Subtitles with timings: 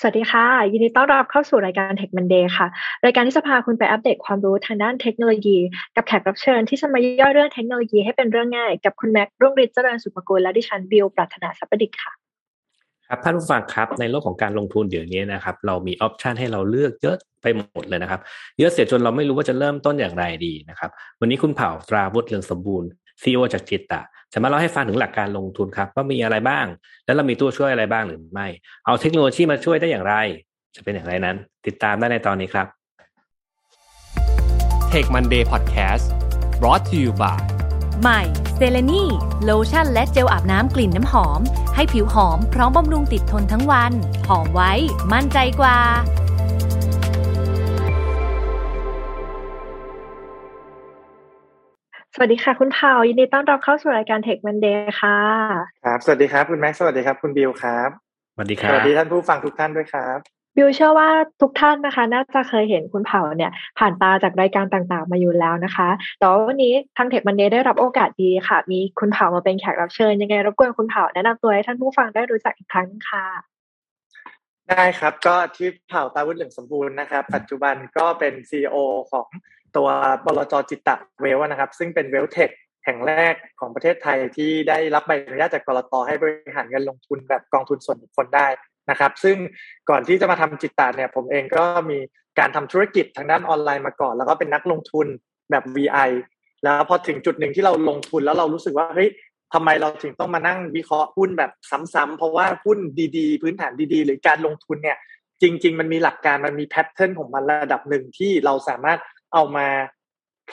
[0.00, 2.66] สวัสดีค่ะ ยินดีต้อนรับเข้าสู่รายการ Tech Monday ค่ะ
[3.04, 5.58] รายการที่จะพาคุณไปอัปเดตความรู้ทางด้านเทคโนโลยี
[5.96, 12.12] กับแขกรับเชิญที่จะมาย่อยเรื่องเทคโนโลยีให้เป็นเรื่องง่าย กับคุณแม็กรุ่งฤทธิ์เจริญสุภกุลและดิฉันบิวปรัชนาสัพดิกค่ะ
[13.08, 18.20] ครับท่านผู้ฟังครับในโลกของการลงทุนเดี๋ยวนี้นะครับเรามีออปชันให้เราเลือกเยอะไปหมดเลยนะครับ
[18.58, 20.90] เยอะเสียจนเราไม่รู้ว่าจะเริ่มต้นอย่างไรดีนะครับ
[21.20, 22.88] วันนี้คุณเผ่าตราวุฒิเรืองสมบูรณ์
[23.22, 24.00] ซีอจากจิตตะ
[24.32, 26.66] จะมาเล่าให้ฟังถึงหลักการลงทุนครับว่ามีอะไรบ้าง
[27.04, 28.48] แล้วเรามีตัวช่วยอะไรบ้างหรือไม่
[28.84, 30.14] เอาเทคโนโลยีมาช่วยได้อย่างไร
[30.76, 31.36] จะเป็นอย่างไรนั้น
[31.66, 32.66] ติดตามได้ในตอนนี้ครับ
[34.92, 36.04] Take Monday Podcast
[36.60, 37.40] brought to you by
[38.02, 38.20] ใหม่
[38.56, 39.04] เซเลนี
[39.44, 41.40] โลชั่นและเจลอาบน้ำกลิ่นน้ำหอม
[41.74, 43.92] ให้ผิวหอมพร้อมบำรุงติดทนทั้งวัน
[44.28, 44.72] หอมไว้
[45.12, 45.78] มั่นใจกว่า
[52.16, 55.18] สวัสดีค่ะ คุณเผายินดีต้อนรับเข้าสู่รายการ Tech Monday ค่ะ
[55.84, 57.90] ครับ สวัสดีครับคุณแม็กซ์สวัสดีครับ คุณบิวครับ
[58.34, 60.18] สวัสดีคสรับวัสดีท่านผู้ฟังทุกท่านด้วยครับ
[60.56, 61.08] บิวเชื่อว่า
[61.42, 65.88] ทุกท่านนะคะ น่าจะเคยเห็นคุณเผาเนี่ย ผ่านตาจากรายการต่างๆ มาอยู่แล้วนะคะ
[66.18, 73.26] แต่ว่าวันนี้ทาง Tech Monday ได้รับโอกาสดีค่ะ มีคุณเผามาเป็นแขกรับเชิญ ยังไงรบกวนคุณเผาแนะนำตัวให้ท่านผู้ฟังได้รู้จักอีกครั้งค่ะ
[74.70, 78.76] ได้ครับก็ที่เผ่าตาวุฒิเหลืองสมบูรณ์นะครับ ปัจจุบันก็เป็น CEO
[79.12, 79.28] ของ
[79.76, 79.88] ตัว
[80.24, 82.50] บลจจิตตะเวลนะครับ ซึ่งเป็นเวลเทค
[82.84, 88.46] แห่งแรกของประเทศไทยที่ได้รับใบอนุญาตจากกรตให้บริหารเงินลงทุนแบบกองทุนส่วนบุคคลได้
[88.90, 89.36] นะครับ ซึ่ง
[89.90, 91.98] ก่อนที่จะมาทำจิตตะเนี่ย ผมเองก็มี
[92.38, 95.06] การทำธุรกิจทางด้านออนไลน์มาก่อน แล้วก็เป็นนักลงทุน
[95.50, 96.10] แบบ VI
[96.64, 99.08] แล้วพอถึงจุดหนึ่งที่เราลงทุนแล้วเรารู้สึกว่าเฮ้ย
[99.54, 101.50] ทำไมเราถึงต้องมานั่งวิเคราะห์หุ้นแบบ
[101.94, 102.78] ซ้ำๆเพราะว่าหุ้น
[103.16, 104.98] ดีๆ พื้นฐานดีๆ หรือการลงทุนเนี่ย
[105.42, 108.98] จริง ๆ มันมีหลักการมันมี pattern ของมันระดับหนึ่งที่เราสามารถ
[109.34, 109.66] เอามา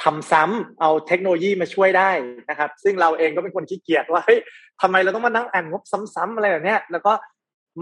[0.02, 2.12] ทำซ้ำเอาเทคโนโลยีมาช่วยได้
[2.50, 4.40] นะครับ ซึ่งเราเองก็เป็นคนขี้เกียจว่าเฮ้ย
[4.82, 5.84] ทำไมเราต้องมานั่งอ่านงบ
[6.16, 7.14] ซ้ำๆอะไรแบบเนี้ยแล้วก็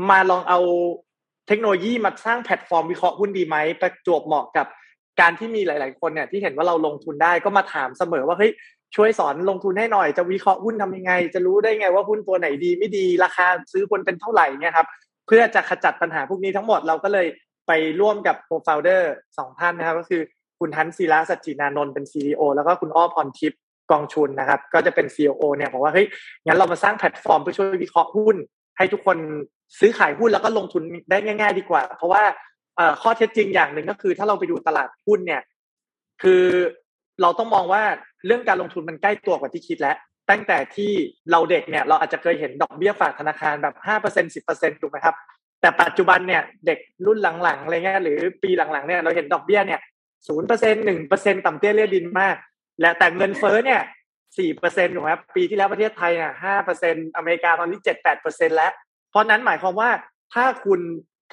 [0.10, 0.60] มาลองเอา
[1.48, 4.68] เทคโนโลยีมาสร้างแพลตฟอร์มวิเคราะห์หุ้นดีไหมประจวบเหมาะกับ
[5.22, 8.52] การที่มีหลาย ๆ คนเนี่ยที่เห็นว่าเราลงทุนได้ก็มาถามเสมอว่าเฮ้ย
[8.96, 14.88] ช่วยสอนลงทุนให้หน่อยจะวิเคราะห์หุ้นทำยังไง จะรู้ได้ไงว่าหุ้นตัวไหนดีไม่ดีราคาซื้อควรเป็นเท่าไหร่เนี่ยครับ
[15.28, 17.28] เพื่อจะขจัดปัญหาพวกนี้ทั้งหมดเราก็เลย
[17.68, 20.22] ไปร่วมกับโ o ฟ o เดอร์สองท่านนะครับ ก็คือ
[20.60, 23.62] คุณทันศิลาสัจจินานนท์เป็น CEO แล้วก็คุณอ้อพรทิพย์
[23.92, 26.08] กองชุนนะครับ ก็จะเป็น COO เนี่ยบอกว่าเฮ้ย
[26.46, 28.36] งั้นเรามาสร้างแพลตฟอร์มเพื่อช่วยวิเคราะห์หุ้น
[28.78, 29.18] ให้ทุกคน
[29.80, 32.24] ซื้อขายหุ้นแล้วก็ลงทุนได้ง่าย ๆ ดีกว่า เพราะว่า
[33.02, 35.42] ข้อเท็จจริงอย่างหนึ่งก็คือ ถ้าเราไปดูตลาดหุ้นเนี่ย
[36.24, 36.44] คือ
[37.22, 37.84] เราต้องมองว่า
[38.26, 39.96] เรื่องการลงทุนมันใกล้ตัวกว่าที่คิดแล้ว
[40.30, 40.92] ตั้งแต่ที่
[41.32, 45.16] เราเด็กเนี่ยเราอาจจะเคยเห็นดอกเบี้ยฝากธนาคารแบบห้าเปอร์เซ็นสิบเปอร์เซ็นถูกไหมครับ
[45.62, 49.80] แต่ปัจจุบันเนี่ยเด็กรุ่นหลังๆอะไรเงี้ยหรือปีหลังๆเนี่ยเราเห็นดอกเบี้ยเนี่ย
[50.28, 52.36] ศูนย์เปอร์เซ็นหนึ่งเปอร์เซ็นต่ำเตี้ยเลียดินมาก
[52.82, 53.82] และแต่เงินเฟ้อเนี่ย
[54.38, 58.72] สี่เปอร์เซ็นถูกไหมครับปีที่แล้วประเทศไทยเนี่ยห้าเปอร์เซ็นอเมริกาตอนนี้เจ็ดแปดเปอร์เซ็นแล้ว
[59.10, 59.90] เพราะนั้นหมายความว่า
[60.34, 60.80] ถ้าคุณ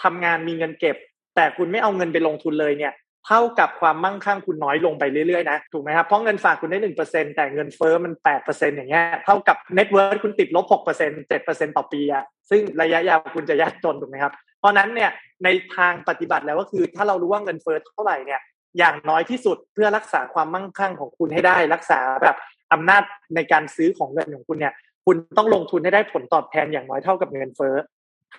[0.02, 0.96] ทำงานมีเงินเก็บ
[1.36, 2.92] แต่คุณไม่เอาเงินไปลงทุนเลยเนี่ย
[3.26, 15.10] เท่ากับความมั่งคั่งคุณน้อยลงไปเรื่อยๆนะถูกไหมครับเพราะเงินฝากคุณได้หนึ่งเปอร์เซ็นแต่เงินเฟ้อมันแปดเปอร์เซ็นอย่างเงี้ยเท่ากับ net worth คุณติดลบหกเปอร์เซ็นเจ็ดเปอร์เซ็นต่อปีอะซึ่งระยะยาวคุณจะยากจนถูกไหมครับเพราะนั้นเนี่ย
[15.44, 18.40] ในทางปฏิบัติแล้วก็คือถ้าเรารู้ว่าเงินเฟ้อเท่าไหร่เนี่ย
[18.78, 22.36] อย่างน้อยที่สุดเพื่อรักษาความมั่งคั่งของคุณให้ได้ รักษาแบบ
[22.72, 23.02] อำนาจ
[23.34, 24.74] ในการซื้อของเงินของคุณเนี่ย
[25.06, 27.74] คุณต้องลงทุนให้ได้ผลตอบแทนอย่างน้อยเท่ากับเงินเฟ้อ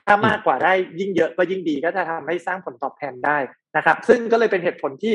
[0.05, 3.37] ถ้ามากกว่าได้ยิ่งเยอะก็ยิ่งดีก็จะทำให้สร้างผลตอบแทนได้
[3.77, 5.13] นะครับ ซึ่งก็เลยเป็นเหตุผลที่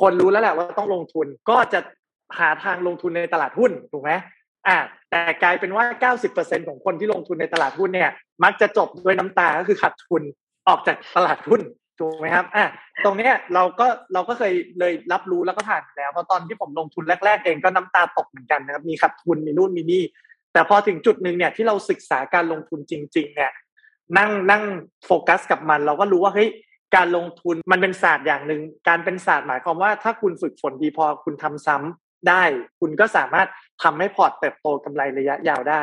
[0.00, 1.80] คนรู้แล้วแหละว่าต้องลงทุนก็จะ
[2.38, 4.12] หาทางลงทุนในตลาดหุ้นถูกไหม
[4.66, 4.76] อ่า
[5.10, 8.10] แต่กลายเป็นว่า 90%ของคนที่ลงทุนในตลาดหุ้นเนี่ย
[8.44, 10.22] มักจะจบด้วยน้ำตาก็คือขาดทุน
[10.68, 11.60] ออกจากตลาดหุ้น
[12.00, 12.66] ถูกไหมครับอะ
[13.04, 20.02] ตรงเนี้ยเราก็เราก็เคยเลยรับรู้แล้วก็ผ่านแล้วเพราะตอนที่ผมลงทุนแรก ๆ เองก็น้ำตาตกเหมือนกันนะครับ มีขาดทุนมีนู่นมีนี่
[20.52, 23.52] แต่พอถึงจุดหนึ่งเนี่ยที่เราศึกษาการลงทุนจริง ๆ เนี่ย
[24.18, 24.62] นั่งนั่ง
[25.06, 26.48] โฟกัสกับมัน เราก็รู้ว่าเฮ้ย
[26.96, 32.42] การลงทุนมันเป็นศาสตร์อย่างหนึ่งการเป็นศาสตร์หมายความว่า ถ้าคุณฝึกฝนดีพอคุณทำซ้ำได้
[32.80, 33.48] คุณก็สามารถ
[33.82, 35.82] ทำให้พอร์ตเติบโตกำไรระยะยาวได้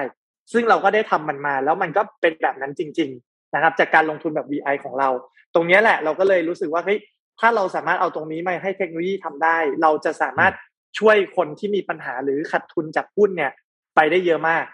[0.51, 5.09] ซึ่งเราก็ได้ทำมันมา แล้วมันก็เป็นแบบนั้นจริง ๆ นะครับ จากการลงทุนแบบ VI ของเรา
[5.55, 6.99] ตรงนี้แหละเราก็เลยรู้สึกว่าเฮ้ย
[7.39, 10.53] ถ้าเราสามารถเอาตรงนี้มาให้เทคโนโลยีทำได้ เราจะสามารถ
[10.99, 13.51] ช่วยคนที่มีปัญหาหรือขาดทุนจากหุ้นเนี่ย
[13.95, 14.65] ไปได้เยอะมาก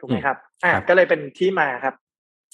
[0.00, 1.94] ถูกไหมครับอ่าก็เลยเป็นที่มาครับ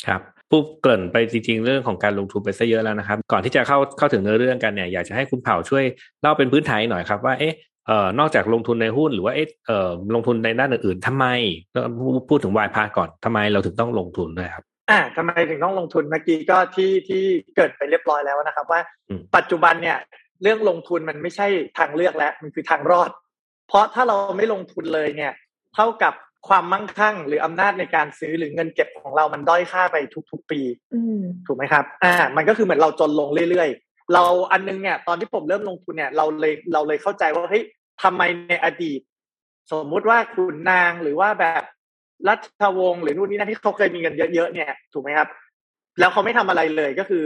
[0.06, 0.20] ครับ
[0.50, 5.84] ผู้เกริ่นไปจริงๆ เรื่องของการลงทุนไปซะเยอะแล้วนะครับ ก่อนที่จะเข้าเข้าถึงเนื้อเรื่องกันเนี่ยอยากจะให้คุณเผ่าช่วย
[6.20, 7.54] เล่าเป็นพื้นฐานหน่อยครับว่าเอ๊ะ
[7.86, 11.26] เอ่อนอกจากลงทุนในหุ้นหรือว่าเอ๊ะเอ่อลงทุนในด้านอื่นๆทำไม
[12.28, 17.22] พูดถึงวายพาก่อนทำไมเราถึงต้องลงทุนด้วยครับ อ่าทำไมถึงต้องลงทุนเมื่อกี้ก็ที่ที่
[17.56, 18.80] เกิดไปเรียบร้อยแล้วนะครับ ว่า
[19.36, 19.98] ปัจจุบันเนี่ย
[20.42, 21.46] เรื่องลงทุนมันไม่ใช่
[21.78, 23.10] ทางเลือกแล้วมันคือทางรอด
[23.68, 25.32] เพราะถ้าเราไม่ลงทุนเลยเนี่ย
[25.74, 26.14] เท่ากับ
[26.48, 29.96] ความมั่งคั่ง หรืออำนาจในการซื้อหรือเงินเก็บของเรามันด้อยค่าไป
[30.30, 30.60] ทุก ๆ ปี
[30.94, 37.64] อืมถูกไหมครับ อ่า มันก็คือเหมือนเราจนลงเรื่อยๆ เราอันนึงเนี่ย ตอนที่ผมเริ่มลงทุนเนี่ย เราเลยเราเลยเข้าใจว่าเฮ้ย
[38.02, 39.00] ทำไมในอดีต
[39.72, 41.62] สมมุติว่าขุนนางหรือว่าแบบ
[42.28, 45.28] รัชวงศ์หรือนู่นนี่นั่นที่เขาเคยมีเงินเยอะๆเนี่ยถูกไหมครับ
[45.98, 47.24] แล้วเขาไม่ทำอะไรเลยก็คือ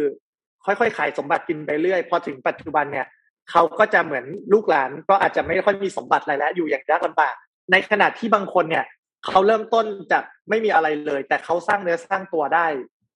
[0.64, 3.06] ค่อยๆขายสมบัติกินไปเรื่อย พอถึงปัจจุบันเนี่ย
[3.50, 7.34] เขาก็จะเหมือนลูกหลานก็อาจจะไม่ค่อยมีสมบัติอะไรแล้ว อยู่อย่างยากลำบาก
[7.72, 8.84] ในขณะที่บางคนเนี่ย
[9.26, 12.66] เขาเริ่มต้นจากไม่มีอะไรเลย แต่เขาสร้างเนื้อสร้างตัวได้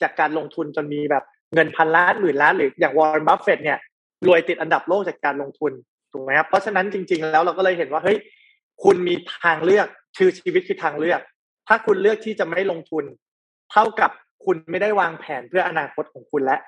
[0.02, 3.78] จากการลงทุนจนมีแบบเงินพันล้านหมื่นล้านหรืออย่างวอร์เรนบัฟเฟตเนี่ย
[4.26, 5.72] รวยติดอันดับโลกจากการลงทุน
[6.12, 8.19] ถูกไหมครับเพราะฉะนั้นจริง ๆ แล้วเราก็เลยเห็นว่าเฮ้ย
[8.82, 9.86] คุณมีทางเลือก
[10.19, 11.20] คือชีวิตคือทางเลือก
[11.68, 13.04] ถ้าคุณเลือกที่จะไม่ลงทุน
[13.72, 14.10] เท่ากับ
[14.44, 16.60] คุณไม่ได้วางแผนเพื่ออนาคตของคุณแล้ว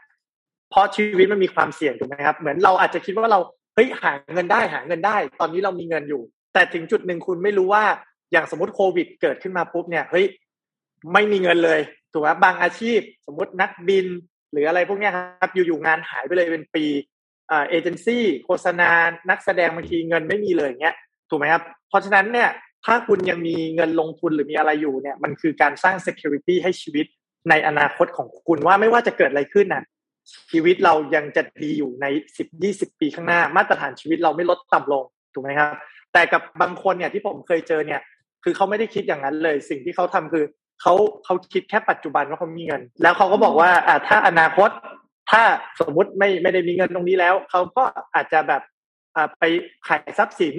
[0.71, 3.41] เพราะชีวิตมันมีความเสี่ยงถูกไหมครับ เหมือนเราอาจจะคิดว่าเรา
[3.75, 6.23] เฮ้ยหาเงินได้หาเงินได้ ตอนนี้เรามีเงินอยู่
[6.55, 7.85] แต่ถึงจุดหนึ่งคุณไม่รู้ว่า
[8.33, 10.27] อย่างสมมติโควิด เกิดขึ้นมาปุ๊บเนี่ยเฮ้ย
[11.13, 11.81] ไม่มีเงินเลย
[12.13, 14.07] ถูกไหมบางอาชีพ สมมตินักบิน
[14.53, 16.85] หรืออะไรพวกนี้ครับอยู่ๆงานหายไปเลยเป็นปี
[17.49, 18.91] เอเจนซี่โฆษณา
[19.31, 20.97] นักแสดงบางทีเงินไม่มีเลยเงี้ย
[21.31, 22.49] ถูกไหมครับ เพราะฉะนั้นเนี่ย
[22.87, 27.07] ถ้าคุณยังมีเงินลงทุนหรือมีอะไรอยู่เนี่ย มันคือการสร้าง security ให้ชีวิต
[27.51, 29.85] ในอนาคตของคุณว่าไม่ว่าจะเกิดอะไรขึ้นน่ะ
[30.51, 32.07] ชีวิตเรายังจะดีอยู่ใน
[32.37, 35.05] สิบยี่สิบปีข้างหน้า มาตรฐานชีวิตเราไม่ลดต่ำลง
[35.35, 35.71] ถูกไหมครับ
[36.13, 38.01] แต่กับบางคนเนี่ยที่ผมเคยเจอเนี่ย
[38.45, 40.45] คือเขาไม่ได้คิดอย่างนั้นเลย สิ่งที่เขาทำคือ
[40.83, 40.95] เขา
[41.25, 44.71] เขาคิดแค่ปัจจุบันว่าเขามีเงิน แล้วเขาก็บอกว่าอ่าถ้าอนาคต
[45.31, 45.43] ถ้า
[45.81, 47.83] สมมุติไม่ไม่ได้มีเงินตรงนี้แล้วเขาก็
[48.15, 48.63] อาจจะแบบ
[49.17, 49.45] อ่าไป
[49.87, 50.55] ขายทรัพย์สิน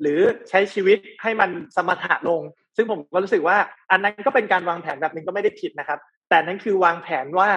[0.00, 2.42] หรือใช้ชีวิตให้มันสมถะลง
[2.76, 3.56] ซึ่งผมก็รู้สึกว่า
[3.90, 5.98] อันนั้นก็เป็นการวางแผนแบบนึงก็ไม่ได้ผิดนะครับ
[6.28, 7.48] แต่นั้นคือวางแผนว่า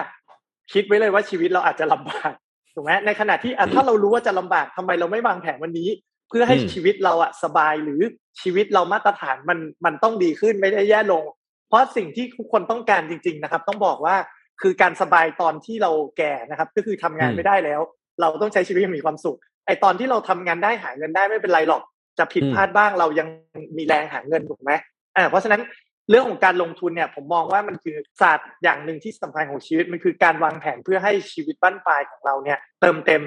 [0.72, 2.32] คิดไว้เลยว่าชีวิตเราอาจจะลำบาก
[2.74, 5.88] ถูกไหมในขณะที่ถ้าเรารู้ว่าจะลำบากทำไมเราไม่วางแผนวันนี้
[6.28, 8.00] เพื่อให้ชีวิตเราอะสบายหรือ
[8.42, 11.24] ชีวิตเรามาตรฐานมันมันต้องดีขึ้นไม่ได้แย่ลง
[11.68, 14.16] เพราะสิ่งที่ทุกคนต้องการจริง ๆนะครับ ต้องบอกว่า
[14.60, 17.80] คือการสบายตอนที่เราแก่นะครับ ก็คือทำงานไม่ได้แล้ว
[18.20, 21.82] เราต้องใช้ชีวิตอย่างมีความสุขไอตอนที่เราทำงานได้หาเงินได้ไม่เป็นไรหรอก
[22.22, 23.28] จะผิดพลาดบ้างเรายัง
[23.76, 24.70] มีแรงหาเงินถูกไหม
[25.16, 25.62] อ่าเพราะฉะนั้น
[26.10, 33.22] เรื่องของการลงทุนเนี่ยผมมองว่ามันคือศาสตร์อย่างหนึ่งที่สำคัญของชีวิตมันคือการวางแผนเพื่อให้ชีวิตบ้านปลายของเราเนี่ย เติมเต็ม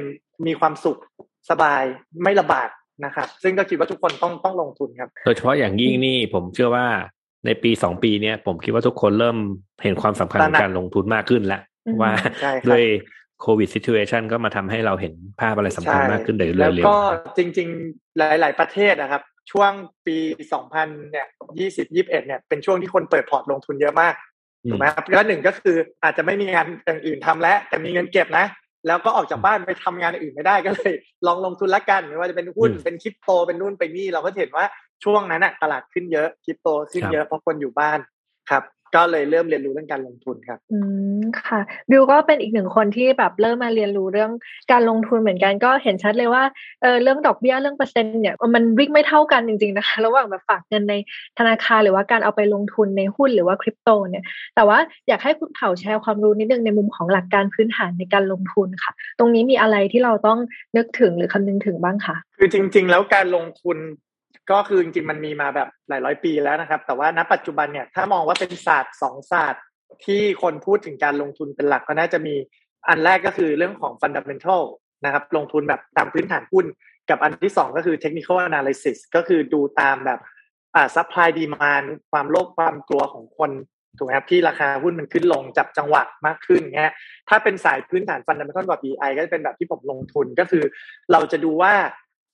[0.47, 0.99] มีความสุข
[1.49, 1.83] สบาย
[2.23, 2.69] ไม่ลำบาก
[3.05, 6.85] นะครับซึ่งก็คิดว่าทุกคนต้องต้องลงทุนครับ โดยเฉพาะอย่างยิ่งนี่ผมเชื่อว่า
[7.45, 9.37] ในปีสองปีเนี้ยผมคิดว่าทุกคนเริ่ม
[9.83, 11.61] เห็นความสำคัญของการลงทุนมากขึ้นแล้ว
[12.01, 12.11] ว่า
[12.67, 12.83] ด้วย
[13.41, 16.97] โควิดซิทูเอชันก็มาทำให้เราเห็นภาพอะไรสำคัญมากขึ้นเรื่อยๆแล้วก็
[17.37, 19.21] จริง ๆ หลาย ๆ ประเทศนะครับ
[19.51, 19.71] ช่วง
[20.05, 20.17] ปี
[20.53, 21.27] สองพันเนี่ย
[21.59, 24.13] ยี่สิบยี่บเอ็ดเนี่ยเป็นช่วงที่คนเปิดพอร์ตลงทุนเยอะมาก
[24.69, 28.45] ถูกไหมครับแล้วหนึ่งก็คืออาจจะไม่มีงานอย่างอื่นทำแล้ว แต่มีเงินเก็บนะ
[28.87, 30.93] แล้วก็ออกจากบ้านไปทำงานอื่นไม่ได้ก็เลย
[31.27, 34.65] ลองลงทุนละกันไม่ว่าจะเป็นหุ้นเป็นคริปโตเป็นนู่นเป็นนี่เราก็เห็นว่า
[35.03, 37.99] ช่วงนั้นอะตลาดขึ้นเยอะคริปโตขึ้นเยอะเพราะคนอยู่บ้าน
[38.49, 38.63] ครับ
[38.95, 40.79] ก็เลยเริ่มเรียนรู้เรื่องการลงทุนครับ อื
[41.19, 41.59] มค่ะ
[41.89, 44.31] บิวก็เป็นอีกหนึ่งคนที่แบบเริ่มมาเรียนรู้เรื่อง
[44.71, 46.43] การลงทุนเหมือนกันก็เห็นชัดเลยว่า
[46.81, 50.95] เออเรื่องดอกเบี้ยเรื่องเปอร์เซ็นต์เนี่ยมันวิ่งไม่เท่ากันจริงๆนะคะระหว่างแบบฝากเงินใน
[51.39, 54.23] ธนาคารหรือว่าการเอาไปลงทุนในหุ้นหรือว่าคริปโตเนี่ย
[54.55, 54.77] แต่ว่า
[55.07, 60.39] อยากให้คุณเผาแชร์ความรู้นิดนึงในมุมของหลักการพื้นฐานในการลงทุนค่ะ ตรงนี้มีอะไรที่เราต้อง
[60.77, 63.77] นึกถึงหรือคำนึงถึงบ้างคะคือจริง ๆ แล้วการลงทุน
[64.51, 69.63] ก็คือจริงๆมันมีมาแบบหลายร้อยปีแล้วนะครับ แต่ว่าณปัจจุบันเนี่ยถ้ามองว่าเป็นศาสตร์สองศาสตร์
[70.05, 72.35] ที่คนพูดถึงการลงทุนเป็นหลักก็น่าจะมี
[72.87, 74.61] อันแรกก็คือเรื่องของ fundamental
[75.05, 76.65] นะครับ ลงทุนแบบตามพื้นฐานหุ้น
[77.09, 80.19] กับอันที่สองก็คือ technical analysis ก็คือดูตามแบบ
[80.75, 83.51] อ่า supply demand ความโลภความกลัวของคน
[83.97, 86.93] ถูกไหมครับที่ราคาหุ้นมันขึ้นลงจับจังหวะมากขึ้นเงี้ย
[87.29, 90.63] ถ้าเป็นสายพื้นฐาน fundamental แบบ BI ก็จะเป็นแบบที่ผมลงทุนก็คือ
[91.11, 91.73] เราจะดูว่า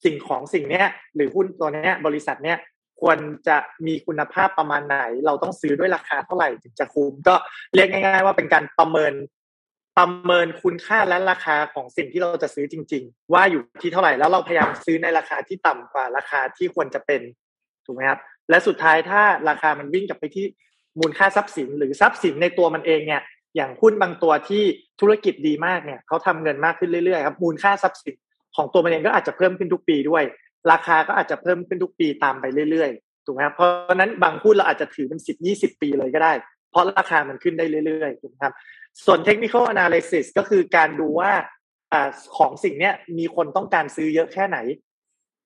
[0.03, 2.57] สิ่งของสิ่งเนี้ยหรือหุ้นตัวเนี้ยบริษัทเนี้ย
[3.01, 3.17] ควร
[3.47, 7.35] จะมีคุณภาพประมาณไหน เราต้องซื้อด้วยราคาเท่าไหร่ถึงจะคุ้มก็
[7.73, 9.13] เรียกง่าย ๆ ว่าเป็นการประเมิน
[9.97, 17.21] ประเมินคุณค่าและราคาของสิ่งที่เราจะซื้อจริง ๆ ว่าอยู่ที่เท่าไหร่แล้วเราพยายามซื้อในราคาที่ต่ำกว่าราคาที่ควรจะเป็น
[17.85, 20.45] ถูกไหมครับและสุดท้ายถ้าราคามันวิ่งกลับไปที่
[20.99, 23.21] มูลค่าทรัพย์สิน หรือทรัพย์สินในตัวมันเองเนี่ย
[23.55, 24.63] อย่างหุ้นบางตัวที่
[25.01, 28.15] ธุรกิจดีมากเนี่ยเขาทำเงินมากขึ้นเรื่อยๆครับมูลค่าทรัพย์สิน
[28.55, 30.23] ของตัวมันเองก็อาจจะเพิ่มขึ้นทุกปีด้วย
[30.71, 36.33] ราคาก็อาจจะเพิ่มขึ้นทุกปีตามไปเรื่อยๆถูกไหมครับเพราะนั้นบางหุ้นเราอาจจะถือเป็นสิบยี่สิบปีเลยก็ได้
[36.71, 38.53] เพราะราคามันขึ้นได้เรื่อยๆถูกไหมครับ
[39.05, 41.31] ส่วน technical analysis ก็คือการดูว่า
[41.93, 41.95] อ
[42.37, 44.57] ของสิ่งเนี้ยมีคนต้องการซื้อเยอะแค่ไหน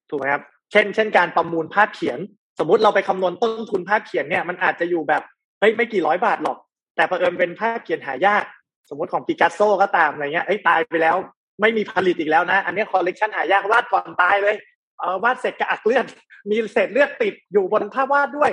[0.10, 2.20] ถูกไหมครับเช่น เช่นการประมูลภาพเขียน
[2.60, 5.24] สมมติเราไปคำนวณต้นทุนภาพเขียนเนี่ยมันอาจจะอยู่แบบ
[5.60, 6.58] เฮ้ยไม่กี่ร้อยบาทหรอก
[6.96, 8.44] แต่เผอิญเป็นภาพเขียนหายาก
[8.90, 11.18] สมมติของปิกัสโซก็ตามอะไรเงี้ยเฮ้ยตายไปแล้ว
[11.62, 14.56] ไม่มีผลิตอีกแล้วนะ อันนี้คอลเลกชันหายากวาดก่อนตายเลย
[15.00, 16.06] เออวาดเสร็จกระอักเลือด
[16.50, 18.52] มีเศษเลือดติดอยู่บนภาพวาดด้วย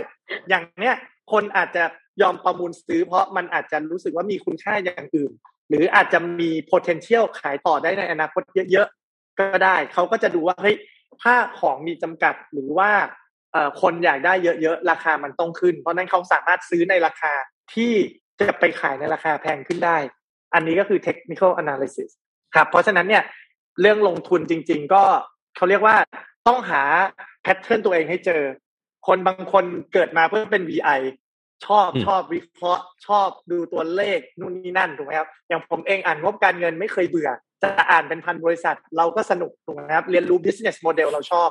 [0.49, 0.97] อย่างเนี้ย
[1.33, 1.85] คนอาจจะ
[2.23, 5.33] ยอมประมูลซื้อ เพราะมันอาจจะรู้สึกว่ามีคุณค่าอย่างอื่น
[5.69, 8.43] หรืออาจจะมี potential ขายต่อได้ในอนาคต
[8.73, 10.77] เยอะๆก็ได้ เขาก็จะดูว่าเฮ้ย
[11.23, 12.91] ถ้าของมีจำกัดหรือว่า
[13.83, 17.33] คนอยากได้เยอะๆราคามันต้องขึ้น เพราะนั้นเขาสามารถซื้อในราคา
[17.75, 17.93] ที่
[18.41, 19.97] จะไปขายในราคาแพงขึ้นได้
[20.55, 22.11] อันนี้ก็คือ technical analysis
[22.55, 23.25] ครับ เพราะฉะนั้นเนี่ย
[23.81, 25.03] เรื่องลงทุนจริง ๆ ก็
[25.57, 25.97] เขาเรียกว่า
[26.49, 26.83] ต้องหา
[27.43, 28.43] แพทเทิร์นตัวเองให้เจอ
[29.07, 31.01] คนบางคนเกิดมาเพื่อเป็น VI
[31.67, 37.31] ชอบชอบวิเคราะห์ชอบดูตัวเลขนู่นนี่นั่นถูกไหมครับอย่างผมเองอ่านงบการเงินไม่เคยเบื่อ
[37.63, 41.49] จะอ่านเป็นพันบริษัท เราก็สนุกถูกไหมครับเรียนรู้ business model เราชอบ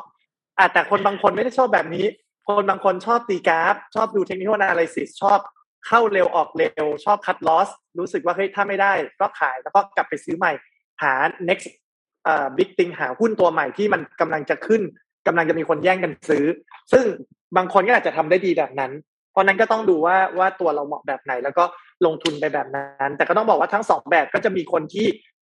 [0.58, 2.05] อ่าแต่คนบางคนไม่ได้ชอบแบบนี้
[2.48, 5.39] คนบางคนชอบตีกราฟ ชอบดูเทคนิคอนาลิซิสชอบ
[5.88, 10.51] เข้าเร็วออกเร็ว ชอบคัดลอสรู้สึกว่าเฮ้ยถ้าไม่ได้ ก็ขายแล้วก็กลับไปซื้อใหม่
[11.01, 11.13] หา
[11.50, 11.67] next
[12.27, 14.81] อ่า big thing หาหุ้นตัวใหม่ที่มันกำลังจะขึ้น
[15.27, 16.46] กำลังจะมีคนแย่งกันซื้อ
[16.91, 17.05] ซึ่ง
[17.58, 18.91] บางคนก็อาจจะทำได้ดีแบบนั้น
[19.31, 21.63] เพราะนั้นก็ต้องดูว่าว่าตัวเราเหมาะแบบไหน แล้วก็
[22.05, 25.08] ลงทุนไปแบบนั้น แต่ก็ต้องบอกว่าทั้งสองแบบก็จะมีคนที่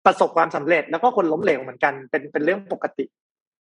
[0.07, 3.05] ประสบความสำเร็จ แล้วก็คนล้มเหลวเหมือนกันเป็นเป็นเรื่องปกติ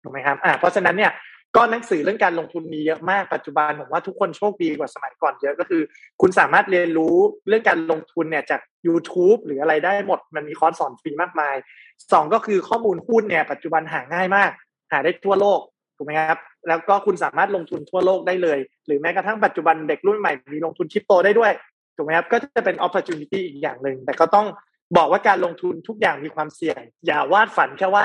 [0.03, 1.13] ถูกไหมครับอ่าเพราะฉะนั้นเนี่ย
[1.57, 5.83] ก็หนังสือเรื่องการลงทุนมีเยอะมากปัจจุบันผมว่าทุกคนโชคดีกว่าสมัยก่อนเยอะก็คือ
[6.21, 7.17] คุณสามารถเรียนรู้
[7.49, 11.57] เรื่องการลงทุนเนี่ยจาก YouTube หรืออะไรได้หมดมันมีคอร์สสอนฟรีมากมาย
[12.13, 14.51] สองก็คือข้อมูลหุ้นเนี่ยปัจจุบันหาง่ายมาก
[14.93, 15.61] หาได้ทั่วโลก
[15.97, 21.53] ถูกไหมครับ แล้วก็คุณสามารถลงทุนทั่วโลกได้เลย หรือแม้กระทั่งปัจจุบันเด็กรุ่นใหม่มีลงทุนคริปโตได้ด้วย
[21.97, 24.47] ถูกไหมครับก็จะเป็น opportunity อีกอย่างหนึ่งแต่ก็ต้อง
[24.97, 28.05] บอกว่าการลงทุนทุกอย่างมีความเสี่ยง อย่าวาดฝันแค่ว่า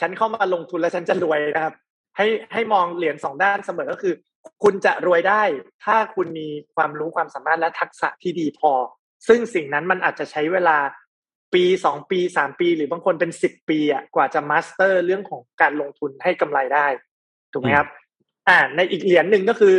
[0.00, 1.74] ฉันเข้ามาลงทุนแล้วฉันจะรวยนะครับ
[2.16, 4.14] ให้ให้มองเหรียญสองด้านเสมอก็คือ
[4.62, 5.42] คุณจะรวยได้
[5.84, 8.72] ถ้าคุณมีความรู้ความสามารถและทักษะที่ดีพอ
[9.28, 10.78] ซึ่งสิ่งนั้นมันอาจจะใช้เวลา
[11.54, 16.86] ปีสองปีสามปี หรือบางคนเป็นสิบปีอะกว่าจะมาสเตอร์เรื่องของการลงทุนให้กำไรได้
[17.52, 17.88] ถูกไหมครับ
[18.48, 19.74] อ่าในอีกเหรียญหนึ่งก็คือ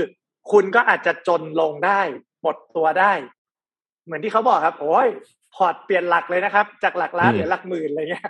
[0.51, 2.01] คุณก็อาจจะจนลงได้
[2.41, 3.13] หมดตัวได้
[4.05, 5.07] เหมือนที่เขาบอกครับ โอ้ย
[5.55, 8.27] พอร์ตเปลี่ยนหลักเลยนะครับ จากหลักล้านเหลือหลักหมื่นอะไรเงี้ย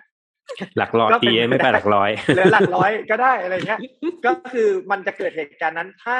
[0.78, 3.80] หลักร้อยตีไม่ไปหลักร้อยหรือหลักร้อยก็ได้อะไรเงี้ย
[4.26, 6.18] ก็คือมันจะเกิดเหตุการณ์นั้นถ้า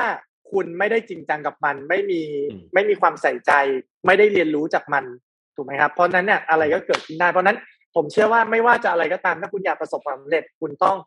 [0.52, 2.22] คุณไม่ได้จริงจังกับมัน ไม่มี
[2.74, 3.52] ไม่มีความใส่ใจ
[4.06, 5.04] ไม่ได้เรียนรู้จากมัน
[5.56, 7.58] ถูกไหมครับ เพราะนั้นเนี่ยอะไรก็เกิดขึ้นได้เพราะนั้น
[7.96, 10.98] ผมเชื่อว่าไม่ว่าจะอะไรก็ตามถ้าคุณอยากประสบความสำเร็จคุณต้อง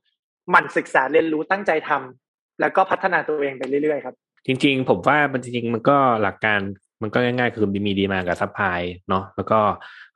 [0.50, 4.14] หมั่นศึกษาเรียนรู้ตั้งใจทำแล้วก็พัฒนาตัวเองไปเรื่อยๆครับ
[4.46, 6.60] จริง ๆ ผมว่ามันจริงๆมันก็หลักการ
[7.02, 9.60] มันก็ง่ายๆ คือมี demand กับ supply เนาะแล้วก็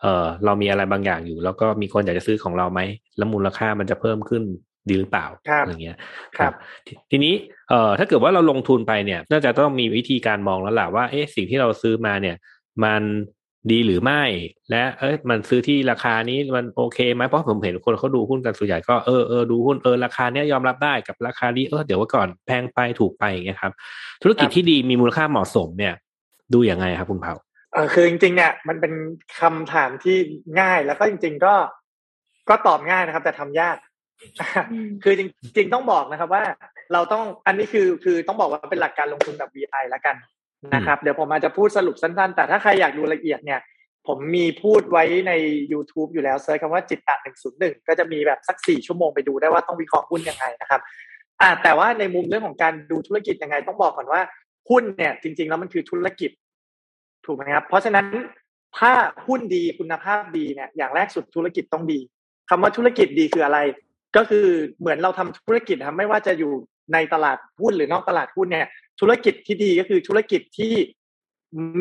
[0.01, 2.81] เออเรามีอะไรบางอย่างอยู่ แล้วก็มีคนอยากจะซื้อของเราไหม
[3.17, 4.43] แล้วมูลค่ามันจะเพิ่มขึ้น
[4.89, 5.27] ดีหรือเปล่า
[5.67, 5.97] อย่างเงี้ย
[6.39, 6.53] ครับ
[7.11, 7.35] ทีนี้
[7.71, 12.37] เอ่อถ้าเกิดว่าเราลงทุนไปเนี่ย น่าจะต้องมีวิธีการมองแล้วแหละว่าเอ๊ะสิ่งที่เราซื้อมาเนี่ย
[12.85, 13.03] มัน
[13.71, 14.23] ดีหรือไม่
[14.71, 23.73] และเอ้ยมันซื้อที่ราคานี้มันโอเคไหมเพราะผมเห็นคนเขาดูหุ้นกันส่วนใหญ่ก็เออเออดูหุ้นเออราคาเนี้ยยอมรับได้กับราคานี้เออเดี๋ยวว่าก่อนแพงไปถูกไปอย่างเงี้ยครับ
[24.23, 25.95] ธุรกิจที่ดีมีมูลค่าเหมาะสมเนี่ย
[26.53, 27.35] ดูอย่างไงครับคุณเผา
[27.73, 28.93] เออคือจริงๆเนี่ยมันเป็น
[29.41, 30.17] คำถามที่
[30.61, 31.55] ง่ายแล้วก็จริง ๆก็
[32.49, 33.77] ก็ตอบง่ายนะครับ แต่ทำยาก
[35.03, 35.23] คือจ
[35.57, 36.43] ริงๆต้องบอกนะครับว่า
[36.93, 40.17] เราต้องอันนี้คือคือต้องบอกว่าเป็นหลักการลงทุนแบบ VI แล้วกัน
[40.75, 43.61] นะครับ เดี๋ยวผมอาจจะพูดสรุปสั้นๆ แต่ถ้าใครอยากดูละเอียดเนี่ย
[44.07, 45.33] ผมมีพูดไว้ใน
[45.73, 50.81] YouTube อยู่แล้วเซิร์ชคำว่าจิตตะหนึ่งศูนย์หนึ่งก็จะมีแบบสักสี่ชั่วโมงไปดูได้ว่าต้องวิเคราะห์หุ้นยังไงนะครับ
[51.41, 54.21] อ่าแต่ว่าในมุมเรื่องของการดูธุรกิจยังไง ต้องบอกก่อนว่า
[54.71, 56.31] หุ้นเนี่ยจริง ๆ แล้วมันคือธุรกิจ
[57.27, 58.07] ถูกไหมครับ เพราะฉะนั้น
[58.79, 58.93] ถ้า
[59.27, 62.01] หุ้นดีคุณภาพดีเนี่ยอย่างแรกสุดธุรกิจต้องดี
[62.51, 63.59] คำว่าธุรกิจดีคืออะไร
[64.17, 64.47] ก็คือ
[64.81, 66.53] เหมือนเราทำธุรกิจครับไม่ว่าจะอยู่
[66.93, 68.69] ในตลาดหุ้นหรือนอกตลาดหุ้นเนี่ย
[69.01, 70.73] ธุรกิจที่ดีก็คือธุรกิจที่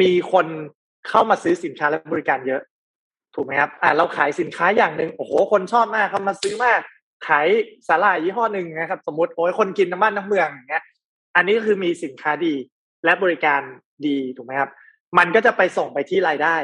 [0.02, 0.46] มีคน
[1.10, 2.62] เข้ามาซื้อสินค้าและบริการเยอะ
[3.36, 6.80] ถูกไหมครับอ่าเราขายสินค้าอย่างหนึ่งโอ้โหคนชอบมากเขามาซื้อมาก
[7.28, 7.48] ขาย
[7.88, 10.84] สาหร่ายยี่ห้อหนึ่งนะครับ สมมติโอ้ยคนกินน้ำมันน้ำเมืองอย่างเงี้ย
[11.36, 12.54] อันนี้ก็คือมีสินค้าดี
[13.06, 13.62] และบริการ
[14.08, 14.70] ดีถูกไหมครับ
[15.18, 16.56] มันก็จะไปส่งไปที่รายได้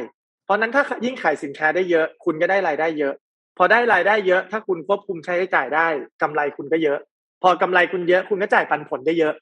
[0.44, 3.14] เพราะนั้นถ้ายิ่งขายสินค้าได้เยอะ คุณก็ได้รายได้เยอะ
[3.62, 5.88] พอได้รายได้เยอะ ถ้าคุณควบคุมใช้จ่ายได้
[6.22, 7.00] กำไรคุณก็เยอะ
[7.42, 9.34] พอกำไรคุณเยอะ คุณก็จ่ายปันผลได้เยอะ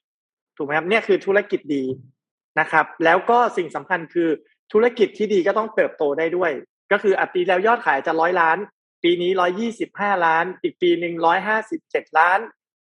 [0.56, 1.84] ถูกไหมครับเนี่ยคือธุรกิจดี
[2.60, 4.28] นะครับ แล้วก็สิ่งสำคัญคือ
[4.72, 6.52] ธุรกิจที่ดีก็ต้องเติบโตได้ด้วย
[6.92, 8.58] ก็คืออ่าปีแล้วยอดขายจะร้อยล้าน
[9.02, 12.38] ปีนี้ร้อยยี่สิบห้าล้าน อีกปีหนึ่งร้อยห้าสิบเจ็ดล้าน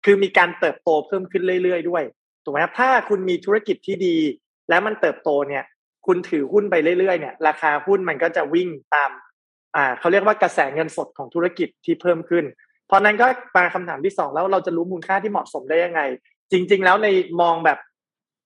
[0.05, 2.03] คือมีการเติบโตเพิ่มขึ้นเรื่อยๆด้วย
[2.43, 4.17] ถูกไหมครับถ้าคุณมีธุรกิจที่ดี
[4.69, 5.63] และมันเติบโตเนี่ย
[6.07, 9.11] คุณถือหุ้นไปเรื่อยๆเนี่ย ราคาหุ้นมันก็จะวิ่งตาม
[9.75, 12.45] อ่าเขาเรียกว่ากระแสเงินสดของธุรกิจที่เพิ่มขึ้น
[12.87, 16.01] เพราะนั้นก็มาคำถามที่สองแล้วเราจะรู้มูลค่าที่เหมาะสมได้ยังไง
[16.51, 17.07] จริง ๆ แล้วใน
[17.41, 17.79] มองแบบ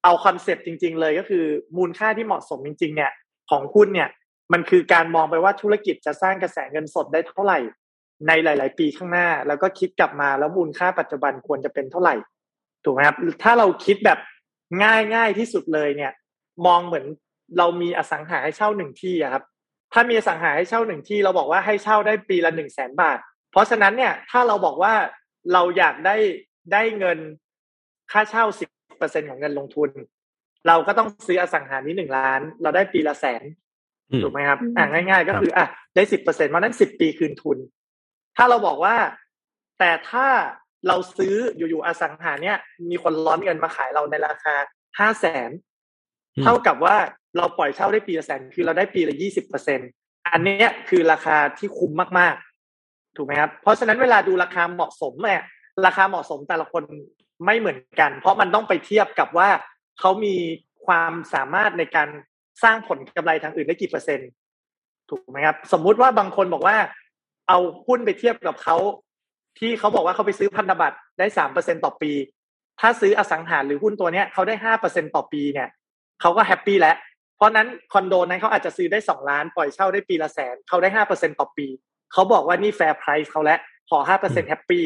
[0.03, 1.45] เอา concept จริง ๆ เลยก็คือ
[1.77, 3.11] มูลค่าที่เหมาะสมจริง ๆ เนี่ย
[3.49, 4.09] ของหุ้นเนี่ย
[4.53, 7.59] มันคือการมองไปว่าธุรกิจจะสร้างกระแสเงินสดได้เท่าไหร่
[8.27, 12.15] ในหลาย ๆ ปีข้างหน้า แล้วก็คิดกลับมาแล้วมูลค่าปัจจุบันควรจะเป็นเท่าไหร่
[12.83, 14.19] ถูกไหมครับถ้าเราคิดแบบ
[14.83, 16.11] ง่ายง่ายที่สุดเลยเนี่ย
[16.65, 17.05] มองเหมือน
[17.57, 19.43] เรามีอสังหาให้เช่าหนึ่งที่ครับ
[19.93, 23.17] ถ้ามีอสังหาให้เช่าหนึ่งที่เราบอกว่าให้เช่าได้ปีละหนึ่งแสนบาท
[23.51, 24.93] เพราะฉะนั้นเนี่ยถ้าเราบอกว่า
[25.53, 26.17] เราอยากได้
[26.73, 27.19] ได้เงิน
[28.11, 29.89] ค่าเช่าสิบเปอร์เซ็นของเงินลงทุน
[30.67, 33.43] เราก็ต้องซื้ออสังหานี้หนึ่งล้าน เราได้ปีละแสน
[34.23, 35.65] ถูกไหมครับอ่าง่าย ๆ ก็คืออะ
[35.95, 37.57] ได้สิบเปอร์เซ็นต์เพราะนั้นสิบปีคืนทุน
[38.37, 38.95] ถ้าเราบอกว่า
[39.79, 40.27] แต่ถ้า
[40.87, 42.57] เราซื้ออยู่ๆอสังหาเนี่ย
[42.89, 44.55] มีคนร้อนเงินมาขายเราในราคา
[44.99, 45.49] ห้าแสน
[46.43, 46.95] เท่ากับว่า
[47.37, 49.79] เราปล่อยเช่าได้ปีละแสนคือเราได้ปีละยี่สิบเปอร์เซ็น
[50.33, 55.43] อันนี้คือราคาที่คุ้มมากๆ ถูกไหมครับ เพราะฉะนั้นเวลาดูราคาเหมาะสมเนี่ย
[55.85, 56.83] ราคาเหมาะสมแต่ละคน
[57.45, 59.49] ไม่เหมือนกัน เพราะมันต้องไปเทียบกับว่า
[59.99, 60.35] เขามี
[60.85, 62.09] ความสามารถในการ
[62.63, 64.29] สร้างผลกำไรทางอื่นได้กี่เปอร์เซ็นต์
[65.09, 66.77] ถูกไหมครับ สมมุติว่าบางคนบอกว่า
[67.49, 68.77] เอาหุ้นไปเทียบกับเขา
[69.59, 72.11] ที่เขาบอกว่าเขาไปซื้อพันธบัตรได้สามเปอร์เซ็นต่อปี
[72.79, 75.67] ถ้าซื้ออสังหาหรือหุ้นตัวเนี้ยเขาได้ห้าเปอร์เซ็นต่อปีเนี่ย
[76.21, 76.95] เขาก็แฮปปี้แล้ว
[77.37, 81.67] เพราะนั้นคอนโดนั้นเขาอาจจะซื้อได้สองล้าน ปล่อยเช่าได้ปีละแสนเขาได้ห้าเปอร์เซ็นต่อปี
[82.13, 83.59] เขาบอกว่านี่ fair price เขาแล้ว
[83.89, 84.85] ขอห้าเปอร์เซ็น happy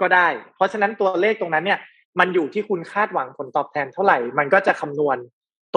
[0.00, 1.78] ก็ได้ เพราะฉะนั้นตัวเลขตรงนั้นเนี่ย
[2.18, 5.16] มันอยู่ที่คุณคาดหวังผลตอบแทนเท่าไหร่ มันก็จะคำนวณ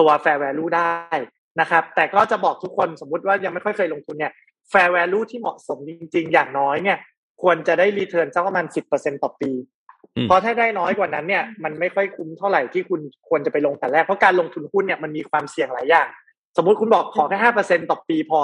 [0.02, 1.14] ัว fair value ได้
[1.60, 4.32] นะครับ แต่ก็จะบอกทุกคนสมมุติว่ายังไม่ค่อยเคยลงทุนเนี่ย
[4.72, 6.98] fair value ที่เหมาะสมจริง ๆ อย่างน้อยเนี่ย
[7.42, 9.50] ควรจะได้ return สักประมาณสิบเปอร์เซ็นต่อปี
[10.22, 16.08] เพราะถ้าได้น้อยกว่านั้นเนี่ยมันไม่ค่อยคุ้มเท่าไหร่ที่คุณควรจะไปลงแต่แรกเพราะการลงทุนหุ้นเนี่ยมันมีความเสี่ยงหลายอย่าง
[16.56, 18.40] สมมติคุณบอกขอแค่ห้าเปอร์เซ็นต่อปีพอ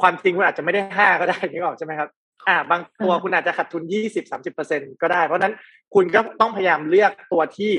[0.00, 2.08] ความจริงคุณอาจจะไม่ได้ห้าก็ได้นึกออกใช่ไหมครับ
[2.48, 5.54] อ่า บางตัวคุณอาจจะขาดทุนยี่สิบสามสิบเปอร์เซ็นก็ได้ เพราะนั้น
[5.94, 7.72] คุณก็ต้องพยายามเลือกตัวที่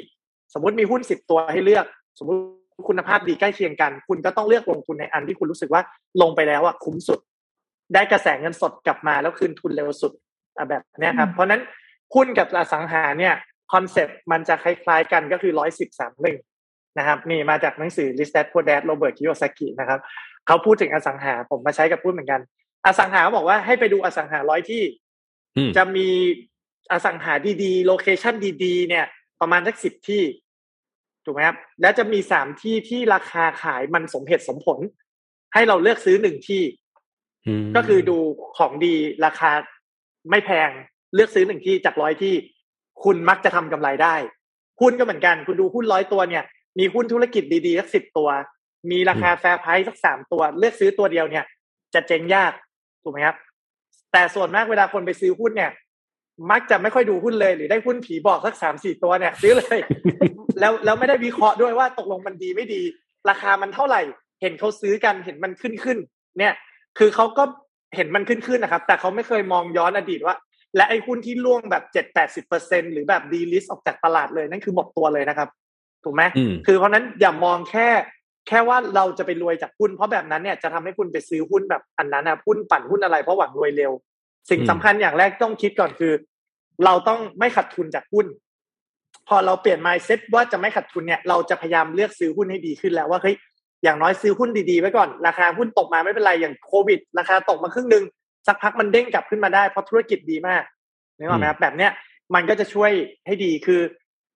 [0.54, 1.86] สมมติมีหุ้นสิบตัวให้เลือก
[2.20, 2.42] สมมติ
[2.90, 5.82] คุณภาพดีใกล้เคียงกัน คุณก็ต้องเลือกลงทุนในอันที่คุณรู้สึกว่า
[6.22, 7.20] ลงไปแล้วอะคุ้มสุด
[7.94, 10.12] ได้กระแสเงินสดกลับมาแล้วคืนทุนเร็วสุด
[10.70, 11.62] แบบนี้ครับ เพราะนั้น
[12.14, 13.36] หุ้นกับอสังหาเนี่ย
[13.74, 16.38] concept มันจะคล้ายๆกันก็คือร้อยสิบสามหนึ่ง
[16.98, 20.00] นะครับนี่มาจากหนังสือ Rich Dad Poor Dad โรเบิร์ตคิโยซากินะครับ
[20.48, 22.42] เขาพูดถึงอสังหาผมมาใช้กับพูดเหมือนกัน
[22.86, 24.84] อสังหาบอกว่าให้ไปดูอสังหาร้อยที่
[25.78, 26.08] จะมี
[26.92, 29.06] อสังหาดีๆ โลเคชันดีๆ เนี่ย
[29.42, 30.24] ประมาณสักสิบที่
[31.26, 34.80] ถูกไหมครับแล้วจะมีสามที่ที่ราคาขายมันสมเหตุสมผล
[35.54, 36.62] ให้เราเลือกซื้อหนึ่งที่
[37.76, 38.18] ก็คือดู
[38.58, 38.94] ของดี
[39.26, 39.52] ราคา
[40.30, 40.70] ไม่แพง
[41.16, 42.34] เลือกซื้อหนึ่งที่จากร้อยที่
[43.04, 44.16] คุณมักจะทำกำไรได้
[44.82, 46.44] หุ้นก็เหมือนกัน คุณดูหุ้นร้อยตัวเนี่ย
[46.80, 48.30] มีหุ้นธุรกิจดีๆสักสิบตัว
[48.92, 51.46] มีราคาแฟร์ไพรส์สักสามตัว เลือกซื้อตัวเดียวเนี่ย
[51.94, 52.52] จะเจ๊งยาก
[53.04, 53.36] ถูกไหมครับ
[54.12, 55.72] แต่ส่วนมากเวลาคนไปซื้อหุ้นเนี่ย
[56.52, 59.80] มักจะไม่ค่อยดูหุ้นเลยหรือได้หุ้นผีบอกสักสามสี่ตัวเนี่ย ซื้อเลย
[60.60, 62.82] แล้วแล้วไม่ได้วิเคราะห์ด้วยว่าตกลงมันดีไม่ดี
[63.30, 64.02] ราคามันเท่าไหร่
[64.42, 65.98] เห็นเขาซื้อกันเห็นมันขึ้นขึ้น
[66.40, 66.54] เนี่ย
[67.00, 67.44] คือเขาก็
[67.96, 70.36] เห็นมันขึ้นขึ้นนะครับ แต่เขาไม่เคยมองย้อนอดีตว่า
[70.76, 75.50] และไอ้หุ้นที่ล่วงแบบเจ็ดแปดสิบเปอร์เซ็นหรือแบบดีลิสออกจากตลาดเลยนั่นคือหมดตัวเลยนะครับ
[76.04, 76.22] ถูกไหม
[76.66, 77.88] คือเพราะนั้นอย่ามองแค่
[78.48, 83.92] แค่ว่าเราจะไปรวยจากหุ้น เพราะแบบนั้นเนี่ยจะทำให้คุณไปซื้อหุ้นแบบอันนั้นนะหุ้นปั่นหุ้นอะไรเพราะหวังรวยเร็ว
[84.50, 86.14] สิ่งสำคัญอย่างแรกต้องคิดก่อนคือ
[86.86, 88.26] เราต้องไม่ขาดทุนจากหุ้น
[89.28, 93.36] พอเราเปลี่ยน mindset ว่าจะไม่ขาดทุนเนี่ย เราจะพยายามเลือกซื้อหุ้นให้ดีขึ้นแล้วว่าเฮ้ย
[93.84, 98.04] อย่างน้อยซื้อหุ้นดีๆไว้ก่อน ราคาหุ้นตกมาไม่เป็นไรอย่างโควิด ราคาตกมาครึ่งหนึ่ง
[98.48, 100.64] สักพักมันเด้งกลับขึ้นมาได้เพราะธุรกิจดีมาก
[101.18, 101.92] นึกออกไหมครับแบบเนี้ย
[102.36, 102.92] มันก็จะช่วย
[103.26, 103.82] ให้ดีคือ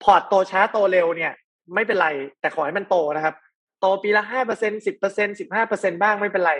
[0.03, 1.31] พอร์ตโตช้าโตเร็วเนี่ย
[1.75, 2.07] ไม่เป็นไร
[2.41, 3.35] แต่ขอให้มันโตนะครับ
[3.79, 6.53] โตปีละห้าเปอร์เซ็นสิบเปอร์เซ็นสิบห้าเปอร์เซ็นบ้างไม่เป็นไร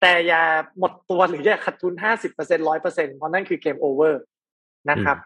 [0.00, 0.42] แต่อย่า
[0.78, 4.20] หมดตัวหรืออย่าขาดทุนห้าสิบเปอร์เซ็นร้อยเปอร์เซ็นเพราะนั่นคือ game over
[4.90, 5.16] นะครับ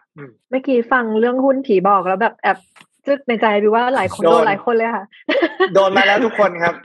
[0.49, 2.57] เมื่อกี้ฟังเรื่องหุ้นผีบอกแล้วแบบแอบ
[3.07, 5.05] จึกในใจดูว่าหลายคนโดนหลายคนเลยค่ะ
[5.73, 6.75] โดนมาแล้วทุกคนครับ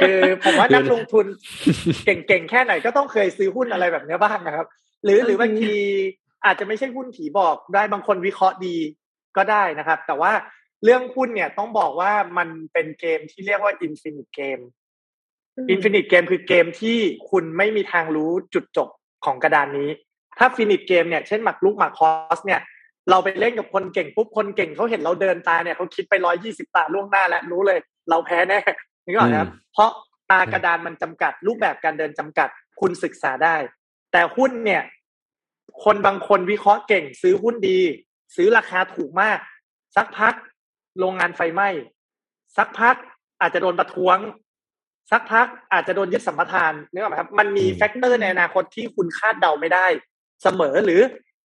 [0.00, 1.26] คือผมว่านักลงทุน
[2.04, 4.66] เก่งๆแค่ไหนก็ต้องเคยซื้อหุ้นอะไรแบบนี้บ้างนะครับ
[5.04, 5.74] หรือหรือบางที
[6.44, 8.76] อาจจะไม่ใช่หุ้นผีบอกได้บางคนวิเคราะห์ดี
[9.36, 10.32] ก็ได้นะครับ แต่ว่า
[10.84, 14.58] เรื่องหุ้นเนี่ยต้องบอกว่ามันเป็นเกมที่เรียกว่า infinite game
[15.70, 16.98] infinite game คือเกมที่
[17.30, 18.88] คุณไม่มีทางรู้จุดจบ
[19.24, 19.90] ของกระดานนี้
[20.38, 22.60] ถ้า finite game เนี่ยเช่นหมากรุกหมากฮอสเนี่ย
[23.10, 27.78] เราไปเล่นกับคนเก่งปุ๊บคนเก่งเขาเห็นเราเดินตาเนี่ยเขาคิดไปร้อยยี่สิบตาล่วงหน้าแล้วรู้เลย
[28.10, 28.58] เราแพ้แน่
[29.06, 29.90] นี่ก่อนครับเพราะ
[30.30, 32.48] ตากระดานมันจำกัด รูปแบบการเดินจำกัด
[32.80, 33.56] คุณศึกษาได้
[34.12, 34.82] แต่หุ้นเนี่ย
[35.84, 37.80] คนบางคนวิเคราะห์เก่ง ซื้อหุ้นดี
[38.36, 39.38] ซื้อราคาถูกมาก
[39.96, 40.34] สักพัก
[40.98, 41.68] โรงงานไฟไหม้
[42.56, 42.96] สักพัก
[43.40, 44.18] อาจจะโดนประท้วง
[45.10, 49.86] สักพักอาจจะโดนยึดสัมปทานนึกออกไหมครับ มันมี factor ในอนาคตที่คุณคาดเดาไม่ได้
[50.42, 51.00] เสมอหรือ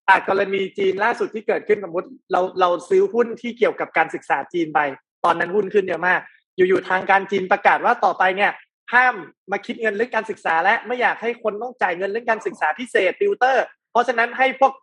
[0.09, 4.79] อากรณีจีนล่าสุดที่เกิดขึ้นสมมติเราเราซื้อหุ้นที่เกี่ยวกับการศึกษาจีนไป
[5.25, 6.21] ตอนนั้นหุ้นขึ้นเยอะมาก
[6.55, 8.51] อยู่ๆทางการจีนประกาศว่าต่อไปเนี่ย
[8.93, 9.15] ห้าม
[9.51, 14.73] มาคิดเงินเรื่องการศึกษา และไม่อยากให้คนต้องจ่ายเงินเรื่องการศึกษาพิเศษติวเตอร์ เพราะฉะนั้นให้พวก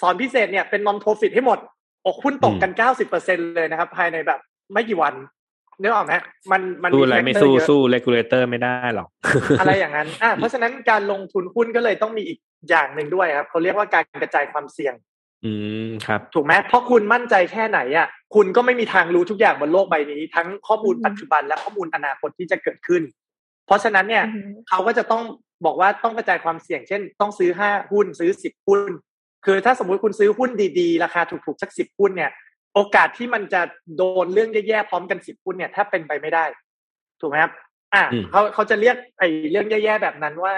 [0.00, 1.58] สอนพิเศษเนี่ยเป็น non-profit ให้หมด
[2.02, 4.40] โอ้โหหุ้นตกกันเก้าสิบเปอร์เซ็นเลยนะครับ ภายในแบบ
[4.72, 5.14] ไม่กี่วัน
[5.80, 6.14] นึกออกไหม
[6.52, 9.08] มันมันสู้อะไรไม่สู้เยอะสู้ regulator ไม่ได้หรอก
[9.60, 12.38] อะไรอย่างนั้นอะเพราะฉะนั้นการลงทุนหุ้นก็เลยต้องมีอีก
[12.70, 14.94] อย่างหนึ่งด้วยครับเขาเรียกว่าการกระจายความเสี่ยง
[15.44, 15.52] อื
[15.86, 23.02] มครับ ถูกไหมเพราะคุณมั่นใจแค่ไหนอะคุณก็ไม่มีทางรู้ทุกอย่างบนโลกใบนี้ ทั้งข้อมูลอืมปัจจุบันและข้อมูลอนาคตที่จะเกิดขึ้น
[23.66, 25.22] เพราะฉะนั้นเนี่ยอืมเขาก็จะต้อง
[25.64, 28.90] บอกว่าต้องกระจายความเสี่ยง เช่น ต้องซื้อห้าหุ้นซื้อสิบหุ้น
[29.46, 32.30] คือถ้าสมมุติคุณซื้อหุ้นดีๆ ราคาถูกๆสักสิบหุ้นเนี่ย
[32.74, 33.62] โอกาสที่มันจะ
[33.96, 36.44] โดนเรื่องแย่ๆพร้อมกันสิบหุ้นเนี่ยถ้าเป็นไปไม่ได้
[37.20, 37.52] ถูกไหมครับ
[37.94, 40.54] อ่าอืมเขาเขาจะเรียกไอ้เรื่องแย่ๆแบบนั้นว่า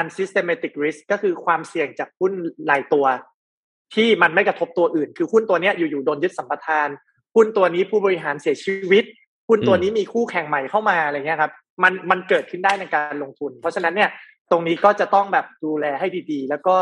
[0.00, 2.32] unsystematic risk ก็คือความเสี่ยงจากหุ้น
[2.70, 3.06] รายตัว
[3.94, 6.88] ที่มันไม่กระทบตัวอื่น คือหุ้นตัวเนี้ยอยู่ๆโดนยึดสัมปทาน
[7.36, 9.04] หุ้นตัวนี้ผู้บริหารเสียชีวิต
[9.48, 14.10] หุ้นตัวนี้มีคู่แข่งใหม่เข้ามาอะไรเงี้ยครับ มันมันเกิดขึ้นได้ในการลงทุน เพราะฉะนั้นเนี่ย
[14.50, 16.76] ตรงนี้ก็จะต้องแบบดูแลให้ดีๆ แล้วก็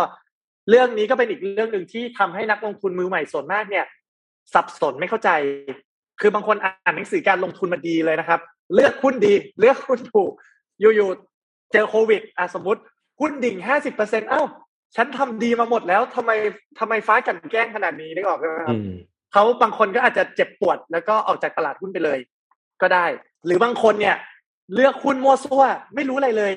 [0.71, 3.85] เรื่องนี้ก็เป็นอีกเรื่องหนึ่งที่ทำให้นักลงทุนมือใหม่ส่วนมากเนี่ย
[4.55, 5.31] สับสนไม่เข้าใจ
[6.21, 8.41] คือบางคนอ่านหนังสือการลงทุนมาดีเลยนะครับ
[8.75, 10.31] เลือกหุ้นดี เลือกหุ้นถูก
[10.81, 12.81] อยู่ๆเจอโควิดอะสมมติ
[13.21, 14.43] หุ้นดิ่งห้าสิบเปอร์เซ็นต์เอ้า
[14.97, 16.31] ฉันทำดีมาหมดแล้วทำไม
[16.79, 18.93] ทำไมฟ้ากลันแกล้งขนาดนี้นึกออกไหมครับอืม
[19.33, 22.19] เขาบางคนก็อาจจะเจ็บปวดแล้วก็ออกจากตลาดหุ้นไปเลย
[22.83, 23.07] ก็ได้
[23.47, 24.17] หรือบางคนเนี่ย
[24.75, 26.53] เลือกหุ้นมั่วซั่วไม่รู้อะไรเลย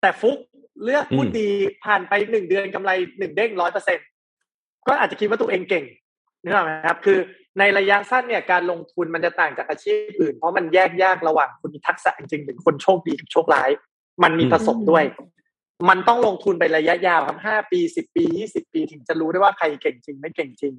[0.00, 0.38] แต่ฟุก
[0.84, 1.48] เลือกหุ้นอืมดี
[1.84, 3.98] ผ่านไปหนึ่งเดือนกำไรหนึ่งเด้งร้อยเปอร์เซ็น
[4.88, 5.84] ก็อาจจะคิดว่าตัวเองเก่ง
[6.42, 7.18] นึกออกไหมครับ คือ
[7.58, 13.70] ในระยะสั้นเนี่ยการลงทุนมันจะต่างจากอาชีพอื่น เพราะมันแยกยากระหว่างคนมีทักษะจริงๆหรือคนโชคดีกับโชคร้าย
[14.22, 15.04] มันมีผสมด้วย
[15.88, 20.74] มันต้องลงทุนไประยะยาวครับห้าปีสิบปียี่สิบปีถึงจะรู้ได้ว่าใครเก่งจริง ไม่เก่งจริง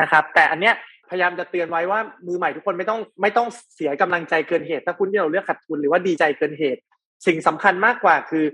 [0.00, 0.74] นะครับ แต่อันเนี้ย
[1.10, 6.80] พยายามจะเตือนไว้ว่ามือใหม่ทุกคนไม่ต้องไม่ต้องเสียกำลังใจเกินเหตุ ถ้าคุณที่เราเลือกขาดทุนหรือว่าดีใจเกินเหตุ
[7.26, 8.44] สิ่งสำคัญมากกว่าคือ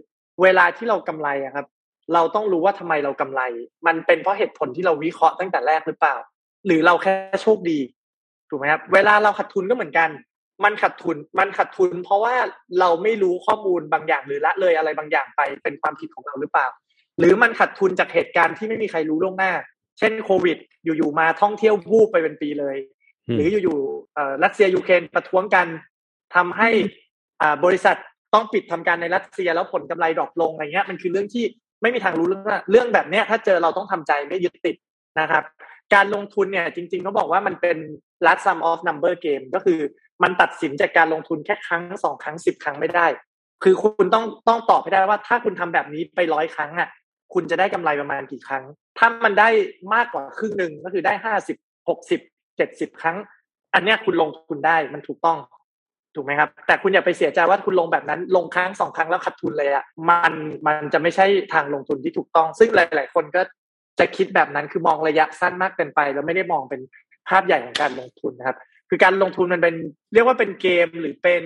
[0.42, 1.66] เวลาที่เรากำไรอะครับ
[2.14, 3.42] เราต้องรู้ว่าทำไมเรากำไร
[3.87, 6.16] มันเป็นเพราะเหตุผลที่เราวิเคราะห์ตั้งแต่แรกหรือเปล่า
[6.66, 7.79] หรือเราแค่โชคดี
[8.49, 10.11] ถูกไหมครับเวลาเราขาดทุนก็เหมือนกัน
[10.64, 12.35] มันขาดทุนมันขาดทุน เพราะว่า
[12.81, 16.66] เราไม่รู้ข้อมูลบางอย่างหรือละเลยอะไรบางอย่างไปเป็นความผิดของเราหรือเปล่า
[17.18, 19.53] หรือมันขาดทุนจากเหตุการณ์ที่ไม่มีใครรู้ล่วงหน้า
[19.99, 22.77] เช่นโควิด อยู่ๆมาท่องเที่ยววูบไปเป็นปีเลย
[23.29, 25.66] อืมหรืออยู่ๆเอ่อรัสเซียยูเครนประท้วงกัน
[26.35, 26.68] ทำให้
[27.42, 27.97] อ่าบริษัท
[28.35, 31.44] ต้องปิดทำการในรัสเซียแล้วผลกำไร drop ลงอะไรเงี้ยมันคือเรื่องที่
[31.83, 34.77] ไม่มีทางรู้เรื่องหน้าเรื่องแบบเนี้ยถ้าเจอเราต้องทำใจไม่ยึดติด
[35.21, 35.44] นะครับ
[35.94, 37.77] การลงทุนเนี่ยจริงๆเขาบอกว่ามันเป็น
[38.24, 39.79] last sum of number game ก็คือ
[40.22, 43.07] มันตัดสินจากการลงทุนแค่ครั้งสองครั้งสิบครั้งไม่ได้
[43.64, 46.88] คือคุณต้องต้องตอบให้ได้ว่า ถ้าคุณทำแบบนี้ไปร้อยครั้งอะ
[47.35, 48.64] คุณจะได้กำไรประมาณกี่ครั้ง
[48.98, 49.48] ถ้ามันได้
[49.94, 51.57] มากกว่าครึ่งหนึ่งก็คือได้ห้าสิบ
[51.88, 52.20] หกสิบ
[52.57, 53.16] เจ็ดสิบครั้ง
[53.74, 55.38] อันเนี้ยคุณลงทุนได้มันถูกต้อง
[56.14, 60.33] ถูกไหมครับ แต่คุณอย่าไปเสียใจว่าคุณลงแบบนั้น ลงครั้งสองครั้งแล้วขาดทุนเลยอะมัน
[60.66, 63.40] มันจะไม่ใช่ทางลงทุนที่ถูกต้อง ซึ่งหลาย ๆ คนก็
[63.99, 66.81] จะคิดแบบนั้นคือมองระยะสั้นมากเกินไป แล้วไม่ได้มองเป็น
[67.29, 68.59] ภาพใหญ่ของการลงทุนนะครับ
[68.91, 69.75] คือการลงทุนมันเป็น
[70.15, 71.45] เรียกว่าเป็นเกมหรือเป็น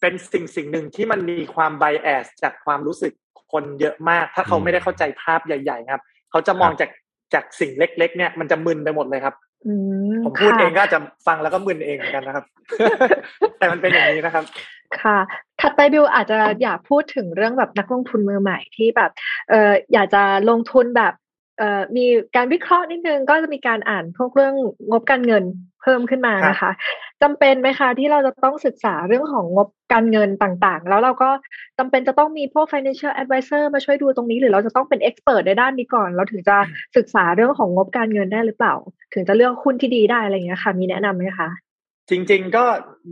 [0.00, 3.12] เป็นสิ่งสิ่งหนึ่งที่มันมีความไบแอสจากความรู้สึก
[3.52, 6.90] คนเยอะมาก ถ้าเขาไม่ได้เข้าใจภาพใหญ่ ๆ ครับ เขาจะมองจาก
[7.34, 9.34] จากสิ่งเล็ก ๆ เนี่ยมันจะมึนไปหมดเลยครับ
[9.66, 9.72] อื
[10.10, 12.44] มผมพูดค่ะเองก็อาจจะฟังแล้วก็มึนเองเหมือนกันนะครับ
[13.58, 14.44] แต่มันเป็นอย่างนี้นะครับ
[15.00, 15.18] ค่ะ
[15.60, 19.10] ถัดไปบิวอาจจะอยากพูดถึงเรื่องแบบนักลงทุนมือใหม่ที่แบบ
[19.50, 21.21] เอออยากจะลงทุนแบบเอ่อ
[21.96, 24.54] มีการวิเคราะห์นิดนึงก็จะมีการอ่านพวกเรื่อง
[24.90, 25.44] งบการเงิน
[25.82, 26.70] เพิ่มขึ้นมานะคะ
[27.22, 31.30] จำเป็นไหมคะที่เราจะต้องศึกษาเรื่องของงบการเงินต่างๆ แล้วเราก็
[31.78, 36.56] จำเป็นจะต้องมีพวก financial advisor มาช่วยดูตรงนี้ หรือเราจะต้องเป็น expert ในด้านนี้ก่อน เราถึงจะ
[36.96, 38.74] ศึกษาเรื่องของงบการเงินได้หรือเปล่า
[39.14, 41.48] ถึงจะเลือกหุ้นที่ดีได้อะไรอย่างเงี้ยค่ะ มีแนะนำไหมคะ
[42.10, 42.64] จริง ๆ ก็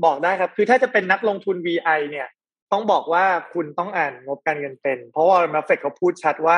[0.04, 2.28] บอกได้ครับ คือถ้าจะเป็นนักลงทุน VI เนี่ย
[2.72, 6.56] ต้องบอกว่าคุณต้องอ่านงบการเงินเป็น เพราะว่ามาเฟดเขาพูดชัดว่า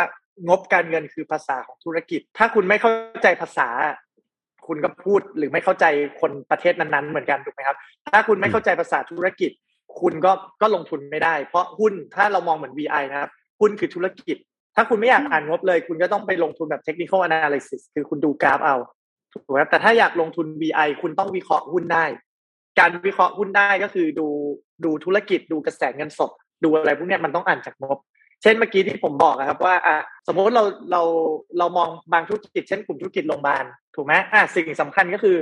[0.49, 2.90] งบการเงินคือภาษาของธุรกิจ ถ้าคุณไม่เข้า
[3.23, 3.68] ใจภาษา
[4.66, 5.85] คุณก็พูดหรือไม่เข้าใจ
[6.21, 7.77] คนประเทศนั้นๆเหมือนกันถูกไหมครับ
[8.12, 9.51] ถ้าคุณไม่เข้าใจภาษาธุรกิจ
[10.01, 14.37] คุณก็ก็ลงทุนไม่ได้ เพราะหุ้นถ้าเรามองเหมือน VI นะครับหุ้นคือธุรกิจ
[14.77, 18.77] ถ้าคุณไม่อยากอ่านงบเลย คุณก็ต้องไปลงทุนแบบ technical analysis คือคุณดูกราฟเอา
[19.33, 22.05] ถูกไหมครับแต่ถ้าอยากลงทุน VI คุณต้องวิเคราะห์หุ้นได้
[22.79, 24.27] การวิเคราะห์หุ้นได้ก็คือดู
[24.85, 26.31] ดูธุรกิจดูกระแสเงินสด
[26.64, 27.99] ดูอะไรพวกนี้มันต้องอ่านจากงบ
[28.42, 31.02] เช่นเมื่อกี้ที่ผมบอกอะครับว่าอะสมมติเราเรา
[31.59, 33.64] เรามองบางธุรกิจ เช่นกลุ่มธุรกิจโรงพยาบาล
[33.96, 35.37] ถูกไหมอะสิ่งสำคัญก็คือ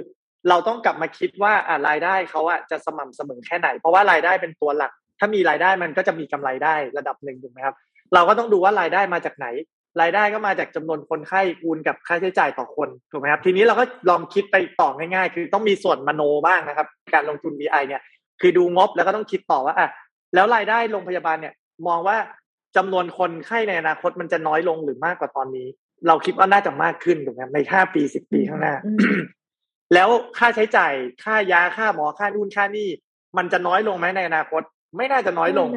[0.48, 7.76] เราต้องกลับมาคิดว่าอะรายได้เขาอะจะสม่ำเสมอแค่ไหน เพราะว่ารายได้เป็นตัวหลัก ถ้ามีรายได้มันก็จะมีกำไรได้ระดับหนึ่งถูกไหมครับ
[8.14, 9.46] เราก็ต้องดูว่ารายได้มาจากไหน
[10.00, 18.02] รายได้ก็มาจากจำนวนคนไข้คูณกับค่าใช้จ่ายต่อคนถูกไหมครับทีนี้เราก็ลองคิดไปต่อง่ายๆ คือต้องมีส่วนมโนบ้างนะครับ การลงทุน VI เนี่ย
[18.40, 19.88] คือดูงบแล้วก็ต้องคิดต่อว่าอะ
[20.34, 21.54] แล้วรายได้โรงพยาบาลเนี่ย
[21.88, 22.16] มองว่า
[22.76, 25.66] จำนวนคนไข้ในอนาคตมันจะน้อยลงหรือมากกว่าตอนนี้
[26.06, 29.20] เราคิดว่าน่าจะมากขึ้นถูกไหมครับในห้าปีสิบปีข้างหน้าอืม
[29.94, 30.92] แล้วค่าใช้จ่าย
[31.24, 32.88] ค่ายาค่าหมอค่านู่นค่านี่
[33.36, 34.62] มันจะน้อยลงไหมในอนาคต
[34.96, 35.68] ไม่น่าจะน้อยลง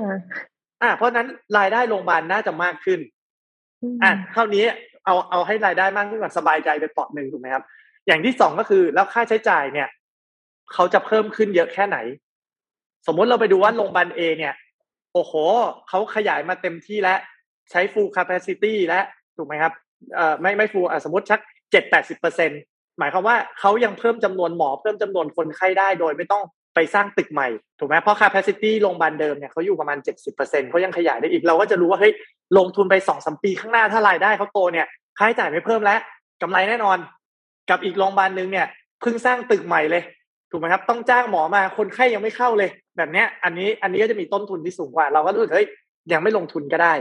[0.81, 1.27] อ่า เพราะนั้น
[1.57, 2.99] รายได้โรงพยาบาลน่าจะมากขึ้น
[4.03, 4.65] อะเท่านี้
[5.05, 7.63] เอาเอาให้รายได้มากขึ้นก่อนสบายใจไปเปาะหนึ่งถูกไหมครับ
[8.07, 9.87] อย่างที่สองก็คือแล้วค่าใช้จ่ายเนี่ย
[10.73, 11.97] เขาจะเพิ่มขึ้นเยอะแค่ไหน
[13.07, 14.53] สมมุติเราไปดูว่าโรงพยาบาลเอเนี่ย
[15.13, 15.33] โอ้โห
[15.89, 17.19] เขาขยายมาเต็มที่แล้ว
[17.71, 19.05] ใช้ full capacity แล้ว
[19.37, 19.73] ถูกไหมครับ
[20.15, 21.39] เอ่อไม่ไม่ full สมมติชัก
[21.71, 22.51] เจ็ดแปดสิบเปอร์เซ็น
[22.99, 26.43] หมายความว่าเขายังเพิ่มจำนวนหมอเพิ่มจำนวนคนไข้ได้โดยไม่ต้อง
[26.75, 27.47] ไปสร้างตึกใหม่
[27.79, 32.13] ถูกไหมเพราะ capacity โรงพยาบาลเดิมเนี่ยเขาอยู่ประมาณเจ็ดสิบเปอร์เซ็นเขายังขยายได้อีกเราก็จะรู้ว่าเฮ้ย
[32.57, 35.99] ลงทุนไปสองสมปีข้างหน้าถ้ารายได้เขาโตเนี่ยค่าใช้จ่ายไม่เพิ่มแล้ว
[36.41, 36.97] กำไรแน่นอน
[37.69, 38.67] กับอีกโรงพยาบาลหนึ่งเนี่ย
[39.01, 40.03] เพิ่งสร้างตึกใหม่เลย
[40.51, 45.69] ถูกไหมครับ ต้องจ้างหมอมาคนไข้ยังไม่เข้าเลย แบบเนี้ย อันนี้อันนี้ก็จะมีต้นทุนที่สูงกว่า เราก็รู้สึกเฮ้ย
[46.11, 46.93] ยังไม่ลงทุนก็ได้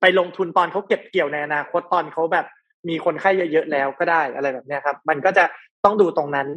[0.00, 2.46] ไปลงทุนตอนเขาเก็บเกี่ยวในอนาคตตอนเขาแบบ
[2.88, 5.44] มีคนไข้เยอะๆแล้วก็ได้อะไรแบบเนี้ยครับ มันก็จะ
[5.84, 6.48] ต้องดูตรงนั้น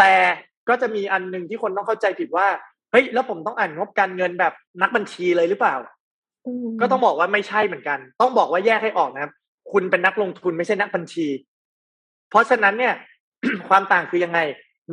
[0.00, 0.14] แต่
[0.68, 2.46] ก็จะมีอันหนึ่งที่คนต้องเข้าใจผิดว่า
[2.92, 5.74] เฮ้ยแล้วผมต้องอ่านงบการเงินแบบนักบัญชีเลยหรือเปล่า
[6.80, 9.32] ก็ต้องบอกว่าไม่ใช่เหมือนกัน ต้องบอกว่าแยกให้ออกนะครับ
[9.72, 11.26] คุณเป็นนักลงทุนไม่ใช่นักบัญชี
[12.30, 12.94] เพราะฉะนั้นเนี่ย
[13.68, 14.38] ความต่างคือยังไง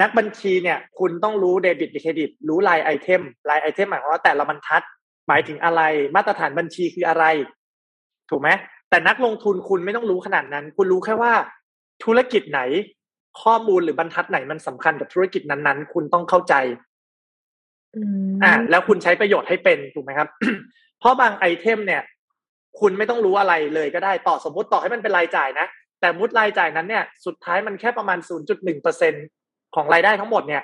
[0.02, 4.84] นักบัญชีเนี่ยคุณต้องรู้เดบิตเครดิต รู้รายไอเทมรายไอเทมหมายความว่าแต่ละบรรทัด
[5.28, 5.82] หมายถึงอะไร
[6.16, 7.26] มาตรฐานบัญชีคืออะไร
[8.30, 8.50] ถูกไหม
[8.90, 11.34] แต่นักลงทุนคุณไม่ต้องรู้ขนาดนั้น คุณรู้แค่ว่า
[12.04, 12.62] ธุรกิจไหน
[13.42, 16.54] ข้อมูลหรือบรรทัดไหนมันสำคัญกับธุรกิจนั้นๆ คุณต้องเข้าใจ
[18.44, 20.30] อ่าแล้วคุณใช้ประโยชน์ให้เป็นถูกไหมครับ
[21.00, 22.02] เพราะบางไอเทมเนี่ย
[22.80, 25.68] คุณไม่ต้องรู้อะไรเลยก็ได้ต่อสมมติต่อให้มันเป็นรายจ่ายนะ
[26.02, 29.14] แต่มุดรายจ่ายนั้นเนี่ย สุดท้ายมันแค่ประมาณ 0.1เปอร์เซ็น
[29.76, 30.64] ของรายได้ทั้งหมดเนี่ย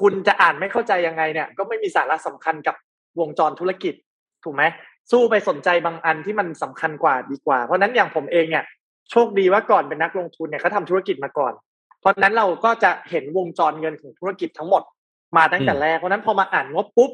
[0.00, 2.76] คุณจะอ่านไม่เข้าใจยังไงเนี่ย ก็ไม่มีสาระสำคัญกับ
[3.20, 3.94] วงจรธุรกิจ
[4.44, 4.62] ถูกไหม
[5.10, 8.64] สู้ไปสนใจบางอันที่มันสำคัญกว่าดีกว่า เพราะนั้นอย่างผมเองเนี่ย
[9.10, 11.52] โชคดีว่าก่อนเป็นนักลงทุนเนี่ยเขาทาธุรกิจมาก่อน
[12.00, 14.82] เพราะนั้นเราก็จะเห็นวงจรเงินของธุรกิจทั้งหมด
[15.36, 17.10] มาตั้งแต่แรกเพราะนั้นพอมาอ่านงบปุ๊บ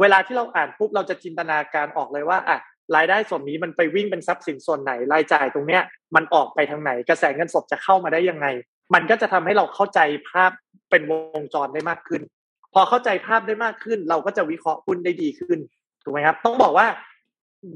[0.00, 2.58] เวลาที่เราอ่านปุ๊บเราจะจินตนาการออกเลยว่าอะ
[2.96, 5.82] รายได้ส่วนนี้มันไปวิ่งเป็นทรัพย์สินส่วนไหนรายจ่ายตรงเนี้ย
[6.14, 8.46] มันออกไปทางไหน กระแสเงินสดจะเข้ามาได้ยังไง
[8.94, 10.50] มันก็จะทำให้เราเข้าใจภาพ
[10.90, 12.22] เป็นวงจรได้มากขึ้น
[12.74, 15.58] พอเข้าใจภาพได้มากขึ้น เราก็จะวิเคราะห์หุ้นได้ดีขึ้น
[16.04, 16.86] ถูกไหมครับ ต้องบอกว่า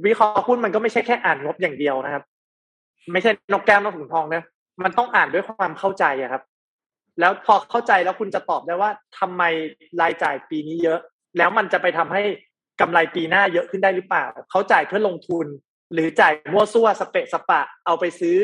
[0.07, 2.25] วิเคราะห์หุ้นมันก็ไม่ใช่แค่อ่านงบอย่างเดียวนะครับ
[3.13, 4.45] ไม่ใช่นกแก้วนกขุนทองนะ
[4.85, 6.43] มันต้องอ่านด้วยความเข้าใจอะครับ
[7.21, 9.43] แล้วพอเข้าใจแล้วคุณจะตอบได้ว่าทำไม
[10.01, 10.99] รายจ่ายปีนี้เยอะ
[11.37, 12.23] แล้วมันจะไปทำให้
[12.81, 15.47] กำไรปีหน้าเยอะขึ้นได้หรือเปล่า เขาจ่ายเพื่อลงทุน
[15.93, 18.39] หรือจ่ายมั่วซั่วสเปะสปะ เอาไปซื้อ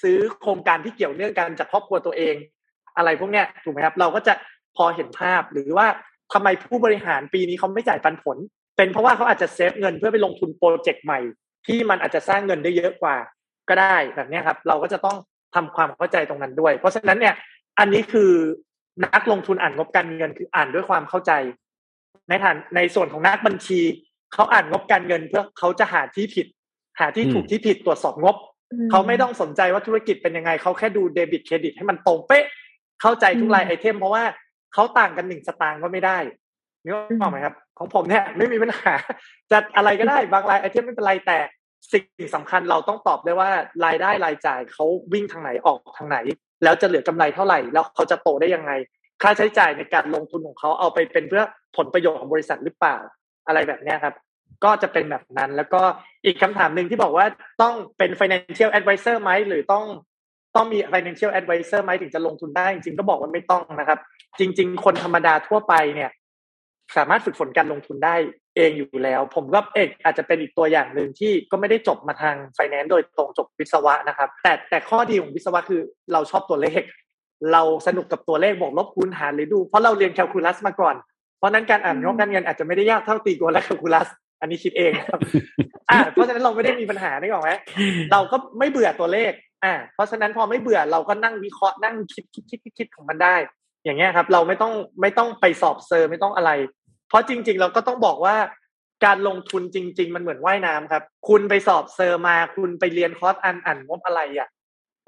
[0.00, 2.34] ซื้อโครงการที่เกี่ยวเนื่องกันจากครอบครัวตัวเอง
[2.96, 4.34] อะไรพวกเนี้ยถูกไหมครับ เราก็จะ
[4.76, 5.86] พอเห็นภาพหรือว่า
[6.32, 8.36] ทำไมผู้บริหารปีนี้เขาไม่จ่ายปันผล
[8.76, 11.20] เป็นเพราะว่าเขาอาจจะเซฟเงินเพื่อไปลงทุนโปรเจกต์ใหม่
[11.66, 13.16] ที่มันอาจจะสร้างเงินได้เยอะกว่า
[13.68, 15.16] ก็ได้แบบนี้ครับ เราก็จะต้อง
[15.54, 17.34] ทำความเข้าใจตรงนั้นด้วย เพราะฉะนั้นเนี่ย
[17.78, 18.30] อันนี้คือ
[19.04, 21.32] นักลงทุนอ่านงบการเงินคืออ่านด้วยความเข้าใจ
[22.28, 23.80] ในฐานในส่วนของนักบัญชี
[24.34, 26.46] เขาอ่านงบการเงินเพื่อเขาจะหาที่ผิด
[27.00, 28.36] หาที่ถูกที่ผิดตรวจสอบงบ
[28.90, 32.44] เขาไม่ต้องสนใจว่าธุรกิจเป็นยังไงเขาแค่ดูเดบิตเครดิตให้มันตรงเป๊ะ
[33.02, 34.24] เข้าใจทุก line item เพราะว่า
[34.74, 36.18] เขาต่างกันหนึ่งสตางค์ก็ไม่ได้
[36.84, 38.92] นึกออกไหมครับ ของผมเนี่ยไม่มีปัญหา
[39.50, 41.38] จะอะไรก็ได้บาง line item ไม่เป็นไรแต่
[41.92, 43.50] สิ่งสำคัญเราต้องตอบได้ว่า
[43.84, 46.18] รายได้รายจ่ายเขาวิ่งทางไหนออกทางไหน
[46.64, 48.72] แล้วจะเหลือกำไรเท่าไหร่ แล้วเขาจะโตได้ยังไง
[49.22, 51.42] ค่าใช้จ่ายในการลงทุนของเขาเอาไปเป็นเพื่อ
[51.76, 52.96] ผลประโยชน์ของบริษัทหรือเปล่า
[53.46, 54.14] อะไรแบบนี้ครับ
[54.64, 55.80] ก็จะเป็นแบบนั้น แล้วก็
[56.24, 57.26] อีกคำถามหนึ่งที่บอกว่า
[57.62, 59.84] ต้องเป็น financial advisor ไหมหรือต้อง
[60.56, 63.98] ต้องมี financial advisor ไหมถึงจะลงทุนได้จริงๆก็บอกว่าไม่ต้องนะครับ
[64.38, 66.10] จริง ๆ คนธรรมดาทั่วไปเนี่ย
[66.96, 68.14] สามารถฝึกฝนการลงทุนได้
[68.56, 75.80] เองอยู่แล้ว ผมก็เอกอาจจะเป็นอีกตัวอย่างหนึ่งที่ก็ไม่ได้จบมาทางไฟแนนซ์โดยตรงจบวิศวะนะครับ แต่แต่ข้อดีของวิศวะคือ
[76.12, 76.82] เราชอบตัวเลข
[77.52, 80.94] เราสนุกกับตัวเลขบวกลบคูณหารหรือดู เพราะเราเรียนแคลคูลัสมาก่อน
[81.38, 84.08] เพราะนั้นการอ่านงบการเงินอาจจะไม่ได้ยากเท่าตีกวนและแคลคูลัส
[84.42, 85.20] อันนี้คิดเองครับ
[85.90, 87.50] อ่า เพราะฉะนั้นเราไม่ได้มีปัญหาได้หรอไหม
[88.12, 89.32] เราก็ไม่เบื่อตัวเลข
[89.64, 93.36] อ่า เพราะฉะนั้นพอไม่เบื่อเราก็นั่งวิเคราะห์นั่งคิดคิดคิดคิดของมันได้
[93.84, 96.50] อย่างเงี้ยครับ เราไม่ต้องไม่ต้องไปสอบเซอร์ไม่ต้องอะไร
[97.08, 98.36] เพราะจริง ๆ เราก็ต้องบอกว่า
[99.04, 104.48] การลงทุนจริง ๆ มันเหมือนว่ายน้ำครับ คุณไปสอบ cert มา คุณไปเรียนคอร์สอ่านอ่านงบอะไรอะ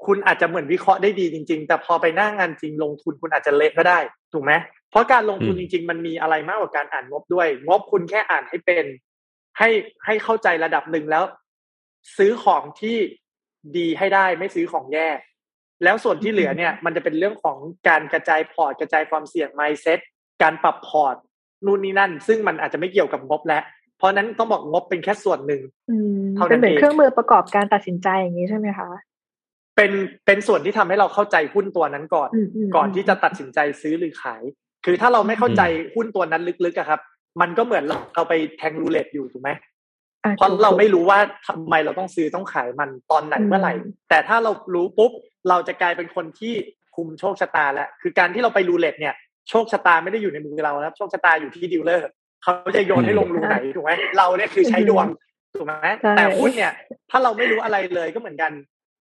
[0.05, 3.99] คุณอาจจะเหมือนวิเคราะห์ได้ดีจริง ๆ แต่พอไปหน้างานจริงลงทุนคุณอาจจะเละก็ได้
[4.33, 4.53] ถูกไหม
[4.91, 8.85] เพราะการลงทุนจริง ๆ มันมีอะไรมากกว่าการอ่านงบด้วย งบคุณแค่อ่านให้เป็น
[9.59, 9.69] ให้
[10.05, 11.23] ให้เข้าใจระดับหนึ่งแล้ว
[12.17, 12.97] ซื้อของที่
[13.77, 15.09] ดีให้ได้ไม่ซื้อของแย่
[15.83, 19.99] แล้วส่วนที่เหลือเนี่ย มันจะเป็นเรื่องของการกระจายพอร์ตกระจายความเสี่ยง mindset
[20.41, 21.15] การปรับพอร์ต
[21.65, 23.63] นู่นนี่นั่น ซึ่งมันอาจจะไม่เกี่ยวกับงบแล้ว
[23.97, 25.61] เพราะนั้นต้องบอกงบเป็นแค่ส่วนหนึ่ง
[26.35, 28.89] เท่านั้นเองเป็นเหมือนเครื่องมือประกอบการตัดสินใจอย่างนี้ใช่ไหมคะ
[29.75, 29.91] เป็น
[30.25, 34.43] เป็นส่วนที่ทำให้เราเข้าใจหุ้นตัวนั้นก่อนอืมมก่อนที่จะตัดสินใจซื้อหรือขาย
[34.85, 35.61] คือถ้าเราไม่เข้าใจ
[35.95, 37.01] หุ้นตัวนั้นลึกๆอะครับ
[37.41, 37.83] มันก็เหมือน
[38.15, 39.49] เราไปแทงรูเล็ตอยู่ถูกไหม
[40.23, 43.73] อ่เพราะถูกเราไม่รู้ว่าทำไมเราต้องซื้อต้องขายมันตอนไหนอืมเมื่อไหร่
[44.09, 45.11] แต่ถ้าเรารู้ปุ๊บ
[45.49, 46.53] เราจะกลายเป็นคนที่
[46.95, 49.13] คุมโชคชะตาแล้วคือการที่เราไปรูเล็ตเนี่ย
[49.49, 52.07] โชคชะตาไม่ได้อยู่ในมือเรานะครับโชคชะตาอยู่ที่ดีลเลอร์
[52.43, 55.05] เขาจะโยนให้ลงรูไหนถูกไหมเราเนี่ยคือใช้ดวง
[55.57, 56.73] ถูกไหมใช่แต่หุ้นเนี่ย
[57.09, 58.51] ถ้าเราไม่รู้อะไรเลยก็เหมือนกัน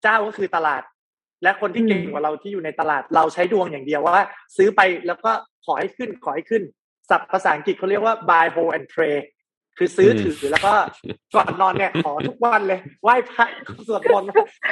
[0.04, 0.84] เจ้าก็คือตลาด
[1.44, 4.26] และคนที่เก่งกว่าเราที่อยู่ในตลาด เราใช้ดวงอย่างเดียวว่า
[4.58, 5.32] ซื้อไปแล้วก็
[5.66, 6.64] ขอให้ขึ้นขอให้ขึ้น
[7.10, 9.18] ศัพท์ภาษาอังกฤษเขาเรียกว่า buy hold and pray
[9.78, 10.74] คือซื้อถือแล้วก็
[11.36, 13.46] ก่อนนอนเนี่ยขอทุกวันเลยไหว้พระ
[13.88, 14.30] สวดมนต์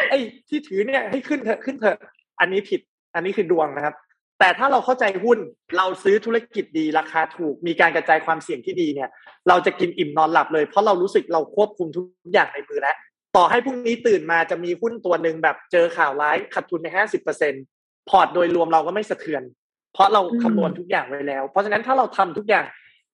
[0.10, 0.18] ไอ้
[0.50, 1.98] ที่ถือเนี่ยให้ขึ้นเถอะขึ้นเถอะ
[2.40, 2.82] อันนี้ผิด
[3.16, 3.96] อันนี้คือดวงนะครับ
[4.40, 5.40] แต่ถ้าเราเข้าใจหุ้น
[5.78, 9.10] เราซื้อธุรกิจดีราคาถูก มีการกระจายความเสี่ยงที่ดีเนี่ย
[9.48, 12.96] เราจะกินอิ่มนอนหลับเลย เพราะเรารู้สึกเราควบคุมทุกอย่างในมือแล้ว
[13.38, 17.54] ต่อให้พรุ่งนี้ตื่นมาจะมีหุ้นตัวหนึ่งแบบเจอข่าวร้ายขาดทุนในห้าสิบเปอร์เซ็น
[18.10, 19.44] พอร์ตโดยรวมเราก็ไม่สะเทือน
[19.94, 22.66] เพราะเราคำนวณทุกอย่างไว้แล้ว เพราะฉะนั้นถ้าเราทำทุกอย่าง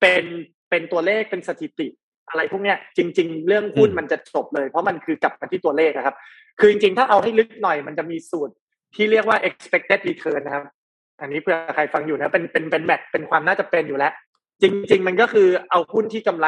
[0.02, 0.24] เป็น
[0.70, 1.88] เป็นตัวเลขเป็นสถิติ
[2.30, 6.16] อะไรพวกเนี้ยจริง ๆ เรื่องหุ้นอืมมันจะจบเลย เพราะมันคือกลับมาที่ตัวเลขนะครับ
[6.60, 8.54] คือจริงๆ ถ้าเอาให้ลึกหน่อยมันจะมีสูตร
[8.96, 10.64] ที่เรียกว่า expected return นะครับ
[11.22, 14.14] อันนี้เพื่อใครฟังอยู่นะเป็นเป็นเป็นแมทเป็นความน่าจะเป็นอยู่แล้ว
[14.62, 16.48] จริง ๆ มันก็คือเอาหุ้นที่กำไร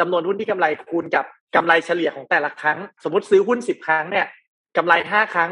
[0.00, 1.24] จำนวนหุ้นที่กำไรคูณกับ
[1.56, 4.26] กำไรเฉลี่ยของแต่ละครั้ง สมมติซื้อหุ้นสิบครั้งเนี่ย
[4.76, 5.50] กำไรห้าครั้ง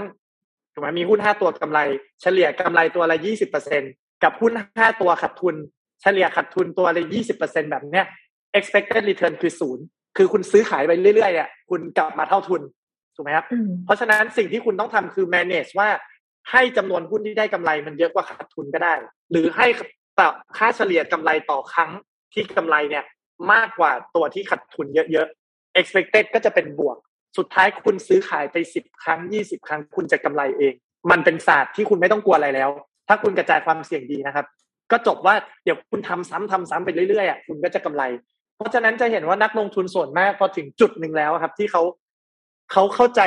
[0.73, 1.81] ถูกไหมมีหุ้นห้าตัวกำไร
[2.23, 3.83] เฉลี่ยกำไรตัวละยี่สิบเปอร์เซ็น
[4.25, 5.55] กับหุ้นห้าตัวขาดทุน
[6.03, 8.07] เฉลี่ยขาดทุนตัวละยี่สิบเปอร์เซ็นแบบเนี้ย
[8.59, 9.85] expected return คือศูนย์
[10.17, 12.63] คือคุณซื้อขายไปเรื่อยๆอะคุณกลับมาเท่าทุน
[13.15, 15.89] ถูกไหมครับอืมเพราะฉะนั้นสิ่งที่คุณต้องทำคือ manage ว่า
[16.51, 18.95] ให้จำนวนหุ้นที่ได้กำไรมันเยอะกว่าขาดทุนก็ได้
[19.31, 19.67] หรือให้
[20.19, 21.91] ต่อค่าเฉลี่ยกำไรต่อครั้ง
[22.33, 23.05] ที่กำไรเนี่ย
[23.53, 26.97] มากกว่าตัวที่ขาดทุนเยอะๆ expected ก็จะเป็นบวก
[27.39, 30.75] สุดท้ายคุณซื้อขายไปสิบครั้งยี่สิบครั้ง คุณจะกำไรเอง
[31.11, 32.71] มันเป็นศาสตร์ที่คุณไม่ต้องกลัวอะไรแล้ว
[33.09, 34.47] ถ้าคุณกระจายความเสี่ยงดีนะครับ
[34.93, 38.03] ก็จบว่าเดี๋ยวคุณทำซ้ำทำซ้ำไปเรื่อยๆอะคุณก็จะกำไร
[38.57, 41.83] เพราะฉะนั้นจะเห็นว่านักลงทุนส่วนมากพอถึงจุดหนึ่งแล้วครับ ที่เขา
[42.73, 43.21] เขาเข้าใจ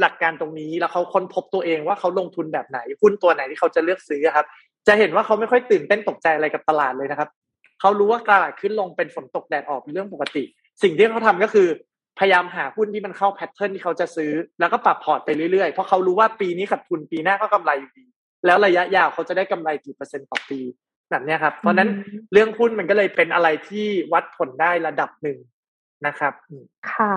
[0.00, 4.46] หลักการตรงนี้แล้วเขาค้นพบตัวเองว่าเขาลงทุนแบบไหนหุ้นตัวไหนที่เขาจะเลือกซื้อครับ
[4.88, 7.28] จะเห็นว่าเขาไม่ค่อยตื่นเต้นตกใจอะไรกับตลาดเลยนะครับ
[7.80, 10.44] เขารู้ว่าตลาดขึ้นลงเป็นฝนตกแดดออกเป็นเรื่องปกติ
[10.82, 11.68] สิ่งที่เขาทำก็คือ
[12.18, 18.04] พยายามหาหุ้นที่มันเข้าแพทเทิร์นที่เขาจะซื้อ แล้วก็ปรับพอร์ตไปเรื่อยๆ เพราะเขารู้ว่าปีนี้ขาดทุนปีหน้าก็กำไรอยู่ดี
[18.46, 20.60] แล้วระยะยาวเขาจะได้กำไรกี่เปอร์เซ็นต์ต่อปี
[21.10, 25.38] แบบเนี้ยครับ เพราะฉะนั้นอืมเรื่องหุ้นมันก็เลยเป็นอะไรที่วัดผลได้ระดับหนึ่ง
[26.06, 27.14] นะครับอืมค่ะ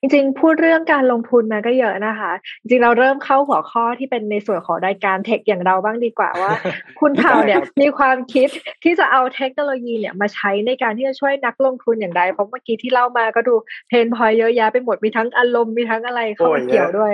[0.00, 6.52] จริงๆ พูดเรื่องการลงทุนมาก็เยอะนะคะ จริงๆเราเริ่มเข้าหัวข้อที่เป็นในส่วนของรายการเทคอย่างเราบ้างดีกว่าว่า
[7.00, 8.48] คุณเผาเนี่ยมีความคิด
[8.84, 13.54] ที่จะเอาเทคโนโลยีเนี่ยมาใช้ในการที่จะช่วยนักลงทุนอย่างไร เพราะเมื่อกี้ที่เล่ามาก็ดู
[13.88, 17.12] เพนพอยเยอะแยะไปหมดมีทั้งอารมณ์มีทั้งอะไรเข้ามาเกี่ยวด้วย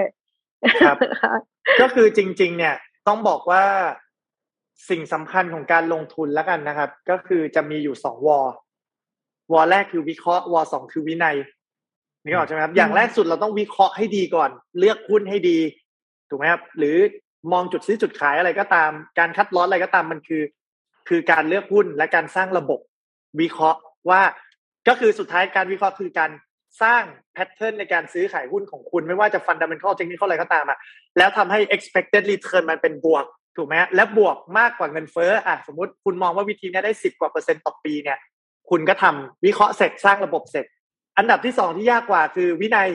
[0.82, 1.34] ครับค่ะ
[1.80, 2.74] ก็คือจริง ๆ เนี่ย
[3.06, 3.64] ต้องบอกว่า
[4.88, 8.38] สิ่งสำคัญของการลงทุนแล้วกันนะครับ ก็คือจะมีอยู่สองวอ
[9.52, 11.36] วอแรกคือวิเคราะห์วอสองคือวินัย
[12.22, 15.58] นึกออกใช่ไหมครับอย่างแรกสุดเราต้องวิเคราะห์ให้ดีก่อน เลือกหุ้นให้ดี
[16.28, 16.96] ถูกไหมครับหรือ
[17.52, 20.42] มองจุดซื้อจุดขายอะไรก็ตาม การคัดลอสอะไรก็ตามมันคือ
[21.08, 22.80] คือการเลือกหุ้นและการสร้างระบบ
[23.40, 24.22] วิเคราะห์ว่า
[24.88, 26.30] ก็คือสุดท้ายการวิเคราะห์คือการ
[26.82, 27.02] สร้าง
[27.34, 30.78] pattern ในการซื้อขายหุ้นของคุณไม่ว่าจะ fundamental เทคนิคอะไรก็ตามอะ
[31.18, 33.24] แล้วทำให้ expected return มันเป็นบวก
[33.56, 38.18] ถูกไหมฮะและบวกมากกว่าเงินเฟ้ออะสมมติคุณมองว่าวิธีเนี้ยได้สิบกว่าเปอร์เซ็นต์ต่อปีเนี่ย
[38.70, 40.66] คุณก็ทำวิเคราะห์เสร็จสร้างระบบเสร็จ
[41.18, 42.88] อันดับที่สองที่ยากกว่าคือวินัย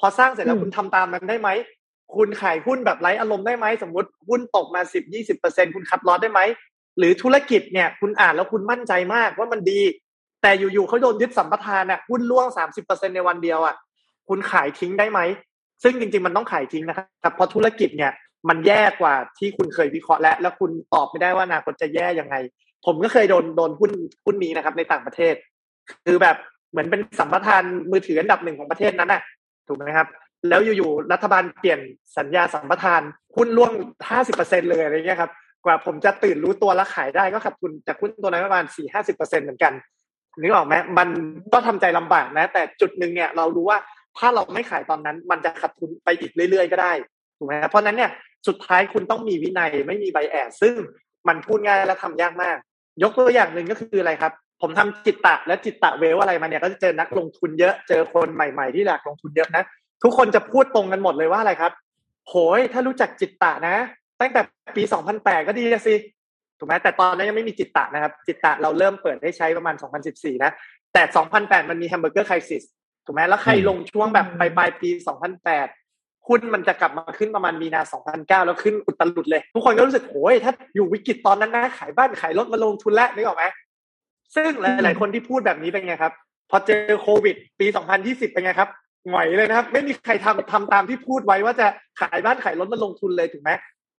[0.00, 1.48] พอสร้างเสร็จแล้วอืมคุณทำตามมันได้ไหม
[2.16, 6.40] คุณขายหุ้นแบบไร้อารมณ์ได้ไหมสมมติหุ้นตกมาสิบยี่สิบเปอร์เซ็นคุณ cut loss ได้ไหม
[6.98, 9.80] หรือธุรกิจเนี่ยคุณอ่านแล้วคุณมั่นใจมากว่ามันดี
[10.42, 13.74] แต่อยู่ๆเขาโดนยึดสัมปทานอะหุ้นล่วงสามสิบเปอร์เซ็นในวันเดียวอะ
[14.28, 15.20] คุณขายทิ้งได้ไหม
[15.82, 18.12] ซึ่งจริง ๆ มันต้องขายทิ้งนะครับเพราะธุรกิจเนี่ย
[18.48, 22.36] มันแย่กว่าที่คุณเคยวิเคราะห์แล้วแล้วคุณตอบไม่ได้ว่าอนาคตจะแย่ยังไง
[22.86, 23.92] ผมก็เคยโดนโดนหุ้น
[24.24, 25.34] หุ้นนี้นะครับ ในต่างประเทศ
[26.04, 26.36] คือแบบ
[26.70, 29.22] เหมือนเป็นสัมปทานมือถืออันดับหนึ่งของประเทศนั้นน่ะ
[29.68, 30.08] ถูกไหมครับ
[30.48, 31.80] แล้วอยู่ๆรัฐบาลเปลี่ยน
[32.18, 33.02] สัญญาสัมปทาน
[33.36, 33.72] หุ้นล่วง
[34.10, 35.30] ห้าสิบเปอร์เซ็นเลยอะไรเงี้ยครับ
[35.64, 39.72] กว่าผมจะตื่นรู้ตัวแล้วขายได้ก็ขาดทุนจากหุ้นตัวนั้นประมาณสี่ห้าสิบเปอร์เซ็นเหมือนกัน
[40.40, 41.08] นึกออกไหมมัน
[41.52, 43.78] ก็ทำใจลำบากนะ แต่จุดหนึ่งเนี่ยเรารู้ว่า
[44.18, 46.92] ถ้าเราไม่ขายตอนนั้น มันจะขาดทุนไปอีกเรื่อยๆก็ได้
[47.38, 48.10] ถูกไหมเพราะนั้นเนี่ย
[48.48, 50.74] สุดท้ายคุณต้องมีวินัยไม่มีใบแอบซึ่ง
[51.28, 52.56] มันพูดง่ายและทำยากมาก
[53.02, 54.32] ยกตัวอย่างหนึ่งก็คืออะไรครับ
[54.62, 59.64] ผมทำจิตตะและจิตตะเวลอะไรมาเนี่ยก็จะเจอนักลงทุนเยอะเจอคนใหม่ ๆ ที่อยากลงทุนเยอะนะ
[60.02, 61.72] ทุกคนจะพูดตรงกันหมดเลยว่าอะไรครับ
[62.28, 63.76] โหยถ้ารู้จัก Jitta นะ
[64.20, 64.40] ตั้งแต่
[64.76, 64.82] ปี
[65.14, 65.94] 2008 ก็ดีสิ
[66.58, 69.74] ถูกไหมแต่ตอนนั้นยังไม่มี Jitta นะครับ Jitta เราเริ่มเปิดให้ใช้ประมาณ
[70.08, 70.50] 2014 นะ
[70.92, 71.02] แต่
[71.36, 72.62] 2008 มันมี hamburger crisis
[73.06, 74.88] ถูกไหมแล้วใครลงช่วงแบบปลายปลายปี
[75.54, 77.80] 2008 หุ้นมันจะกลับมาขึ้นประมาณมีนา
[78.14, 83.44] 2009 แล้วขึ้นอุตลุดเลย ทุกคนก็รู้สึกโอ้ยถ้าอยู่วิกฤตตอนนั้นนะขายบ้านขายรถมาลงทุนแล้วนึกออกไหม
[84.34, 86.12] ซึ่งหลาย ๆ คนที่พูดแบบนี้เป็นไงครับ
[86.50, 87.66] พอเจอโควิด ปี
[88.00, 88.68] 2020 เป็นไงครับ
[89.10, 91.66] หงอยเลยนะครับ ไม่มีใครทำทำตามที่พูดไว้ว่าจะ
[92.00, 93.50] ขายบ้านขายรถมาลงทุนเลยถูกไหม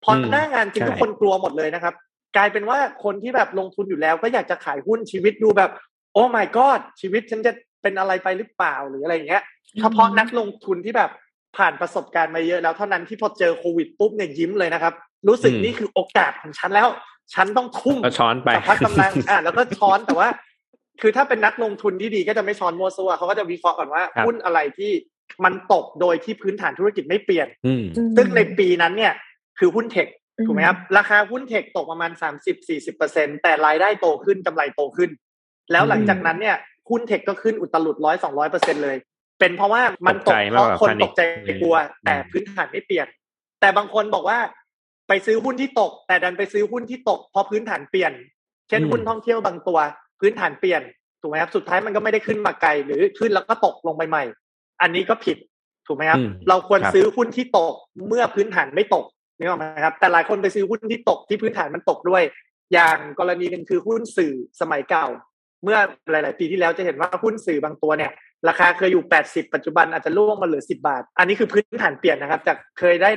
[0.04, 1.94] พอหน้างานจริงทุกคนกลัวหมดเลยนะครับ
[2.36, 5.70] กลายเป็นว่าคนที่แบบลงทุนอยู่แล้ว ก็อยากจะขายหุ้นชีวิตดูแบบ
[6.12, 9.42] โอ้ my god ชีวิตฉันจะเป็นอะไรไปหรือเปล่าหรืออะไรอย่างเงี้ย
[9.80, 11.10] เฉพาะนักลงทุนที่แบบ
[11.56, 14.94] ผ่านประสบการณ์มาเยอะแล้วเท่านั้นที่พอเจอโควิดปุ๊บเนี่ยยิ้มเลยนะครับ
[15.28, 16.88] รู้สึกนี่คือโอกาสของฉันแล้ว
[17.34, 20.28] ฉันต้องทุ่มก็ช้อนไปสัพักกำลังอ่าแล้วก็ช้อนแต่ว่า
[21.00, 24.92] คือถ้าเป็นนักลงทุนที่ดีก็จะไม่ช้อนมัวซัวเขาก็จะวิเคราะห์ก่อนว่าครับหุ้นอะไรที่
[25.44, 27.84] มันตกโดยที่พื้นฐานธุรกิจไม่เปลี่ยนอืม
[28.16, 29.12] ซึ่งในปีนั้นเนี่ย
[29.58, 32.10] คือหุ้นเทคอืม ถูกไหมครับ ราคาหุ้นเทคตกประมาณ
[32.54, 35.10] 30-40%เปอร์เซ็นแต่รายได้โตขึ้นกำไรโตขึ้น
[35.72, 36.56] แล้วหลังจากนั้นเนี่ย
[36.90, 38.96] หุ้นเทคก็ขึ้นอุตลุดร้อยสองร้อยเปอร์เซ็นเลย
[39.40, 41.20] เป็นเพราะว่ามันตตกกใจเพมากราะกว่าคน panic ตกใจ
[41.62, 43.06] กลัวอืมแต่พื้นฐานไม่เปลี่ยน
[43.60, 44.38] แต่บางคนบอกว่า
[45.08, 48.12] ไปซื้อหุ้นที่ตก แต่ดันไปซื้อหุ้นที่ตกเพราะพื้นฐานเปลี่ยน
[48.68, 49.78] เช่นหุ้นท่องเที่ยวบางตัว
[50.20, 50.82] พื้นฐานเปลี่ยน
[51.20, 54.24] ถูกไหมครับสุดท้ายมันก็ไม่ได้ขึ้นมาไกลหรือขึ้นแล้วก็ตกลงไปใหม่
[54.82, 55.36] อันนี้ก็ผิด
[55.86, 57.74] ถูกไหมครับอืมเราควรครับซื้อหุ้นที่ตก
[58.08, 59.04] เมื่อพื้นฐานไม่ตก
[59.38, 62.22] นี่หรอกไหมครับ แต่หลายคนไปซื้อหุ้นที่ตกที่พื้นฐานมันตกด้วย
[62.72, 65.06] อย่างกรณีหนึงคือหุ้นสื่อสมัยเก่า
[65.64, 65.78] เมื่อ
[66.10, 68.12] หลาย ๆ ปีที่แล้วจะเห็นว่าหุ้นสื่อบางตัวเนี่ย
[68.48, 73.10] ราคาเคยอยู่ 80 ปัจจุบันอาจจะล่วงมาเหลือ 10 บาท อันนี้คือพื้นฐานเปลี่ยนนะครับ จากเคยได้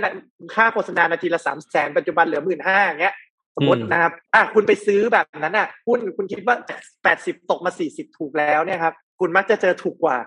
[0.56, 3.16] ค่าโฆษณานาทีละ3 0 0แสนปัจจุบันเหลือหมื่นห้าอย่างเงี้ย
[3.56, 6.56] สมมตินะครับอะคุณไปซื้อแบบนั้นอะหุ้นคุณคิดว่า
[7.04, 10.18] 80 ตกมา 40 ถูกแล้วเนี่ยครับคุณมักจะเจอถูกกว่า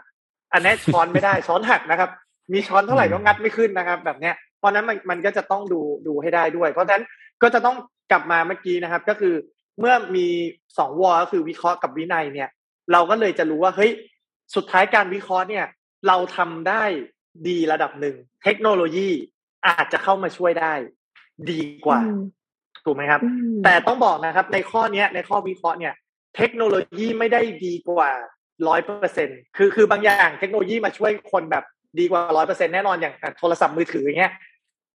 [0.53, 2.11] อันนี้ช้อนไม่ได้ช้อนหักนะครับ
[2.53, 7.05] มีช้อนเท่าไหร่ก็งัดไม่ขึ้นนะครับ แบบเนี้ย เพราะฉะนั้นมันมันก็จะต้องดูดูให้ได้ด้วย เพราะฉะนั้น
[7.43, 7.77] ก็จะต้อง
[8.11, 9.35] กลับมาเมื่อกี้นะครับ ก็คือ
[9.79, 10.27] เมื่อมี
[10.79, 12.49] สองวอก็คือวิเคราะห์กับวินัยเนี่ย
[12.93, 13.91] เราก็เลยจะรู้ว่าเฮ้ย
[14.55, 15.65] สุดท้ายการวิเคราะห์เนี่ย
[16.09, 16.85] เราทำได้
[17.49, 19.09] ดีระดับหนึ่ง เทคโนโลยี
[19.67, 20.75] อาจจะเข้ามาช่วยได้
[21.51, 22.21] ดีกว่าอืม
[22.85, 25.95] ถูกไหมครับอืมแต่ต้องบอกนะครับ ในข้อเนี้ย ในข้อวิเคราะห์เนี่ย
[26.37, 28.11] เทคโนโลยีไม่ได้ดีกว่า
[28.69, 31.65] ร้อยเปอร์เซ็นคือคือบางอย่างเทคโนโลยีมาช่วยคนแบบ
[31.99, 34.33] ดีกว่าร้อยเปอร์เซ็นแน่นอนอย่างโทรศัพท์มือถืออย่างเงี้ย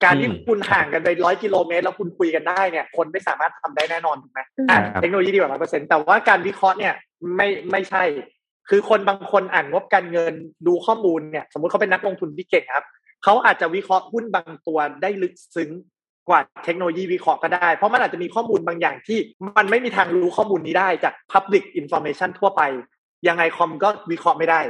[0.05, 4.41] การที่อืมคุณห่างกันไปร้อยกิโลเมตรแล้วคุณคุยกันได้เนี่ยคนไม่สามารถทำได้แน่นอนถูกไหม
[4.71, 6.95] อะครับเทคโนโลยีดีกว่าร้อยเปอร์เซ็นแต่ว่าการวิเคราะห์เนี่ย
[7.37, 8.05] ไม่ไม่ใช่
[8.69, 10.35] คือคนบางคนอ่านงบการเงิน
[10.67, 12.87] ดูข้อมูลเนี่ย สมมุติเขาเป็นนักลงทุนที่เก่งครับ
[13.25, 15.71] เขาอาจจะวิเคราะห์หุ้นบางตัวได้ลึกซึ้ง
[16.29, 19.19] กว่าเทคโนโลยีวิเคราะห์ก็ได้ เพราะมันอาจจะมีข้อมูลบางอย่างที่
[19.57, 22.63] มันไม่มีทางรู้ข้อมูลนี้ได้จาก Public Information ทั่วไป
[23.29, 24.61] ยังไงคอมก็วิเคราะห์ไม่ได้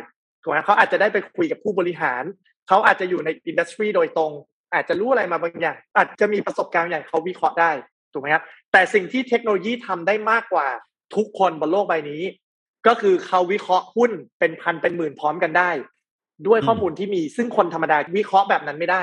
[0.42, 2.22] ถูกไหมเขาอาจจะได้ไปคุยกับผู้บริหาร
[2.68, 4.32] เขาอาจจะอยู่ในอินดัสทรีโดยตรง
[4.74, 7.70] อาจจะรู้อะไรมาบางอย่าง อาจจะมีประสบการณ์อย่างเขาวิเคราะห์ได้
[8.12, 10.68] ถูกไหมครับแต่สิ่งที่เทคโนโลยีทำได้มากกว่า
[11.16, 12.22] ทุกคนบนโลกใบนี้
[12.86, 15.70] ก็คือเขาวิเคราะห์หุ้นเป็นพันเป็นหมื่นพร้อมกันได้
[16.46, 19.02] ด้วยข้อมูลที่มีซึ่งคนธรรมดาวิเคราะห์แบบนั้นไม่ได้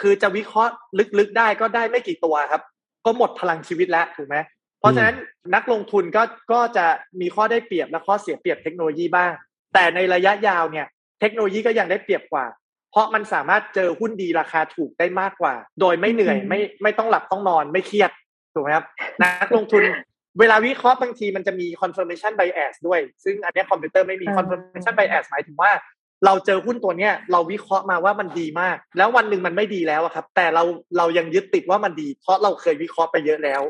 [0.00, 0.72] คือจะวิเคราะห์
[1.18, 2.62] ลึกๆได้ก็ได้ไม่กี่ตัวครับ
[3.04, 4.36] ก็หมดพลังชีวิตแล้วถูกไหม
[4.80, 5.16] เพราะฉะนั้น
[5.54, 6.86] นักลงทุนก็ก็จะ
[7.20, 9.32] มีข้อได้เปรียบและข้อเสียเปรียบเทคโนโลยีบ้าง
[9.74, 10.86] แต่ในระยะยาวเนี่ย
[11.20, 12.44] เทคโนโลยีก็ยังได้เปรียบกว่า
[12.96, 18.10] เพราะมันสามารถเจอหุ้นดีราคาถูกได้มากกว่า โดยไม่เหนื่อยอืมไม่ไม่ต้องหลับต้องนอนไม่เครียด
[18.54, 18.84] ถูกไหมครับ
[19.22, 19.82] นักลงทุน
[20.38, 25.70] เวลาวิเคราะห์บางทีมันจะมี confirmation bias ด้วย ซึ่งอันเนี้ยคอมพิวเตอร์ไม่มีอ่า confirmation bias หมายถึงว่า
[26.26, 30.62] เราเจอหุ้นตัวเนี้ยเราวิเคราะห์มาว่ามันดีมาก แล้ววันหนึ่งมันไม่ดีแล้วอะครับ แต่เรา
[30.98, 33.62] เรายังยึดติดว่ามันดี เพราะเราเคยวิเคราะห์ไปเยอะแล้ว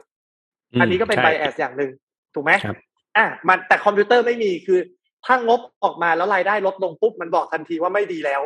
[0.81, 1.91] อันนี้ก็เป็นใช่ bias อย่างหนึ่ง
[2.35, 2.77] ถูกไหมครับ
[3.17, 4.79] อะมันแต่คอมพิวเตอร์ไม่มีคือ
[5.27, 8.41] ถ้างบออกมาแล้วรายได้ลดลงปุ๊บมันบอกทันทีว่าไม่ดีแล้ว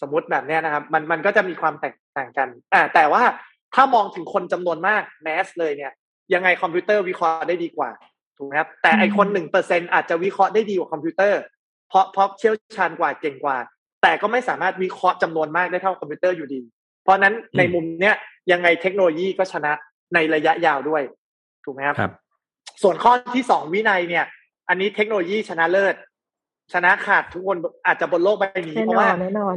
[0.00, 3.22] สมมติแบบเนี้ยนะครับ มันมันก็จะมีความแตกต่างกันอ่าแต่ว่า
[3.74, 5.92] ถ้ามองถึงคนจำนวนมาก mass เลยเนี่ย
[6.34, 7.90] ยังไงคอมพิวเตอร์วิเคราะห์ได้ดีกว่า
[8.36, 11.40] ถูกไหมครับ แต่ไอ้คนหนึ่งเปอร์เซ็นอาจจะวิเคราะห์ได้ดีกว่าคอมพิวเตอร์
[11.88, 13.56] เพราะเพราะเชี่ยวชาญกว่าเก่งกว่า
[14.02, 16.60] แต่ก็ไม่สามารถวิเคราะห์จำนวนมากได้เท่าคอมพิวเตอร์อยู่ดี
[17.02, 18.16] เพราะฉะนั้นในมุมเนี้ย
[18.52, 19.72] ยังไงเทคโนโลยีก็ชนะ
[20.14, 21.02] ในระยะยาวด้วย
[21.64, 22.12] ถูกไหมครับครับ
[22.82, 24.24] ส่วนข้อที่สองวินัยเนี่ย
[24.68, 25.94] อันนี้เทคโนโลยีชนะเลิศ
[26.72, 27.56] ชนะขาดทุกคน
[27.86, 29.54] อาจจะบนโลกใบนี้แน่เพนราะอว่านแน่นอน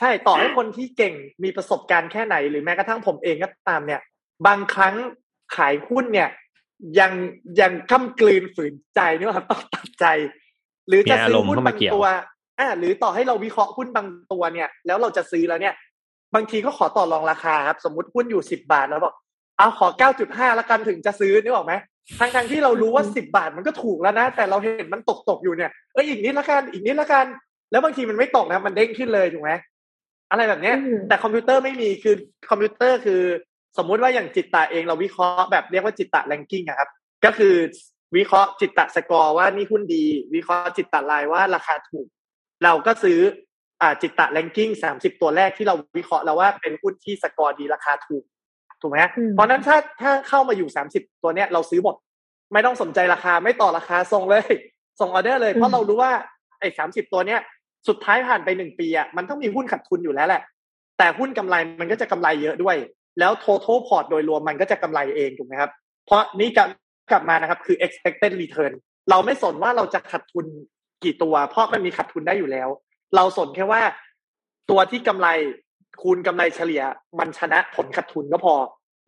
[0.00, 4.00] ใช่ต่อให้คนที่เก่งมีประสบการณ์แค่ไหน หรือแม้กระทั่งผมเองก็ตามเนี่ย
[4.46, 4.94] บางครั้ง
[5.56, 6.28] ขายหุ้นเนี่ย
[7.00, 7.12] ยัง
[7.60, 10.06] ยังก้ากลืนฝืนใจนี่ว่าต้องตัดใจ
[10.88, 12.06] หรือจะซื้อหุ้นมีอารมณ์เข้ามาบางเกี่ยวตัว
[12.58, 15.74] อ่าหรือต่อให้เราวิเคราะห์หุ้นบางตัวเนี่ย แล้วเราจะซื้อแล้วเนี่ย
[16.34, 19.14] บางทีก็ขอต่อรองราคาครับ สมมติหุ้นอยู่สิบาทแล้วบอก
[19.58, 21.74] เอาขอเก้าจุดห้าละกันถึงจะซื้อนึกออกไหม
[22.18, 27.26] ทั้งทั้งๆที่เรารู้ว่าสิบาทมันก็ถูกแล้วนะ แต่เราเห็นมันตกตกๆอยู่เนี่ยเอออีกนิดละกันอีกนิดละกัน
[27.70, 29.52] แล้วบางทีมันไม่ตกนะมันเด้งขึ้นเลยถูกไหม
[30.30, 32.14] อะไรแบบเนี้ยอืมแต่คอมพิวเตอร์ไม่มีคือ
[32.50, 33.22] คอมพิวเตอร์คือ
[33.78, 36.88] สมมุติว่าอย่าง Jitta เองเราวิเคราะห์แบบเรียกว่า Jitta Ranking อะครับ
[37.24, 37.54] ก็คือ
[38.16, 40.04] วิเคราะห์ Jitta Score ว่านี่หุ้นดี
[40.34, 42.06] วิเคราะห์ Jitta Line ว่าราคาถูก
[42.64, 43.18] เราก็ซื้อ
[43.82, 48.24] อ่า Jitta Ranking สามสิบตัวแรกที่เราวิเคราะห์แล้วว่าเป็นหุ้นที่สกอร์ดีราคาถูก
[48.80, 48.98] ถูกไหม
[49.32, 51.94] เพราะนั้นถ้าถ้าเข้ามาอยู่สามสิบตัวเนี้ยเราซื้อหมด
[52.52, 54.44] ไม่ต้องสนใจราคาไม่ต่อราคาส่งเลย
[55.00, 56.12] ส่งออเดอร์เลย เพราะเรารู้ว่า
[56.60, 57.40] ไอ้สามสิบตัวเนี้ย
[57.88, 60.42] สุดท้ายผ่านไปหนึ่งปีอะมันต้องมีหุ้นขาดทุนอยู่แล้วแหละ
[60.98, 62.76] แต่หุ้นกำไรมันก็จะกำไรเยอะด้วย
[63.18, 65.70] แล้ว total port โดยรวมมันก็จะกำไรเองถูกไหมครับ
[66.06, 66.68] เพราะนี่กลับ
[67.10, 68.72] กลับมานะครับคือ expected return
[69.10, 70.46] เราไม่สนว่าเราจะขาดทุน
[71.04, 72.68] กี่ตัว เพราะมันมีขาดทุนได้อยู่แล้ว
[73.16, 73.82] เราสนแค่ว่า
[74.70, 75.28] ตัวที่กำไร
[76.02, 76.82] คูณกำไรเฉลี่ย
[77.18, 78.54] มันชนะผลขาดทุนก็พอ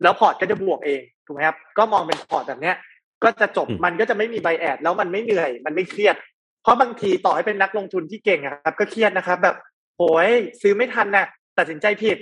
[0.03, 2.75] แล้วพอร์ตก็จะบวกเองถูกไหมครับก็มองเป็นพอร์ตแบบเนี้ย
[3.23, 6.15] ก็จะจบมันก็จะไม่มี bias แล้วมันไม่เหนื่อย มันไม่เครียด
[6.63, 9.55] เพราะบางทีต่อให้เป็นนักลงทุนที่เก่งครับ ก็เครียดนะครับ แบบ
[9.97, 10.31] โอ้ย
[10.61, 11.25] ซื้อไม่ทันนะ
[11.57, 12.17] ตัดสินใจผิด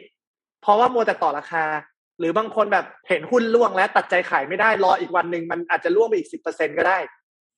[0.61, 1.65] เพราะว่ามัวแต่ต่อราคา
[2.20, 6.97] หรือบางคนแบบเห็นหุ้นร่วงแล้วตัดใจขายไม่ได้รออีกวันหนึ่งมันอาจจะร่วงไปอีกสิบเปอร์เซ็นก็ได้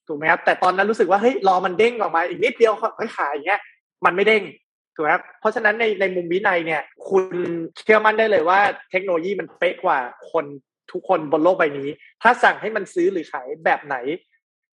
[0.08, 3.62] ถูกไหมครับแต่ตอนนั้นรู้สึกว่าเฮ้ยรอมันเด้งออกมาอีกนิดเดียวค่อยขายอย่างเงี้ย
[4.06, 4.44] มันไม่เด้ง
[5.00, 7.26] ถูกไหมเพราะฉะนั้นในในมุมวินัยเนี่ย คุณ
[7.78, 8.60] เชื่อมั่นได้เลยว่า
[8.92, 10.00] เทคโนโลยีมันเป๊ะกว่า
[10.32, 10.46] คน
[10.92, 11.90] ทุกคนบนโลกใบนี้
[12.22, 13.96] ถ้าสั่งให้มันซื้อหรือขายแบบไหน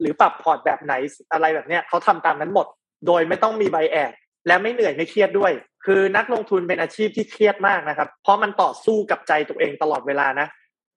[0.01, 0.95] หรือปรับพอร์ตแบบไหน
[1.33, 2.67] อะไรแบบเนี้ยเขาทำตามนั้นหมด
[3.07, 4.13] โดยไม่ต้องมีใบแอด
[4.47, 5.53] และไม่เหนื่อยไม่เครียดด้วย
[5.87, 10.47] คือนักลงทุนเป็นอาชีพที่เครียดมากนะครับ เพราะมันต่อสู้กับใจตัวเองตลอดเวลานะ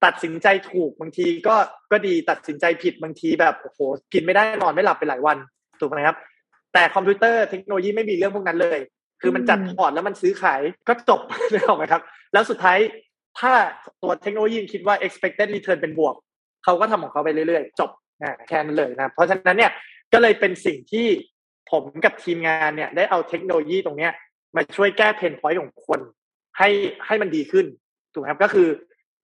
[0.06, 1.56] ตัดสินใจถูกบางทีก็
[1.92, 3.80] ก็ดีตัดสินใจผิดบางทีแบบโอ้โห
[4.14, 5.38] กินไม่ได้นอนไม่หลับไปหลายวัน
[5.80, 6.18] ถูกไหมครับ
[6.74, 8.80] แต่คอมพิวเตอร์เทคโนโลยีไม่มีเรื่องพวกนั้นเลย
[9.22, 12.02] คือมันจัดพอร์ตแล้วมันซื้อขายก็จบเลยถูกไหมครับ
[12.34, 12.78] แล้วสุดท้าย
[13.40, 13.54] ถ้า
[14.02, 16.16] ตัวเทคโนโลยีคิดว่า expected return เป็นบวก
[16.64, 17.90] เขาก็ทำของเขาไปเรื่อยๆ จบ
[18.48, 19.72] แค่นั้นเลยนะ เพราะฉะนั้นเนี่ย
[20.14, 21.08] ก็เลยเป็นสิ่งที่
[21.72, 24.12] ผมกับทีมงานเนี่ยได้เอาเทคโนโลยีตรงเนี้ย
[24.56, 26.00] มาช่วยแก้ pain point ของคน
[26.58, 26.70] ให้
[27.06, 27.66] ให้มันดีขึ้น
[28.14, 28.68] ถูกไหมครับก็คือ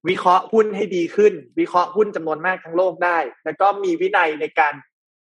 [0.10, 4.74] วิเคราะห์หุ้นให้ดีขึ้น วิเคราะห์หุ้นจำนวนมากทั้งโลกได้ แล้วก็มีวินัยในการ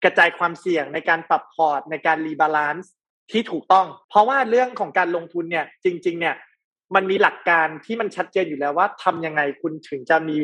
[0.03, 2.91] กระจายความเสี่ยงในการปรับพอร์ตในการ rebalance
[3.31, 6.35] ที่ถูกต้อง เพราะว่าเรื่องของการลงทุนเนี่ยจริง ๆ เนี่ย
[6.95, 10.37] มันมีหลักการที่มันชัดเจนอยู่แล้วว่าทำยังไงคุณถึงจะมี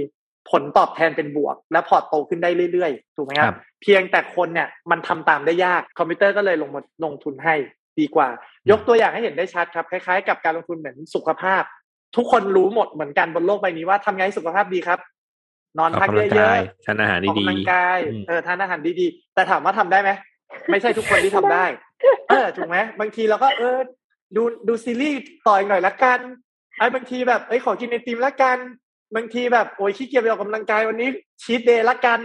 [0.50, 7.56] ผลตอบแทนเป็นบวก และพอร์ตโตขึ้นได้เรื่อยๆถูกไหมครับ เพียงแต่คนเนี่ยมันทำตามได้ยากคอมพิวเตอร์ก็เลยลงมาลงทุนให้
[8.00, 8.28] ดีกว่า
[8.72, 11.64] ยกตัวอย่างให้เห็นได้ชัดครับ คล้ายๆ กับการลงทุนเหมือนสุขภาพ
[12.16, 15.00] ทุกคนรู้หมดเหมือนกันบนโลกใบนี้ว่าทำไงสุขภาพดีครับ
[15.80, 20.12] นอนพักเยอะๆทานอาหารดีๆออกกำลังกายเออทานอาหารดีๆ แต่ถามว่าทำได้ไหม
[20.70, 21.66] ไม่ใช่ทุกคนที่ทำได้
[22.30, 23.78] เออถูกไหมบางทีเราก็เออ
[24.36, 26.20] ดูดูซีรีส์ต่อยหน่อยละกัน
[26.78, 28.58] ไอ้บางทีแบบเอ้ยขอกินไอติมละกัน
[29.16, 31.10] บางทีแบบโอ้ยขี้เกียจไปออกกำลังกายวันนี้
[31.44, 32.20] ชีตเดย์ละกัน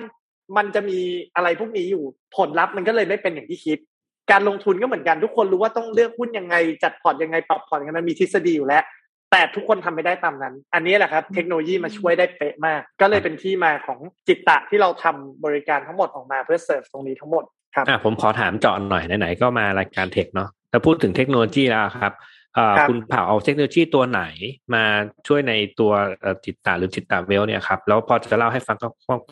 [0.56, 0.98] มันจะมี
[1.34, 2.04] อะไรพวกนี้อยู่
[2.36, 3.78] ผลลัพธ์มันก็เลยไม่เป็นอย่างที่คิด
[4.30, 8.84] การลงทุนก็เหมือนกันทุกคนรู้ว่าต้องเลือกหุ้นยังไง จัดพอร์ตยังไงปรับพอร์ตยังไงมันมีทฤษฎีอยู่แล้ว
[9.30, 13.98] แต่ทุกคนทำไม่ได้ตามนั้น อันนี้แหละครับ เทคโนโลยีมาช่วยได้เป๊ะมาก ก็เลยเป็นที่มาของ
[14.28, 17.44] Jitta ที่เราทำบริการทั้งหมดออกมาเพื่อเสิร์ฟตรงนี้ทั้งหมด
[17.74, 22.14] ครับอ่าผมขอถามเจาะหน่อยไหนๆก็มารายการ tech เนาะแต่พูดถึงเทคโนโลยีแล้วครับ
[22.88, 24.22] คุณเผ่าเอาเทคโนโลยีตัวไหน
[24.74, 24.84] มา
[25.26, 25.92] ช่วยในตัว
[26.44, 28.76] Jitta หรือ Jitta Wealth เนี่ยครับแล้วพอจะเล่าให้ฟัง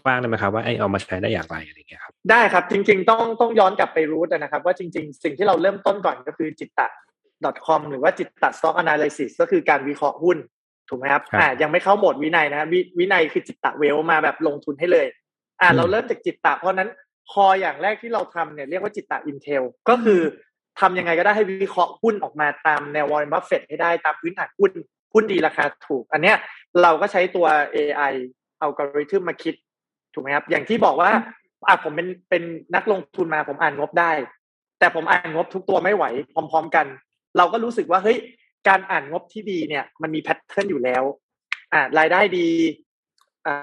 [0.05, 6.89] กว้างๆได้ไหมครับว่า AI เอามาใช้ได้อย่างไรอะไรเงี้ยครับได้ครับจริง ๆ ต้องต้องย้อนกลับไปรู้นะครับ ว่าจริง ๆ สิ่งที่เราเริ่มต้นก่อนก็คือ Jitta
[7.67, 10.39] .com หรือว่า Jitta stock analysis ก็คือการวิเคราะห์หุ้น
[10.89, 15.07] ถูกไหมครับอ่ายังไม่เข้าโหมดวินัยนะวินัยคือ Jitta Wealth มาแบบลงทุนให้เลย
[15.61, 16.91] อ่าเราเริ่มจาก Jitta เพราะนั้น
[17.31, 20.21] คออย่างแรกที่เราทำเนี่ยเรียกว่า Jitta Intel ก็คือ
[20.81, 24.71] ทำยังไงก็ได้ให้วิเคราะห์หุ้นออกมาตามแนววอร์เรนบัฟเฟตให้ได้ตามพื้นฐานหุ้น
[25.15, 26.37] หุ้นดีราคาถูก อันเนี้ย
[26.83, 27.47] เราก็ใช้ตัว
[27.77, 28.13] AI
[28.61, 29.55] algorithm มาคิด
[30.15, 31.11] ถูกไหมครับ อย่างที่บอกว่า
[31.69, 32.43] อะผมเป็นเป็น
[32.75, 34.13] นักลงทุนมาผมอ่านงบได้
[34.79, 36.05] แต่ผมอ่านงบทุกตัวไม่ไหว
[36.35, 36.87] พร้อม ๆ กัน
[37.37, 38.19] เราก็รู้สึกว่าเฮ้ย
[38.69, 41.03] การอ่านงบที่ดีเนี่ย มันมี pattern อยู่แล้ว
[41.73, 42.49] อ่ารายได้ดี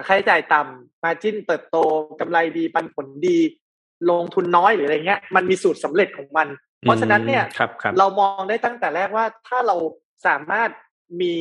[0.07, 1.77] ค่าใช้จ่ายต่ำ margin เติบโต
[2.19, 3.38] กำไรดีปันผลดี
[4.09, 6.47] ลงทุนน้อยหรืออะไรเงี้ย มันมีสูตรสำเร็จของมัน
[6.82, 7.43] เพราะฉะนั้นเนี่ย
[7.99, 9.75] เรามองได้ตั้งแต่แรกว่าถ้าเรา
[10.27, 10.69] สามารถ
[11.21, 11.34] มี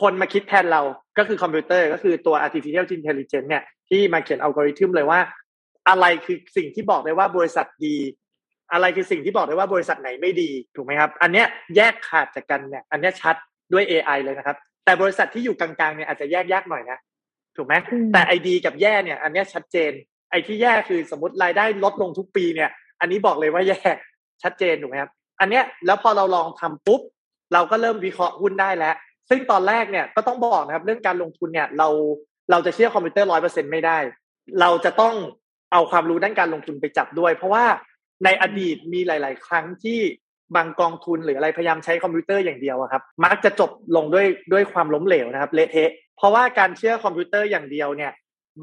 [0.00, 0.82] คนมาคิดแทนเรา
[1.18, 5.20] ก็คือคอมพิวเตอร์ก็คือตัว artificial intelligence เนี่ยที่มาเขียนอัลกอริทึมเลยว่า
[5.88, 7.96] อะไรคือสิ่งที่บอกได้ว่าบริษัทดี
[8.72, 13.36] อะไรคือสิ่งที่บอกได้ว่าบริษัทไหนไม่ดีถูกไหมครับ อันเนี้ยแยกขาดจากกันเนี่ยอันนี้ชัด
[13.72, 16.98] ด้วย AI เลยนะครับ แต่บริษัทที่อยู่กลางๆเนี่ยอาจจะแยกยากหน่อยนะ
[17.56, 17.74] ถูกไหม
[18.12, 19.92] แต่ไอดีกับแย่เนี่ย อันนี้ชัดเจน
[20.30, 23.80] ไอที่แย่คือสมมติรายได้ลดลงทุกปีเนี่ย อันนี้บอกเลยว่าแย่
[24.42, 27.00] ชัดเจนถูกไหมครับอันเนี้ยแล้วพอเราลองทำปุ๊บ
[27.52, 28.94] เราก็เริ่มวิเคราะห์หุ้นได้แล้ว
[29.28, 31.88] ซึ่งตอนแรกเนี่ยก็ต้องบอกนะครับเรื่องการลงทุนเนี่ยเรา
[32.50, 33.98] เราจะเชื่อคอมพิวเตอร์ร้อยเปอร์เซ็นไม่ได้
[34.60, 35.14] เราจะต้อง
[35.72, 37.64] เอาความรู้ด้านการลงทุนไปจับด้วย เพราะว่า
[38.24, 40.00] ในอดีตมีหลาย ๆ ครั้งที่
[40.56, 48.12] บางกองทุนหรืออะไรพยายามใช้คอมพิวเตอร์อย่างเดียวครับ มักจะจบลงด้วยด้วยความล้มเหลวนะครับเละเทะเพราะว่าการเชื่อคอมพิวเตอร์อย่างเดียวเนี่ย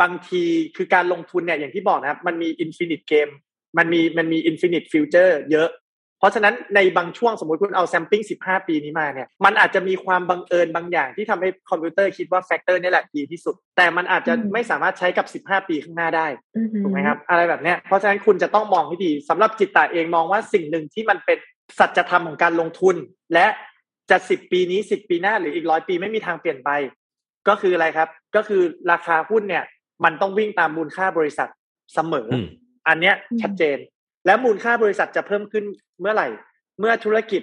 [0.02, 0.44] บางที
[0.78, 3.28] คือการลงทุนเนี่ยอย่างที่บอกนะครับ มันมี infinite game
[3.78, 5.70] มันมีมันมี infinite future เยอะ
[6.20, 16.28] เพราะฉะนั้นในบางช่วงสมมติคุณเอา sampling 15 ปีนี้มาเนี่ย มันอาจจะมีความบังเอิญบางอย่างที่ทำให้คอมพิวเตอร์คิดว่า factor นี่แหละดีที่สุด แต่มันอาจจะไม่สามารถใช้กับ 15 ปีข้างหน้าได้
[16.84, 21.38] ถูกไหมครับ อะไรแบบเนี้ยเพราะฉะนั้นคุณจะต้องมองให้ดีสำหรับ Jitta เองมองว่าสิ่งหนึ่งที่มันเป็น
[21.80, 22.96] สัจธรรมของการลงทุน
[23.34, 23.48] และ
[24.10, 26.70] จะสิบปีนี้สิบปีหน้าหรืออีกร้อยปีไม่มีทางเปลี่ยนไป
[27.48, 28.62] ก็คืออะไรครับ ก็คือ
[28.92, 29.64] ราคาหุ้นเนี่ย
[30.04, 31.50] มันต้องวิ่งตามมูลค่าบริษัท
[31.94, 32.28] เสมอ
[32.88, 33.78] อันเนี้ยชัดเจน
[34.26, 35.66] และมูลค่าบริษัทจะเพิ่มขึ้น
[36.02, 36.28] เมื่อไหร่
[36.80, 37.42] เมื่อธุรกิจ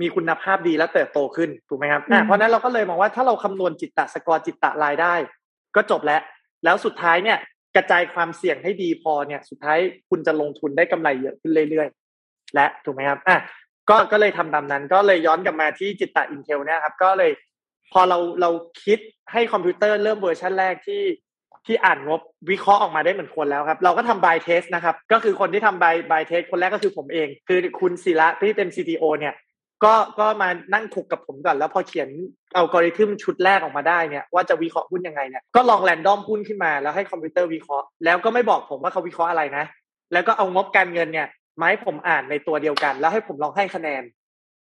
[0.00, 5.14] มีคุณภาพดีและเติบโตขึ้นถูกไหมครับเพราะนั้นเราก็เลยมองว่าถ้าเราคำนวณจิตตะสกอร์จิตตะรายได้
[5.76, 6.22] ก็จบแล้ว
[6.64, 7.38] แล้วสุดท้ายเนี่ย
[7.76, 9.78] กระจายความเสี่ยงให้ดีพอเนี่ย สุดท้าย
[10.10, 11.99] คุณจะลงทุนได้กำไรเยอะขึ้นเรื่อยๆ
[12.54, 13.38] และถูกไหมครับอะ
[13.90, 17.30] ก็ก็เลยทำตามนั้น ก็เลยย้อนกลับมาที่จิตตะอินเทลเนี่ยครับ ก็เลย
[17.92, 18.50] พอเราเรา
[18.84, 18.98] คิด
[19.32, 21.02] ให้คอมพิวเตอร์เริ่มเวอร์ชันแรกที่
[21.66, 22.20] ที่อ่านงบ
[22.50, 29.34] วิเคราะห์ออกมาได้เหมือนคนแล้วครับ เราก็ทำ blind test นะครับ ก็คือคนที่ทำบายบายเทสคนแรกก็คือผมเอง คือคุณศิระที่เป็น CTO เนี่ย
[29.84, 32.08] ก็ก็มานั่งถกกับผมก่อน แล้วพอเขียน
[32.54, 39.64] เอัลกอริทึมชุดแรกออกมาได้เนี่ยว่าจะวิเคราะห์หุ้นยังไงเนี่ยก็ลอง random หุ้นขึ้นมาแล้วให้คอมพิวเตอร์วิเคราะห์แล้วก็ไม่บอกผมว่าเขาวิเคราะห์อะไรนะ
[40.12, 41.28] แล้วก็เอางบการเงินเนี่ย
[41.60, 44.02] มาให้ผมอ่านในตัวเดียวกัน แล้วให้ผมลองให้คะแนน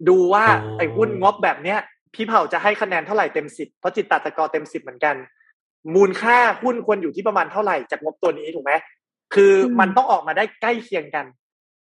[0.10, 0.46] ดูว่า
[0.78, 1.80] ไอ้หุ้นงบแบบเนี้ย
[2.14, 5.16] พี่เผาจะให้คะแนนเท่าไหร่เต็มสิบเพราะจิตตตะกอเต็มสิบเหมือนกัน
[5.96, 8.72] มูลค่าหุ้นควรอยู่ที่ประมาณเท่าไหร่จากงบตัวนี้ถูกไหม
[9.36, 11.26] คือมันต้องออกมาได้ใกล้เคียงกัน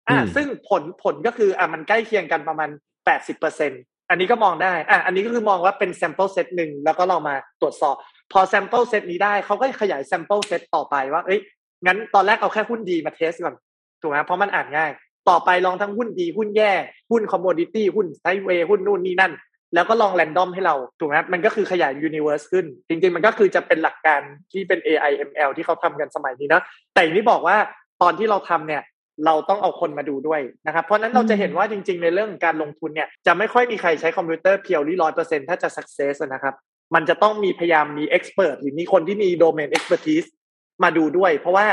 [0.09, 2.71] อ่าซึ่งผลผลก็คืออ่ามันใกล้เคียงกันประมาณ
[3.05, 3.73] แปดสิบเปอร์เซ็น
[4.11, 7.97] อันนี้ก็มองได้อ่าอันนี้ก็คือมองว่าเป็น sample set หนึ่งแล้วก็เรามาตรวจสอบ
[8.33, 11.41] พอ sample set นี้ได้เขาก็ขยาย sample set ต่อไปว่า เอ้ย
[11.87, 13.57] งั้นตอนแรกเอาแค่หุ้นดีมาเทสก่อน
[14.01, 14.91] ถูกไหมเพราะมันอ่านง่าย
[15.29, 16.73] ต่อไปลองทั้งหุ้นดีหุ้นแย่
[17.11, 19.33] หุ้น commodity หุ้น sideway หุ้นนู่นนี่นั่น
[19.75, 24.21] แล้วก็ลอง random ให้เราถูกไหมมันก็คือขยาย universe ขึ้น จริง ๆ มันก็คือจะเป็นหลักการ
[24.53, 26.63] ที่เป็น AI ML ที่เขาทำกันสมัยนี้นะ
[26.95, 27.57] แต่นี่บอกว่า
[28.03, 28.83] ตอนที่เราทำเนี่ย
[29.27, 36.55] เราต้องเอาคนมาดูด้วยนะครับ เพราะนั้นเราจะเห็นว่าจริง ๆ ในเรื่องการลงทุนเนี่ยจะไม่ค่อยมีใครใช้คอมพิวเตอร์ purely ร้อยเปอร์เซ็นถ้าจะ success นะครับ
[36.95, 41.67] มันจะต้องมีพยายามมี expert หรือมีคนที่มี domain expertมาดูด้วย เพราะว่า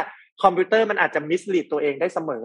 [0.44, 2.44] คอมพิวเตอร์มันอาจจะ mislead ตัวเองได้เสมอ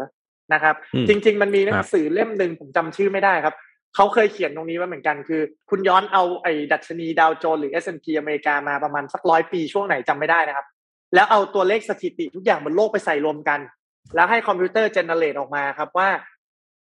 [0.53, 0.75] นะครับ
[1.09, 3.55] จริง ๆ มันมีหนังสือเล่มหนึ่งผมจำชื่อไม่ได้ครับ
[3.95, 10.67] เขาเคยเขียนตรงนี้ว่าเหมือนกันคือ คุณย้อนเอาไอ้ดัชนีดาวโจนส์หรือ S&P อเมริกามาประมาณสักร้อยปีช่วงไหนจำไม่ได้นะครับ
[11.15, 13.61] แล้วเอาตัวเลขสถิติทุกอย่างบนโลกไปใส่รวมกัน
[14.15, 16.09] แล้วให้คอมพิวเตอร์ generate ออกมาครับว่า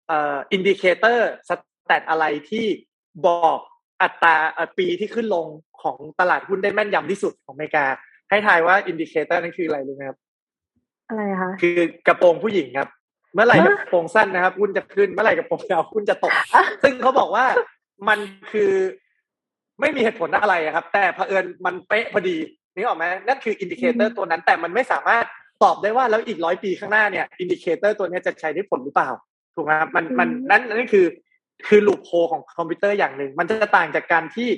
[0.08, 2.66] เอ่อ indicator stat อะไรที่
[3.26, 3.58] บอก
[4.02, 4.36] อัตรา
[4.78, 5.46] ปีที่ขึ้นลง
[5.82, 7.84] ของตลาดหุ้นได้แม่นยำที่สุดของอเมริกา
[8.30, 10.18] ให้ทายว่า indicator นั่นคืออะไรรู้ไหมครับ
[11.08, 12.88] อะไรคะคือกระโปรงผู้หญิงครับ
[13.34, 16.32] เมื่อไหร่กระโปรงสั้นนะครับหุ้นจะขึ้น เมื่อไหร่กระโปรงยาวหุ้นจะตก
[16.82, 17.46] ซึ่งเขาบอกว่า
[18.08, 18.18] มัน
[18.52, 18.72] คือ
[19.80, 22.36] ไม่มีเหตุผลอะไรครับ แต่เผอิญมันเป๊ะพอดี
[22.74, 25.24] นึกออกไหมนั่นคือ indicator ตัวนั้น แต่มันไม่สามารถ
[25.62, 29.10] ตอบได้ว่าแล้วอีกร้อยปีข้างหน้าเนี่ย indicator ตัวนี้จะใช้ได้ผลหรือเปล่า
[29.54, 31.06] ถูกไหมครับมันมันนั่นนั่นคือ
[31.68, 34.48] คือลูปโฮของคอมพิวเตอร์อย่างหนึ่ง มันจะต่างจากการที่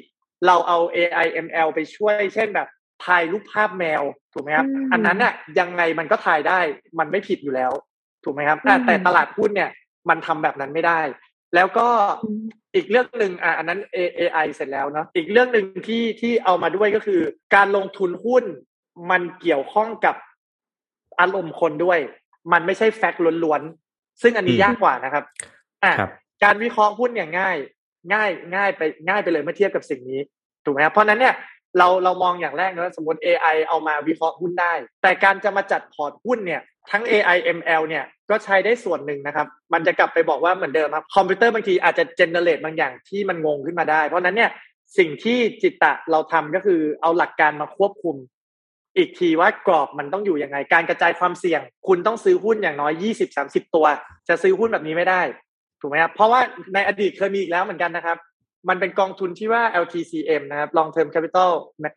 [0.47, 2.69] เราเอา AI ML ไปช่วย เช่นแบบ
[3.07, 6.59] ถ่ายรูปภาพแมวถูกไหมครับ อันนั้นน่ะยังไงมันก็ถ่ายได้
[6.99, 7.73] มันไม่ผิดอยู่แล้ว
[8.25, 9.71] ถูกไหมครับแต่ตลาดหุ้นเนี่ย
[10.09, 11.01] มันทำแบบนั้นไม่ได้
[11.55, 11.87] แล้วก็
[12.75, 13.81] อีกเรื่องหนึ่งอะอันนั้น
[14.19, 17.21] AI เสร็จแล้วเนาะอีกเรื่องหนึ่งที่ที่เอามาด้วยก็คือ
[17.55, 18.45] การลงทุนหุ้น
[19.11, 20.17] มันเกี่ยวข้องกับ
[21.21, 21.99] อารมณ์คนด้วย
[22.53, 25.25] มันไม่ใช่ fact ล้วนๆ ซึ่งอันนี้ยากกว่านะครับ
[25.85, 25.93] อะ
[26.45, 27.57] การวิเคราะห์หุ้นอย่างง่าย
[28.13, 30.21] ง่ายง่ายไปง่ายไปเลยเมื่อเทียบกับสิ่งนี้
[30.65, 31.35] ถูกไหมครับเพราะนั้นเนี่ย
[31.79, 34.73] เราเรามองอย่างแรกนะสมมติ AI เอามาวิเคราะห์หุ้นได้
[35.03, 44.51] แต่การจะมาจัดพอร์ตหุ้นเนี่ยทั้ง AI ML เนี่ยก็ใช้ได้ส่วนหนึ่งนะครับ มันจะกลับไปบอกว่าเหมือนเดิมครับ คอมพิวเตอร์บางทีอาจจะ generate บางอย่างที่มันงงขึ้นมาได้ เพราะนั้นเนี่ย
[44.99, 48.17] สิ่งที่ Jitta เราทำก็คือเอาหลักการมาควบคุม
[48.97, 53.87] อีกทีว่ากรอบมันต้องอยู่ยังไง การกระจายความเสี่ยง คุณต้องซื้อหุ้นอย่างน้อยยี่สิบสามสิบตัว
[54.29, 55.23] จะซื้อหุ้นแบบนี้ไม่ได้
[55.81, 56.41] ถูกไหมครับเพราะว่า
[56.75, 58.17] ในอดีตเคยมีอีกแล้วเหมือนกันนะครับ
[58.69, 61.51] มันเป็นกองทุนที่ว่า LTCM นะครับ Long Term Capital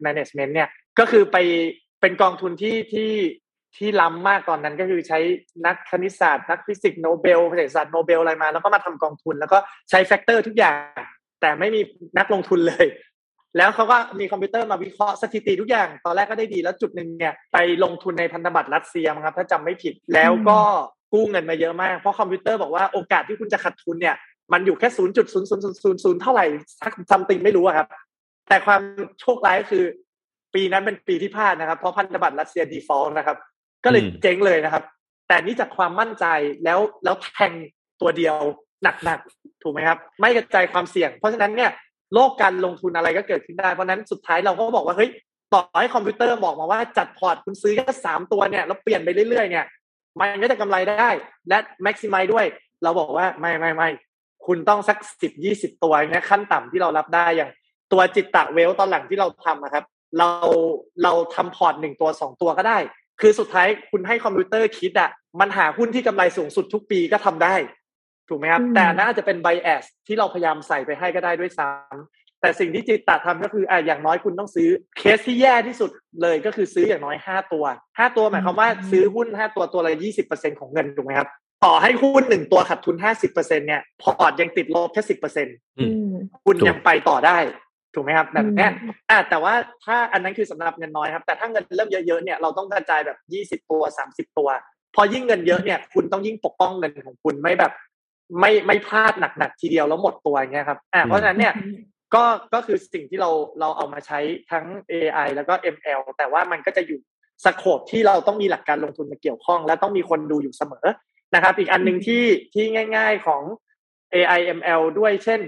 [0.05, 1.37] Management เนี่ยก็คือไป
[2.01, 3.11] เป็นกองทุนที่ที่
[3.77, 5.19] ที่ล้ำมากตอนนั้นก็คือใช้
[5.65, 9.57] นักคณิตศาสตร์นักฟิสิกส์โนเบลเศรษฐศาสตร์โนเบลอะไรมา แล้วก็มาทำกองทุน แล้วก็
[9.89, 10.75] ใช้ factor ทุกอย่าง
[11.41, 11.81] แต่ไม่มี
[12.17, 12.85] นักลงทุนเลย
[13.57, 20.59] แล้วเขาก็มีคอมพิวเตอร์มาวิเคราะห์สถิติทุกอย่าง ตอนแรกก็ได้ดีแล้วจุดหนึ่งเนี่ยไปลงทุนในพันธบัตรรัสเซียครับถ้าจำไม่ผิดแล้วก็
[21.13, 24.15] กู้เงินมาเยอะมากเพราะคอมพิวเตอร์บอกว่าโอกาสที่คุณจะขาดทุนเนี่ย
[24.53, 26.45] มันอยู่แค่ศูนย์จุดศูนย์ศูนย์ศูนย์ศูนย์เท่าไหร่
[26.79, 27.87] สัก something ไม่รู้ครับ
[28.47, 28.81] แต่ความ
[29.19, 29.83] โชคร้ายคือ
[30.53, 33.37] ปีนั้นเป็นปีที่พลาดนะครับ เพราะพันธบัตรรัสเซีย default นะครับ
[33.83, 34.83] ก็เลยเจ๊งเลยนะครับ
[35.27, 36.25] แต่นี่จากความมั่นใจ
[36.63, 37.51] แล้วแล้วแทง
[38.01, 38.35] ตัวเดียว
[38.83, 41.71] หนักๆถูกไหมครับ ไม่กระจายความเสี่ยง เพราะฉะนั้นเนี่ย
[42.13, 45.09] โลกการลงทุนอะไรก็เกิดขึ้นได้ เพราะนั้นสุดท้ายเราก็บอกว่าเฮ้ย
[45.53, 49.65] ต่อให้คอมพิวเตอร์บอกมาว่าจัดพอร์ตคุณซื้อแค่สามตัวเนี่ยแล้วเปลี่ยนไปเรื่อยๆเนี่ย
[50.19, 51.09] มันก็จะกำไรได้
[51.49, 52.45] และ maximize ด้วย
[52.83, 53.89] เราบอกว่าไม่ไม่ไม่
[54.45, 57.51] คุณต้องสักสิบยี่สิบตัวเนี่ยขั้นต่ำที่เรารับได้อย่าง
[57.91, 59.85] ตัว Jitta Wealth ตอนหลังที่เราทำนะครับ
[60.17, 60.29] เรา
[61.03, 62.77] เราทำพอร์ตหนึ่งตัวสองตัวก็ได้
[63.21, 67.55] คือสุดท้ายคุณให้คอมพิวเตอร์คิดอะมันหาหุ้นที่กำไรสูงสุดทุกปีก็ทำได้
[68.29, 77.65] ถูกไหมครับแต่น่าจะเป็น bias ที่เราพยายามใส่ไปให้ก็ได้ด้วยซ้ำแต่สิ่งที่ Jitta ทำก็คืออะอย่างน้อยคุณต้องซื้อเคสที่แย่ที่สุดเลยก็คือซื้ออย่างน้อยห้าตัว
[77.97, 81.29] ห้าตัวหมายความว่าซื้อหุ้นห้าตัวตัวละยี่สิบเปอร์เซ็นของเงินถูกไหมครับ
[81.65, 85.47] ต่อให้หุ้นหนึ่งตัวขาดทุนห้าสิบเปอร์เซ็นเนี่ยพอร์ตยังติดลบแค่สิบเปอร์เซ็น
[86.45, 87.37] คุณยังไปต่อได้
[87.93, 88.67] ถูกไหมครับแบบนี้
[89.09, 89.53] อ่าแต่ว่า
[89.85, 94.49] ถ้าอันนั้นคือสำหรับเงินน้อยครับ แต่ถ้าเงินเริ่มเยอะๆเนี่ยเราต้องกระจายแบบยี่สิบตัวสามสิบตัว
[94.95, 97.71] พอยิ่งเงินเยอะเนี่ย คุณต้องยิ่งปกป้องเงินของคุณไม่แบบ
[98.39, 101.53] ไม่ไม่พลาดหนักๆทีเดียวแล้วหมดตัวเงี้ยครับอ่าเพราะฉะนั้นเนี่ย
[102.15, 104.19] ก็ก็คือสิ่งที่เราเราเอามาใช้
[104.51, 106.99] ทั้ง AI แล้วก็ ML แต่ว่ามันก็จะอยู่
[107.45, 110.85] สโคปที่เราต้องมีหลักการลงทุนมาเกี่ยวข้อง และต้องมีคนดูอยู่เสมอ
[111.35, 112.23] นะครับ อีกอันหนึ่งที่
[112.53, 112.65] ที่
[112.95, 113.41] ง่าย ๆของ
[114.13, 115.41] AI ML ด้วยเช่น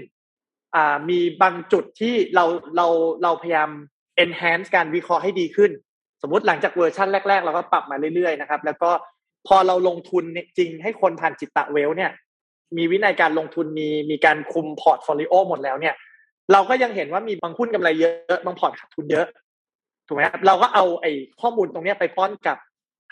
[1.08, 2.44] มีบางจุดที่เรา
[2.76, 2.86] เรา
[3.22, 3.70] เราพยายาม
[4.24, 5.70] enhance การวิเคราะห์ให้ดีขึ้น
[6.22, 8.90] สมมติหลังจากเวอร์ชันแรก ๆ เราก็ปรับมาเรื่อยๆนะครับ แล้วก็
[9.46, 10.24] พอเราลงทุน
[10.58, 12.10] จริงให้คนผ่าน Jitta Wealth เนี่ย
[12.76, 15.94] มีวินัยการลงทุนมีมีการคุม portfolio หมดแล้วเนี่ย
[16.52, 19.26] เราก็ยังเห็นว่ามีบางหุ้นกำไรเยอะบางพอร์ตขาดทุนเยอะ
[20.06, 22.58] ถูกไหมครับเราก็เอาไอ้ข้อมูลตรงนี้ไปป้อนกับ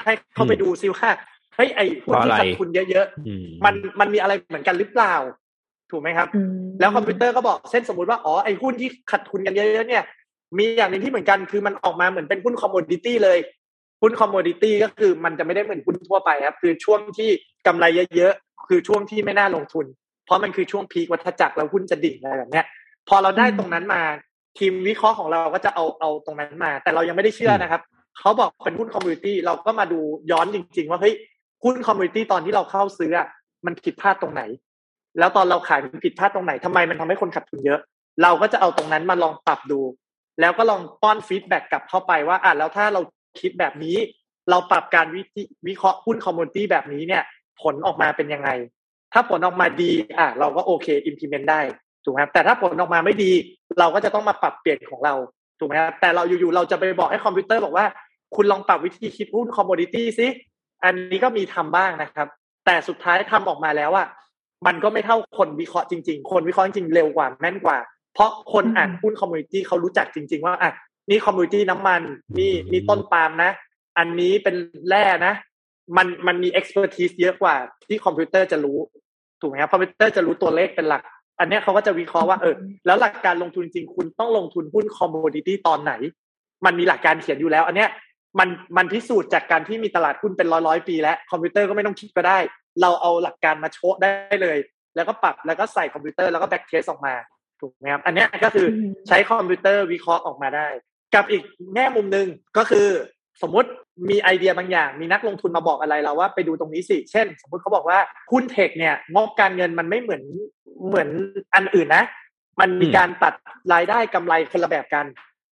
[0.05, 1.09] ให้เข้าไปดูซิว่า
[1.57, 5.15] เฮ้ยไอ้หุ้นที่ขาดทุนเยอะๆมันมันมีอะไรเหมือนกันหรือเปล่า
[5.91, 6.29] ถูกไหมครับ
[6.81, 10.05] แล้วคอมพิวเตอร์ก็บอกเช่นสมมติว่าอ๋อไอ้หุ้นที่ขาดทุนกันเยอะๆเนี่ย
[10.59, 13.39] มีอย่างหนึ่งที่เหมือนกันคือมันออกมาเหมือนเป็นหุ้น commodity เลย
[14.03, 17.31] หุ้น commodity ก็คือมันจะไม่ได้เหมือนหุ้นทั่วไปครับ คือช่วงที่
[17.67, 17.85] กำไร
[18.17, 19.87] เยอะๆคือช่วงที่ไม่น่าลงทุน
[20.25, 22.67] เพราะมันคือช่วง peak วัฏจักรแล้วหุ้นจะดิ่งอะไรแบบเนี้ย
[23.09, 24.03] พอเราได้ตรงนั้นมา
[24.59, 27.81] ทีมวิเคราะห์ของเราก็จะเอาเอาตรงนั้นมา แต่เรายังไม่ได้เชื่อนะครับ
[28.19, 30.01] เขาบอกเป็นหุ้น commodity เราก็มาดู
[30.31, 31.15] ย้อนจริง ๆ ว่าเฮ้ย
[31.65, 33.29] หุ้น commodity ตอนที่เราเข้าซื้ออะ
[33.67, 34.43] มันผิดพลาดตรงไหน
[35.19, 37.81] แล้วตอนเราขายมันผิดพลาดตรงไหนทำไมมันทำให้คนขาดทุนเยอะ
[38.23, 39.81] เราก็จะเอาตรงนั้นมาลองปรับดู
[40.41, 43.01] แล้วก็ลองป้อน feedback กลับเข้าไปว่าอะแล้วถ้าเรา
[43.41, 43.97] คิดแบบนี้
[44.51, 45.23] เราปรับการวิ
[45.69, 47.23] วิเคราะห์หุ้น commodity แบบนี้เนี่ย
[47.63, 48.51] ผลออกมาเป็นยังไง
[49.13, 51.61] ถ้าผลออกมาดีอะเราก็โอเค implement ได้
[52.05, 53.33] ถูกไหมครับแต่ถ้าผลออกมาไม่ดี
[53.79, 55.15] เราก็จะต้องมาปรับเปลี่ยนของเรา
[55.59, 57.87] ถูกไหมครับแต่เราอยู่ๆเราจะไปบอกให้คอมพิวเตอร์บอกว่า
[58.35, 60.27] คุณลองปรับวิธีคิดหุ้น commodity สิ
[60.85, 62.29] อันนี้ก็มีทำบ้างนะครับ
[62.67, 64.07] แต่สุดท้ายทำออกมาแล้วอะ
[64.67, 67.79] มันก็ไม่เท่าคนวิเคราะห์จริง ๆ คนวิเคราะห์จริงเร็วกว่าแม่นกว่า
[68.15, 70.73] เพราะคนอ่านหุ้น commodity เขารู้จักจริง ๆ ว่าอะ
[71.11, 72.03] นี่ commodity น้ำมัน
[72.39, 73.51] นี่นี่ต้นปาล์มนะ
[73.99, 74.55] อันนี้เป็น
[74.89, 75.35] แร่นะ
[75.97, 77.55] มันมันมี expertise เยอะกว่า
[77.89, 78.79] ที่คอมพิวเตอร์จะรู้
[79.41, 81.03] ถูกไหมครับคอมพิวเตอร์จะรู้ตัวเลขเป็นหลัก
[81.41, 82.55] อันนี้เขาก็จะวิเคราะห์ว่าเออ
[82.87, 85.93] แล้วหลักการลงทุนจริงคุณต้องลงทุนหุ้น commodity ตอนไหน
[86.65, 87.91] มันมีหลักการเขียนอยู่แล้ว อันเนี้ย
[88.39, 92.39] มันมันพิสูจน์จากการที่มีตลาดหุ้นเป็นร้อยร้อยปีแล้วคอมพิวเตอร์ก็ไม่ต้องคิดก็ได้
[92.81, 94.59] เราเอาหลักการมาโชว์ได้เลย
[94.97, 97.15] แล้วก็ปรับแล้วก็ใส่คอมพิวเตอร์แล้วก็ backtest ออกมา
[97.61, 98.67] ถูกไหมครับอันนี้ก็คือ
[99.09, 100.69] ใช้คอมพิวเตอร์วิเคราะห์ออกมาได้
[101.15, 101.43] กับอีก
[101.75, 102.27] แง่มุมหนึ่ง
[102.57, 102.89] ก็คือ
[103.43, 103.69] สมมุติ
[104.11, 107.99] มีไอเดียบางอย่าง มีนักลงทุนมาบอกอะไรเราว่าไปดูตรงนี้สิ เช่น สมมุติเขาบอกว่า
[108.33, 110.23] หุ้นเทคเนี่ยงบการเงินมันไม่เหมือน
[110.87, 111.09] เหมือน
[111.55, 112.05] อันอื่นนะ
[112.61, 113.35] มันมีการตัด
[113.73, 115.07] รายได้กำไรคนละแบบกัน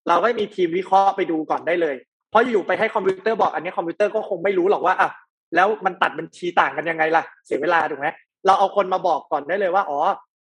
[0.09, 1.97] เราก็มีทีมวิเคราะห์ไปดูก่อนได้เลย
[2.31, 5.11] เพราะอยู่ไปให้คอมพิวเตอร์บอกอันนี้คอมพิวเตอร์ก็คงไม่รู้หรอกว่าอะ
[5.55, 8.09] แล้วมันตัดบัญชีต่างกันยังไงล่ะ เสียเวลาถูกไหม
[8.47, 10.01] เราเอาคนมาบอกก่อนได้เลยว่าอ๋อ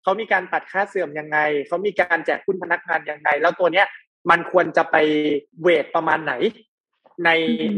[0.04, 3.86] เขามีการตัดค่าเสื่อมยังไงเขามีการแจกหุ้นพนักงานยังไง แล้วตัวเนี้ย
[4.30, 4.96] มันควรจะไป
[5.62, 6.34] เวทประมาณไหน
[7.26, 7.30] ใน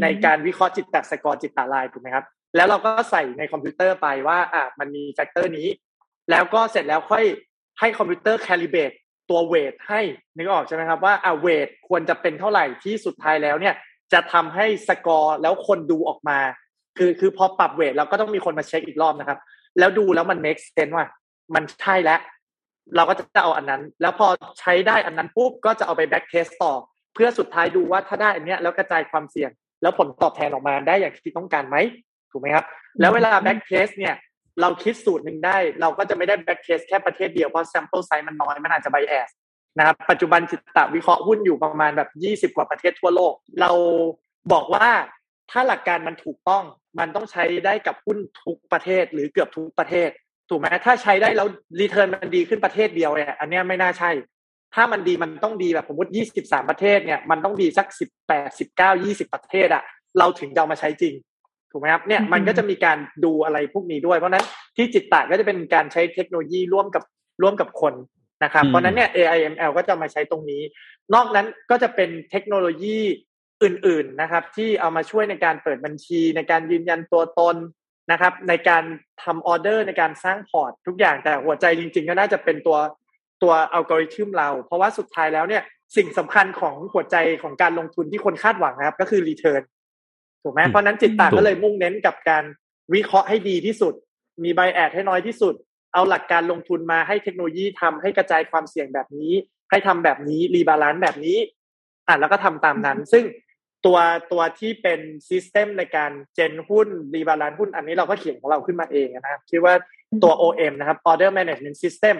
[0.02, 2.24] ในการวิเคราะห์ Jitta Score Jitta Line ถูกไหมครับ
[2.56, 5.68] แล้วเราก็ใส่ในคอมพิวเตอร์ไปว่าอะมันมี factor นี้
[6.30, 7.24] แล้วก็เสร็จแล้วค่อย
[7.80, 8.90] ให้คอมพิวเตอร์ calibrate
[9.30, 10.00] ตัว weight ให้
[10.36, 13.74] นึกออกใช่ไหมครับว่าอะ weight ควรจะเป็นเท่าไหร่ที่สุดท้ายแล้วเนี่ย
[14.12, 16.38] จะทำให้สกอร์แล้วคนดูออกมา
[16.98, 19.38] คือคือพอปรับ weight เราก็ต้องมีคนมาเช็คอีกรอบนะครับ
[19.78, 21.06] แล้วดูแล้วมัน make sense ว่า
[21.54, 22.20] มันใช่แล้ว
[22.96, 24.26] เราก็จะเอาอันนั้น แล้วพอ
[24.60, 26.72] ใช้ได้อันนั้นปุ๊บก็จะเอาไป backtest ต่อ
[27.14, 29.50] เพื่อสุดท้ายดูว่าถ้าได้อันเนี้ยแล้วกระจายความเสี่ยง
[29.82, 31.76] แล้วผลตอบแทนออกมาได้อย่างที่ต้องการไหม
[32.30, 32.64] ถูกไหมครับ
[33.00, 34.14] แล้วเวลา backtest เนี่ย
[34.60, 39.30] เราคิดสูตรหนึ่งได้ เราก็จะไม่ได้ backtest แค่ประเทศเดียวเพราะ sample size มันน้อยมันอาจจะ bias
[39.78, 43.70] นะครับปัจจุบัน Jitta วิเคราะห์หุ้นอยู่ประมาณแบบยี่สิบกว่าประเทศทั่วโลก เรา
[44.52, 44.88] บอกว่า
[45.50, 46.64] ถ้าหลักการมันถูกต้อง
[46.98, 50.10] มันต้องใช้ได้กับหุ้นทุกประเทศหรือเกือบทุกประเทศ
[50.48, 51.48] ถูกไหมถ้าใช้ได้แล้ว
[51.80, 54.10] return มันดีขึ้นประเทศเดียวเนี่ยอันนี้ไม่น่าใช่
[54.74, 59.82] ถ้ามันดีมันต้องดีแบบสมมติยี่สิบสามประเทศเนี่ยมันต้องดีสักสิบแปดสิบเก้ายี่สิบประเทศอะ
[60.18, 61.14] เราถึงจะมาใช้จริง
[61.70, 64.44] ถูกไหมครับเนี่ยมันก็จะมีการดูอะไรพวกนี้ด้วย เพราะนั้น
[64.76, 67.02] ที่จิตตะก็จะเป็นการใช้เทคโนโลยีร่วมกับ
[67.42, 67.94] ร่วมกับคน
[68.42, 70.62] นะครับ เพราะนั้นเนี่ย AIML ก็จะมาใช้ตรงนี้
[71.14, 72.98] นอกนั้นก็จะเป็นเทคโนโลยี
[73.62, 77.56] อื่น ๆนะครับ ที่เอามาช่วยในการเปิดบัญชี ในการยืนยันตัวตน
[78.12, 78.84] นะครับ ในการ
[79.22, 82.78] ทำออเดอร์ในการสร้างพอร์ตทุกอย่างแต่หัวใจจริง ๆ ก็น่าจะเป็นตัว
[83.42, 85.62] ตัวอัลกอริทึมเรา เพราะว่าสุดท้ายแล้วเนี่ย
[85.96, 89.62] สิ่งสำคัญของหัวใจของการลงทุนที่คนคาดหวังนะครับ ก็คือ return
[90.42, 92.44] ถูกไหมเพราะนั้น Jitta ก็เลยมุ่งเน้นกับการ
[92.94, 93.94] วิเคราะห์ให้ดีที่สุด
[94.44, 95.54] มี bias ให้น้อยที่สุด
[95.94, 99.32] เอาหลักการลงทุนมาให้เทคโนโลยีทำให้กระจายความเสี่ยงแบบนี้
[99.70, 101.38] ให้ทำแบบนี้ rebalance แบบนี้
[102.08, 103.24] อะแล้วก็ทำตามนั้น ซึ่ง
[103.86, 103.98] ตัว
[104.32, 109.74] ตัวที่เป็น system ในการ gen หุ้น rebalance หุ้น อันนี้เราก็เขียนของเราขึ้นมาเองนะครับ ชื่อว่า
[110.22, 112.16] ตัว OMS นะครับ Order Management System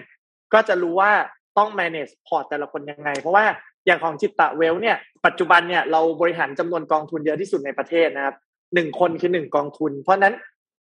[0.52, 1.12] ก็จะรู้ว่า
[1.58, 3.44] ต้อง manage พอร์ตแต่ละคนยังไง เพราะว่า
[3.86, 4.96] อย่างของ Jitta Wealth เนี่ย
[5.26, 8.36] ปัจจุบันเนี่ยเราบริหารจำนวนกองทุนเยอะที่สุดในประเทศนะครับ
[8.74, 10.34] หนึ่งคนคือหนึ่งกองทุน เพราะนั้น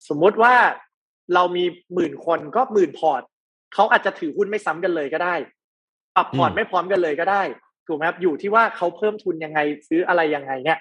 [0.09, 0.55] สมมุติว่า
[1.35, 1.65] เรามี
[1.95, 3.23] หมื่นคนก็หมื่นพอร์ต
[3.75, 5.35] เขาอาจจะถือหุ้นไม่ซ้ำกันเลยก็ได้
[6.17, 7.43] ปรับพอร์ตไม่พร้อมกันเลยก็ได้
[7.87, 9.59] ถูกไหมครับอยู่ที่ว่าเขาเพิ่มทุนยังไง
[9.89, 10.79] ซื้ออะไรยังไงเนี่ย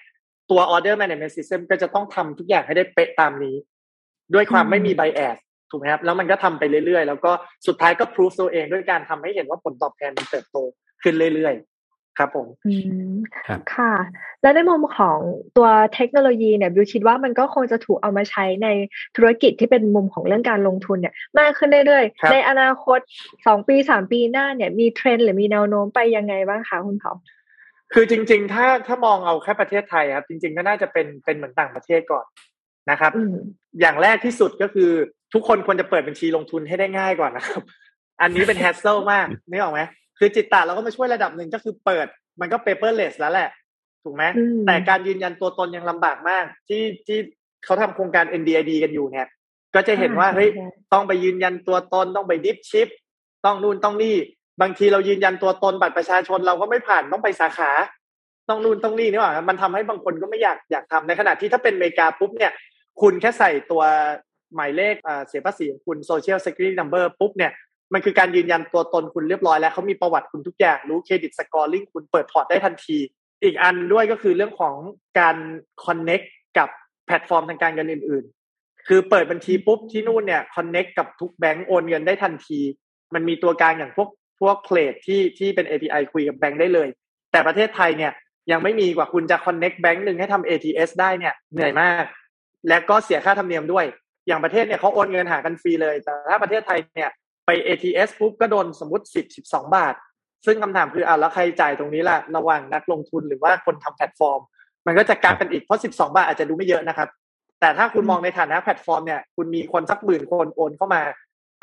[0.49, 3.55] ตัว order management system ก็จะต้องทำทุกอย่างให้ได้เป๊ะตามนี้
[4.33, 5.37] ด้วยความไม่มี bias
[5.71, 7.31] ถูกไหมครับแล้วมันก็ทำไปเรื่อยๆ แล้วก็
[7.67, 10.57] สุดท้ายก็พิสูจตัวเองด้วยการทำให้เห็นว่าผลตอบแทนมันเติบโต
[11.03, 11.76] ขึ้นเรื่อยๆ
[12.17, 12.73] ครับผมอื
[13.11, 13.13] ม
[13.75, 13.93] ค่ะ
[14.41, 15.17] แล้วในมุมของ
[15.57, 18.67] ตัวเทคโนโลยีเนี่ยบิวคิดว่ามันก็คงจะถูกเอามาใช้ใน
[19.15, 22.99] ธุรกิจที่เป็นมุมของเรื่องการลงทุนเนี่ยมากขึ้นเรื่อยๆ ในอนาคต
[23.45, 27.13] สองปีสามปีหน้าเนี่ยมีเทรนด์หรือมีแนวโน้มไปยังไงบ้างคะคุณเผา
[27.93, 32.25] คือจริง ๆ ถ้าถ้ามองเอาแค่ประเทศไทยครับ จริง ๆ ก็น่าจะเป็นเป็นเหมือนต่างประเทศก่อน
[32.91, 33.11] นะครับ
[33.81, 34.89] อย่างแรกที่สุดก็คือ
[35.33, 37.61] ทุกคนควรจะเปิดบัญชีลงทุนให้ได้ง่ายก่อนนะครับ
[38.21, 39.81] อันนี้เป็น hassle มากนึกออกไหม
[40.19, 42.07] คือ Jitta เราก็มาช่วยระดับหนึ่งก็คือเปิด
[42.39, 43.49] มันก็ paperless แล้วแหละ
[44.03, 44.23] ถูกไหม
[44.65, 47.19] แต่การยืนยันตัวตนยังลำบากมาก ที่ที่
[47.65, 49.27] เขาทำโครงการ NDID กันอยู่เนี่ย
[49.75, 50.49] ก็จะเห็นว่าเฮ้ย
[50.93, 52.87] ต้องไปยืนยันตัวตนต้องไป dip chip
[53.45, 54.15] ต้องนู่นต้องนี่
[54.61, 57.71] บางทีเรายืนยันตัวตนบัตรประชาชนเราก็ไม่ผ่านต้องไปสาขา
[58.49, 62.51] ต้องนู่นต้องนี่นี่หว่ามันทำให้บางคนก็ไม่อยากอยากทำในขณะที่ถ้าเป็นอเมริกาปุ๊บเนี่ย
[63.01, 63.83] คุณแค่ใส่ตัว
[64.55, 64.95] หมายเลข
[65.27, 67.51] เสียภาษีของคุณ Social Security Number ปุ๊บเนี่ย
[67.93, 72.97] มันคือการยืนยันตัวตนคุณเรียบร้อยแล้วเขามีประวัติคุณทุกอย่างรู้ credit scoring คุณเปิดพอร์ตได้ทันที
[73.43, 74.75] อีกอันด้วยก็คือเรื่องของ
[75.19, 75.37] การ
[75.85, 76.21] connect
[76.57, 76.69] กับ
[77.05, 78.25] แพลตฟอร์มทางการเงินอื่น
[78.55, 82.59] ๆ คือเปิดบัญชีปุ๊บที่นู่นเนี่ย connect กับทุกแบงก์โอนเงินได้ทันที
[83.13, 84.09] มันมีตัวกลางอย่างพวก
[84.39, 86.87] พวก Plaid ที่ที่เป็น API คุยกับแบงก์ได้เลย
[87.31, 88.11] แต่ประเทศไทยเนี่ย
[88.51, 92.05] ยังไม่มีกว่าคุณจะ connect แบงก์หนึ่งให้ทำ ATS ได้เนี่ยเหนื่อยมาก
[92.67, 93.85] และก็เสียค่าธรรมเนียมด้วย
[94.27, 97.09] อย่างประเทศเนี่ยเขาโอนเงินหากันฟรีเลย แต่ถ้าประเทศไทยเนี่ย
[97.47, 99.93] ไป ATS ปุ๊บก็โดนสมมติสิบสิบสองบาท
[100.45, 104.39] ซึ่งคำถามคืออะแล้วใครจ่ายตรงนี้ล่ะระหว่างนักลงทุนหรือว่าคนทำแพลตฟอร์ม
[104.87, 107.09] มันก็จะกักกันอีกเพราะสิบสองบาทอาจจะดูไม่เยอะนะครับ
[107.59, 111.01] แต่ถ้าคุณมองในฐานะแพลตฟอร์มเนี่ยคุณมีคนสักหมื่นคนโอนเข้ามา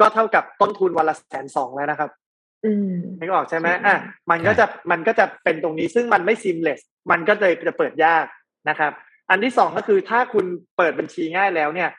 [0.00, 2.10] ก็เท่ากับต้นทุนวันละแสนสองแล้วนะครับ
[2.64, 3.96] อืมไม่ออกใช่ไหมอะ
[4.30, 6.80] มันก็จะมันก็จะเป็นตรงนี้ซึ่งมันไม่ซิมเลส
[7.10, 8.26] มันก็เลยจะเปิดยาก
[8.68, 8.92] นะครับ
[9.30, 11.90] อันที่สองก็คือถ้าคุณเปิดบัญชีง่ายแล้วเนี่ย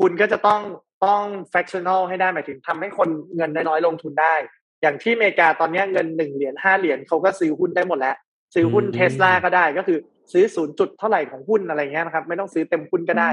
[0.00, 0.60] คุณก็จะต้อง
[1.04, 4.34] ต้อง fractional ให้ได้หมายถึงทำให้คนเงินน้อยลงทุนได้
[4.82, 8.16] อย่างที่อเมริกาตอนนี้เงินหนึ่งเหรียญห้าเหรียญเขาก็ซื้อหุ้นได้หมดแล้ว
[8.54, 9.98] ซื้อหุ้นเทสลาก็ได้ก็คือ
[10.32, 13.30] ซื้อศูนย์จุดเท่าไหร่ของหุ้นอะไรเงี้ยนะครับ ไม่ต้องซื้อเต็มหุ้นก็ได้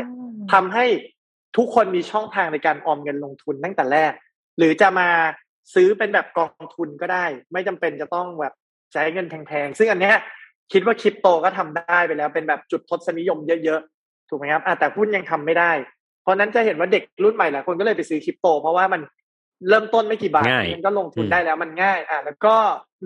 [0.54, 0.86] ทำให้
[1.58, 4.14] ทุกคนมีช่องทางในการออมเงินลงทุนตั้งแต่แรก
[4.58, 5.10] หรือจะมา
[5.76, 8.54] ซื้อเป็นแบบกองทุนก็ได้ ไม่จำเป็นจะต้องแบบ
[8.94, 10.16] ใช้เงินแพงๆซึ่งอันเนี้ย
[10.74, 15.72] คิดว่าคริปโตก็ทำได้ไปแล้วเป็นแบบจุดทศนิยมเยอะๆถูกไหมครับแต่หุ้นยังทำไม่ได้
[16.22, 19.02] เพราะนั้นจะเห็นว่าเด็กรุ่นใหม่หลายคนก็เลยไปซื้อคริปโต เพราะว่ามัน
[19.70, 22.56] เริ่มต้นไม่กี่บาทมันก็ลงทุนได้แล้วมันง่าย อะแล้วก็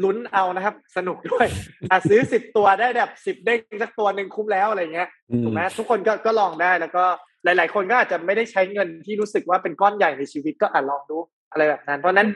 [0.03, 1.47] ลุ้นเอานะครับ สนุกด้วย
[1.91, 5.09] อะซื้อสิบตัวได้แบบสิบเด้งสักตัวหนึ่งคุ้มแล้วอะไรเงี้ย
[5.43, 7.03] ถูกไหมทุกคนก็ก็ลองได้แล้วก็
[7.43, 11.17] หลาย ๆ คนก็อาจจะไม่ได้ใช้เงินที่รู้สึกว่าเป็นก้อนใหญ่ในชีวิตก็อะลองดู
[11.51, 12.27] อะไรแบบนั้น เพราะนั้น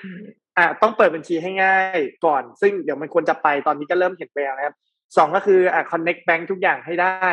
[0.57, 4.75] อะต้องเปิดบัญชีให้ง่ายก่อน ซึ่งเดี๋ยวมันควรจะไปตอนนี้ก็เริ่มเห็นแววนะครับ
[5.17, 7.29] สองก็คืออะ connect bank ทุกอย่างให้ได้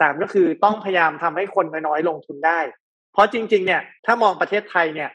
[0.00, 2.60] สามก็คือต้องพยายามทำให้คนน้อยๆลงทุนได้
[3.12, 5.10] เพราะจริง ๆ เนี่ยถ้ามองประเทศไทยเนี่ย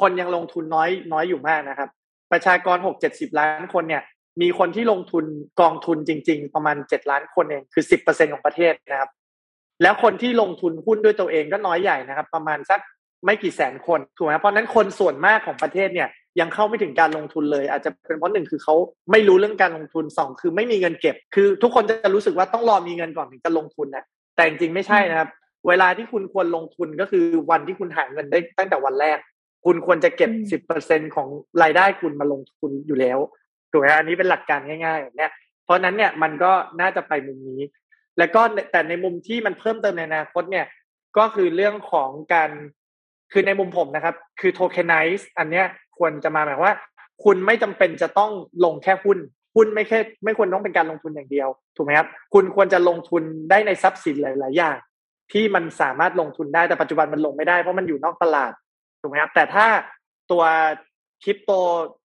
[0.00, 1.88] คนยังลงทุนน้อยน้อยอยู่มากนะครับ
[2.32, 4.02] ประชากรหกเจ็ดสิบล้านคนเนี่ย
[4.40, 5.24] มีคนที่ลงทุน
[5.60, 9.10] กองทุนจริง ๆ ประมาณเจ็ดล้านคนเองคือสิบเปอร์เซ็นของประเทศนะครับ
[9.82, 12.80] แล้วคนที่ลงทุนหุ้นด้วยตัวเองก็น้อยใหญ่นะครับ ประมาณสัก
[13.24, 16.08] ไม่กี่แสนคนถูกไหมเพราะนั้นคนส่วนมากของประเทศเนี่ย
[16.40, 18.74] ยังเข้าไม่ถึงการลงทุนเลย อาจจะเป็นเพราะหนึ่งคือเขา
[19.10, 24.04] ไม่รู้เรื่องการลงทุนสองคือไม่มีเงินเก็บ คือทุกคนจะรู้สึกว่าต้องรอมีเงินก่อนถึงจะลงทุนนะ
[24.36, 25.28] แต่จริงๆไม่ใช่นะครับ
[25.66, 29.18] เวลาที่คุณควรลงทุนก็คือวันที่คุณหาเงินได้ตั้งแต่วันแรก
[29.64, 31.28] คุณควรจะเก็บสิบเปอร์เซ็นของ
[31.62, 33.18] รายได้คุณมาลงทุนอยู่แล้ว
[33.70, 35.28] ถูกไหมอันนี้เป็นหลักการง่ายๆแบบนี้
[35.64, 37.62] เพราะนั้นเนี่ยมันก็น่าจะไปมุมนี้
[38.18, 38.40] แล้วก็
[38.72, 40.66] แต่ในมุมที่มันเพิ่มเติมในอนาคตเนี่ย
[41.18, 42.50] ก็คือเรื่องของการ
[43.32, 45.66] คือในมุมผมนะครับ คือโทเคนไนซ์อันเนี้ย
[45.98, 46.74] ควรจะมาหมายว่า
[47.24, 48.30] คุณไม่จำเป็นจะต้อง
[48.64, 49.18] ลงแค่หุ้น
[49.54, 54.76] หุ้นไม่แค่ไม่ควรต้องเป็นการลงทุนอย่างเดียว ถูกไหมครับ คุณควรจะลงทุนได้ในทรัพย์สินหลาย ๆ อย่าง
[55.32, 58.52] ที่มันสามารถลงทุนได้แต่ปัจจุบันมันลงไม่ได้เพราะมันอยู่นอกตลาด
[59.00, 59.66] ถูกไหมครับแต่ถ้า
[60.30, 60.44] ตัว
[61.24, 61.50] คริปโต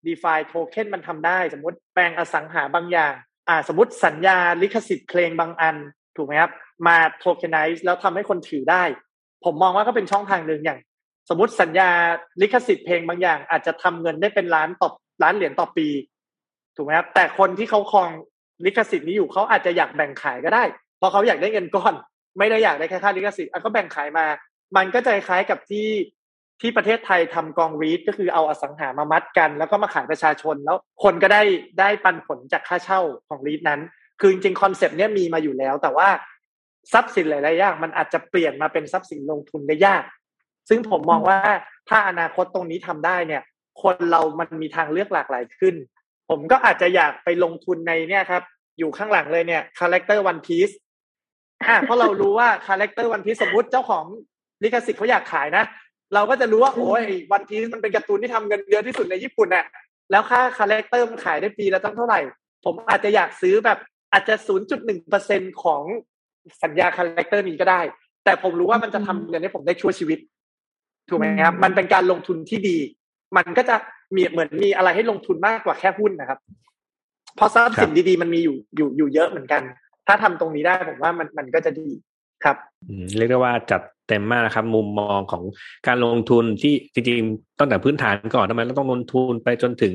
[0.08, 3.14] DeFi token มันทำได้ สมมติแปลงอสังหาบางอย่าง
[3.50, 5.76] อ่าสมมติสัญญาลิขสิทธิ์เพลงบางอัน
[6.18, 6.52] ถูกไหมครับ
[6.88, 8.84] มา tokenize แล้วทำให้คนถือได้
[9.46, 10.80] ผมมองว่าก็เป็นช่องทางหนึ่งอย่าง
[11.30, 11.90] สมมติสัญญา
[12.42, 14.90] ลิขสิทธิ์เพลงบางอย่าง อาจจะทำเงินได้เป็นล้านต่อ
[15.24, 15.88] ล้านเหรียญต่อปี
[16.76, 18.10] ถูกไหมครับแต่คนที่เขาครอง
[18.66, 20.64] ลิขสิทธิ์นี้อยู่เขาอาจจะอยากแบ่งขายก็ได้
[20.98, 21.94] เพราะเขาอยากได้เงินก้อน
[22.38, 24.26] ไม่ได้อยากได้แค่ค่าลิขสิทธิ์ก็แบ่งขายมา
[24.78, 25.88] มันก็จะคล้ายกับที่
[26.62, 31.42] ที่ประเทศไทยทำกองรีดก็คือเอาอสังหามามัดกัน แล้วก็มาขายประชาชนแล้วคนก็ได้
[31.80, 33.82] ได้ปันผลจากค่าเช่าของรีดนั้น
[34.20, 36.10] คือจริงๆคอนเซปต์เนี้ยมีมาอยู่แล้ว แต่ว่า
[36.94, 40.04] ทรัพย์สินหลายๆอย่างมันอาจจะเปลี่ยนมาเป็นทรัพย์สินลงทุนได้ยาก
[40.70, 41.40] ซึ่งผมมองว่า
[41.90, 43.42] ถ้าอนาคตตรงนี้ทำได้เนี่ย
[43.82, 45.76] คนเรามันมีทางเลือกหลากหลายขึ้น
[46.30, 48.44] ผมก็อาจจะอยากไปลงทุนในเนี่ยครับ
[48.80, 50.70] อยู่ข้างหลังเลยเนี่ย character One Piece
[51.68, 54.06] อ่าเพราะเรารู้ว่า character One Piece สมมติเจ้าของ
[54.64, 55.64] ลิขสิทธิ์เขาอยากขายนะ
[56.14, 59.66] เราก็จะรู้ว่าโอ้ย One Piece มันเป็นการ์ตูนที่ทำเงินเยอะที่สุดในญี่ปุ่นน่ะ
[60.12, 62.20] แล้วค่า character มันขายได้ปีละตั้งเท่าไหร่
[62.66, 63.78] ผมอาจจะอยากซื้อแบบ
[64.12, 64.36] อาจจะ
[64.72, 65.82] 0.1เปอร์เซ็นของ
[66.64, 67.82] สัญญา character นี้ก็ได้
[68.26, 70.20] แต่ผมรู้ว่ามันจะทำเงินให้ผมได้ชั่วชีวิต
[71.10, 72.78] ถูกไหมครับ มันเป็นการลงทุนที่ดี
[73.38, 73.76] มันก็จะ
[74.16, 76.40] มีเหมือนมีอะไรให้ลงทุนมากกว่าแค่หุ้นนะครับ
[77.36, 79.62] เพราะทรัพย์สินดีๆ มันมีอยู่อยู่อยู่เยอะเหมือนกัน
[80.08, 81.90] ถ้าทำตรงนี้ได้ผมว่ามันมันก็จะดี
[82.44, 82.58] ครับ
[83.18, 85.44] เรียกได้ว่าจัดเต็มมากนะครับ มุมมองของ
[85.88, 89.94] การลงทุนที่จริงๆตั้งแต่พื้นฐานก่อนทำไมเราต้องลงทุนไปจนถึง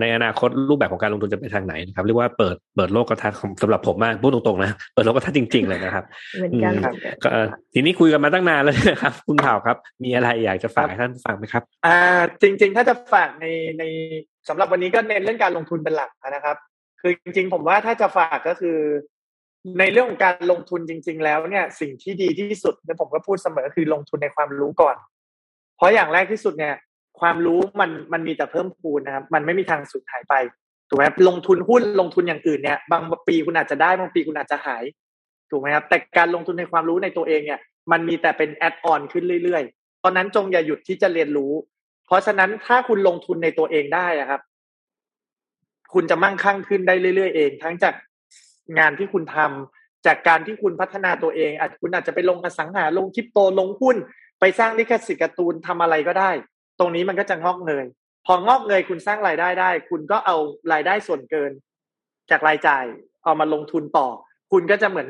[0.00, 3.32] ในอนาคตรูปแบบของการลงทุนจะไปทางไหนนะครับเรียกว่าเปิดเปิดโลกกระทัด
[3.62, 6.04] สำหรับผมมากพูดตรงๆนะเปิดโลกกระทัดจริง ๆ เลยนะครับ
[6.34, 6.94] เหมือนกันครับ
[7.74, 11.96] ทีนี้คุยกันมาตั้งนานแล้วนะครับ คุณเผ่าครับ มีอะไรอยากจะฝากให้ท่านฟังไหมครับ อ่า
[12.42, 13.46] จริง ๆ ถ้าจะฝากใน
[13.78, 13.82] ใน
[14.48, 16.56] สำหรับวันนี้ก็เน้นเรื่องการลงทุนเป็นหลักนะครับ
[17.00, 18.78] คือจริง ๆ ผมว่าถ้าจะฝากก็คือ
[19.78, 24.96] ในเรื่องของการลงทุนจริง ๆ แล้วเนี่ยสิ่งที่ดีที่สุดเนี่ยผมก็พูดเสมอคือลงทุนในความรู้ก่อน
[25.76, 26.74] เพราะอย่างแรกที่สุดเนี่ย
[27.20, 30.34] ความรู้มันมันมีแต่เพิ่มพูนนะครับมันไม่มีทางสูญหายไป
[30.88, 34.84] ถูกไหมลงทุนหุ้นลงทุนอย่างอื่นเนี่ย บางปีคุณอาจจะได้บางปีคุณอาจจะหาย
[35.50, 37.60] ถูกไหมครับแต่การลงทุนในความรู้ในตัวเองเนี่ย
[37.92, 41.52] มันมีแต่เป็นแอดออนขึ้นเรื่อยๆตอนนั้นจงอย่าหยุดที่จะเรียนรู้
[42.06, 44.40] เพราะฉะนั้นถ้าคุณลงทุนในตัวเองได้ครับ
[45.94, 47.94] คุณจะมั่งคั่งขึ้นได้เรื่อยๆเอง ทั้งจาก
[48.78, 53.96] งานที่คุณทำจากการที่คุณพัฒนาตัวเองอาจคุณอาจจะไปลงอสังหาลงคริปโตลงหุ้น
[54.40, 56.30] ไปสร้างลิขสิทธิ์การ์ตูนทำอะไรก็ได้
[56.78, 57.86] ตรงนี้มันก็จะงอกเงย
[58.26, 60.36] พองอกเงยคุณสร้างรายได้ได้ คุณก็เอา
[60.72, 61.52] รายได้ส่วนเกิน
[62.30, 62.84] จากรายจ่าย
[63.24, 64.08] เอามาลงทุนต่อ
[64.52, 65.08] คุณก็จะเหมือน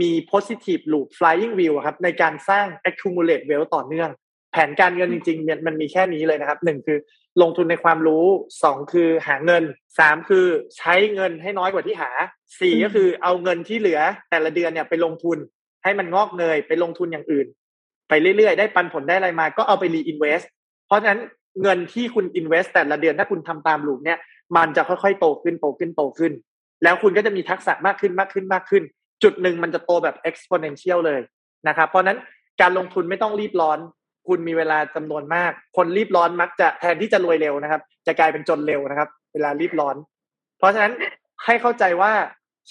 [0.00, 4.10] มี positive loop flying wheel ครับในการสร้าง accumulate wealth ต่อเนื่อง
[4.54, 6.98] แผนการเงินจริงๆมันมีแค่นี้เลยนะครับหนึ่งคือ
[7.42, 8.24] ลงทุนในความรู้
[8.62, 9.64] สองคือหาเงิน
[9.98, 10.46] สามคือ
[10.78, 12.10] ใช้เงินให้น้อยกว่าที่หา
[12.60, 14.00] สี่ก็คือเอาเงินที่เหลือ
[14.30, 15.38] แต่ละเดือนเนี่ยไปลงทุน
[15.82, 17.46] ให้มันงอกเงยไปลงทุนอย่างอื่น
[18.08, 20.40] ไปเรื่อยๆ ได้ปันผลได้อะไรมาก็เอาไปรีอินเวส
[20.86, 21.20] เพราะฉะนั้น
[21.62, 24.18] เงินที่คุณอินเวสแต่ละเดือนถ้าคุณทำตามลูกเนี่ย
[24.56, 26.32] มันจะค่อยๆโตขึ้นโตขึ้นโตขึ้น
[26.82, 28.82] แล้วคุณก็จะมีทักษะมากขึ้นมากขึ้นมากขึ้น
[29.22, 31.20] จุดหนึ่งมันจะโตแบบ exponential เลย
[31.68, 32.18] นะครับเพราะนั้น
[32.60, 33.78] การลงทุนไม่ต้องรีบร้อน
[34.28, 39.96] คุณมีเวลาจำนวนมาก คนรีบร้อนมักจะแทนที่จะรวยเร็วนะครับ จะกลายเป็นจนเร็วนะครับ เวลารีบร้อน
[40.58, 40.92] เพราะฉะนั้น
[41.44, 42.12] ให้เข้าใจว่า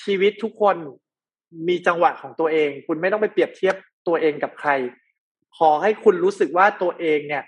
[0.04, 0.76] ชีวิตทุกคน
[1.68, 3.76] มีจังหวะของตัวเอง คุณไม่ต้องไปเปรียบเทียบ
[4.08, 4.70] ตัวเองกับใคร
[5.58, 7.44] ขอให้คุณรู้สึกว่าตัวเองเนี่ย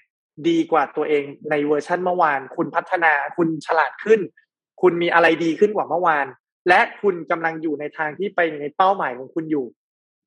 [0.50, 4.20] ดีกว่าตัวเองในเวอร์ชั่นเมื่อวาน คุณพัฒนาคุณฉลาดขึ้น
[4.82, 6.26] คุณมีอะไรดีขึ้นกว่าเมื่อวาน
[6.70, 9.66] และคุณกำลังอยู่ในทางที่ไปในเป้าหมายของคุณอยู่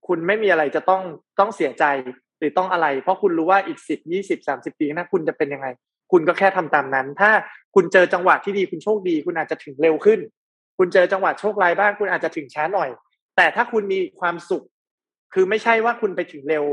[0.06, 1.02] คุณไม่มีอะไรจะต้อง
[1.38, 1.84] ต้องเสียใจ
[2.38, 5.66] หรือต้องอะไร เพราะคุณรู้ว่าอีกสิบยี่สิบสามสิบปีนะคุณจะเป็นยังไง
[6.12, 7.30] คุณก็แค่ทำตามนั้น ถ้า
[7.74, 10.20] คุณเจอจังหวะที่ดีคุณโชคดี คุณอาจจะถึงเร็วขึ้น
[10.78, 12.90] คุณเจอจังหวะโชคร้ายบ้าง คุณอาจจะถึงช้าหน่อย
[13.36, 14.64] แต่ถ้าคุณมีความสุข
[15.34, 16.64] คือไม่ใช่ว่าคุณไปถึงเร็ว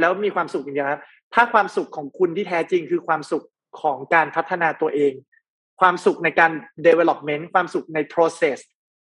[0.00, 1.02] แล้วมีความสุขอย่างเดียวครับ
[1.34, 3.44] ถ้าความสุขของคุณที่แท้จริงคือความสุข
[3.80, 5.12] ของการพัฒนาตัวเอง
[5.80, 6.52] ความสุขในการ
[6.86, 8.58] development ความสุขใน process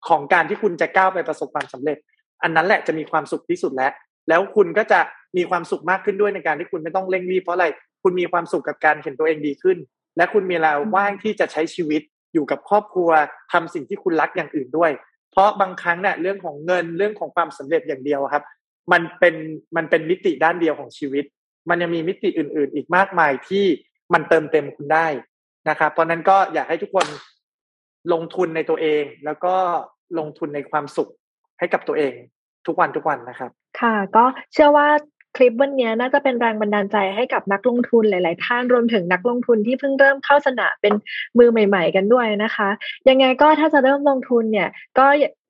[0.07, 1.97] ของการที่คุณจะก้าวไปประสบความสำเร็จ
[2.43, 3.91] อันนั้นแหละจะมีความสุขที่สุดแล้ว
[4.29, 4.99] แล้วคุณก็จะ
[5.37, 7.67] มีความสุขมากขึ้นด้วยในการที่คุณไม่ต้องเร่งรีบเพราะอะไร
[8.03, 9.77] คุณมีความสุขกับการเห็นตัวเองดีขึ้น
[10.17, 12.01] และคุณมีเวลาว่างที่จะใช้ชีวิต
[12.33, 13.09] อยู่กับครอบครัว
[13.51, 14.91] ทำสิ่งที่คุณรักอย่างอื่นด้วย
[15.31, 18.43] เพราะบางครั้งเนี่ยเรื่องของเงินเรื่องของความสำเร็จอย่างเดียวครับ
[18.91, 19.35] มันเป็น
[19.75, 21.25] มันเป็นมิติด้านเดียวของชีวิต
[21.69, 23.65] มันยังมีมิติอื่น ๆ อีกมากมายที่
[24.13, 25.07] มันเติมเต็มคุณได้
[25.69, 27.07] นะครับ เพราะนั้นก็อยากให้ทุกคน
[28.13, 29.55] ลงทุนในตัวเอง แล้วก็
[30.19, 31.09] ลงทุนในความสุข
[31.59, 32.13] ให้กับตัวเอง
[32.67, 33.51] ทุกวันทุกวันนะครับ
[33.81, 34.87] ค่ะ ก็เชื่อว่า
[35.35, 40.93] คลิปวันนี้น่าจะเป็นแรงบันดาลใจให้กับนักลงทุนหลาย ๆ ท่านรวมถึงนักลงทุนที่เพิ่งเริ่มเข้าสนามเป็น
[41.37, 42.69] มือใหม่ ๆ กันด้วยนะคะ
[43.09, 44.69] ยังไงก็ถ้าจะเริ่มลงทุนเนี่ย
[44.99, 45.07] ก็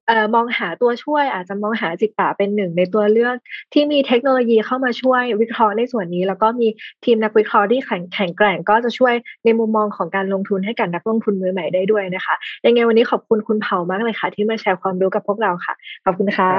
[0.07, 3.35] เอ่อมองหาตัวช่วยอาจจะมองหาจิตตะเป็นหนึ่งในตัวเลือก
[3.73, 6.67] ที่มีเทคโนโลยีเข้ามาช่วยวิเคราะห์ในส่วนนี้ แล้วก็มี
[7.05, 9.13] ทีมนักวิเคราะห์ที่แข็งแข็งแกร่งก็จะช่วย
[9.45, 15.73] ในมุมมองของการลงทุนให้กับนักลงทุนมือใหม่ได้ด้วยนะคะยังไงวันนี้ขอบคุณคุณเผามากเลยค่ะ ที่มาแชร์ความรู้กับพวกเราค่ะ
[16.05, 16.51] ขอบคุณค่ะ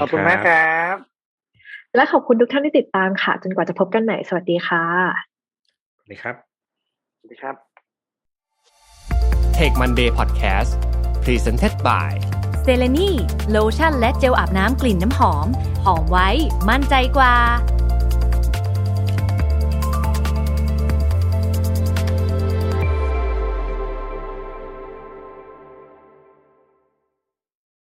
[0.00, 1.09] ขอบคุณมากครับ
[1.96, 4.84] และขอบคุณทุกท่านที่ติดตามค่ะ จนกว่าจะพบกันใหม่สวัสดีค่ะ
[5.96, 6.34] สวัสดีครับ
[7.18, 7.54] สวัสดีครับ
[9.56, 10.70] Take Monday Podcast
[11.24, 12.12] Presented by
[12.62, 13.10] เซเลนี
[13.50, 15.46] โลชั่นและเจลอาบน้ำกลิ่นน้ำหอม
[15.84, 16.28] หอมไว้
[16.68, 17.34] มั่นใจกว่า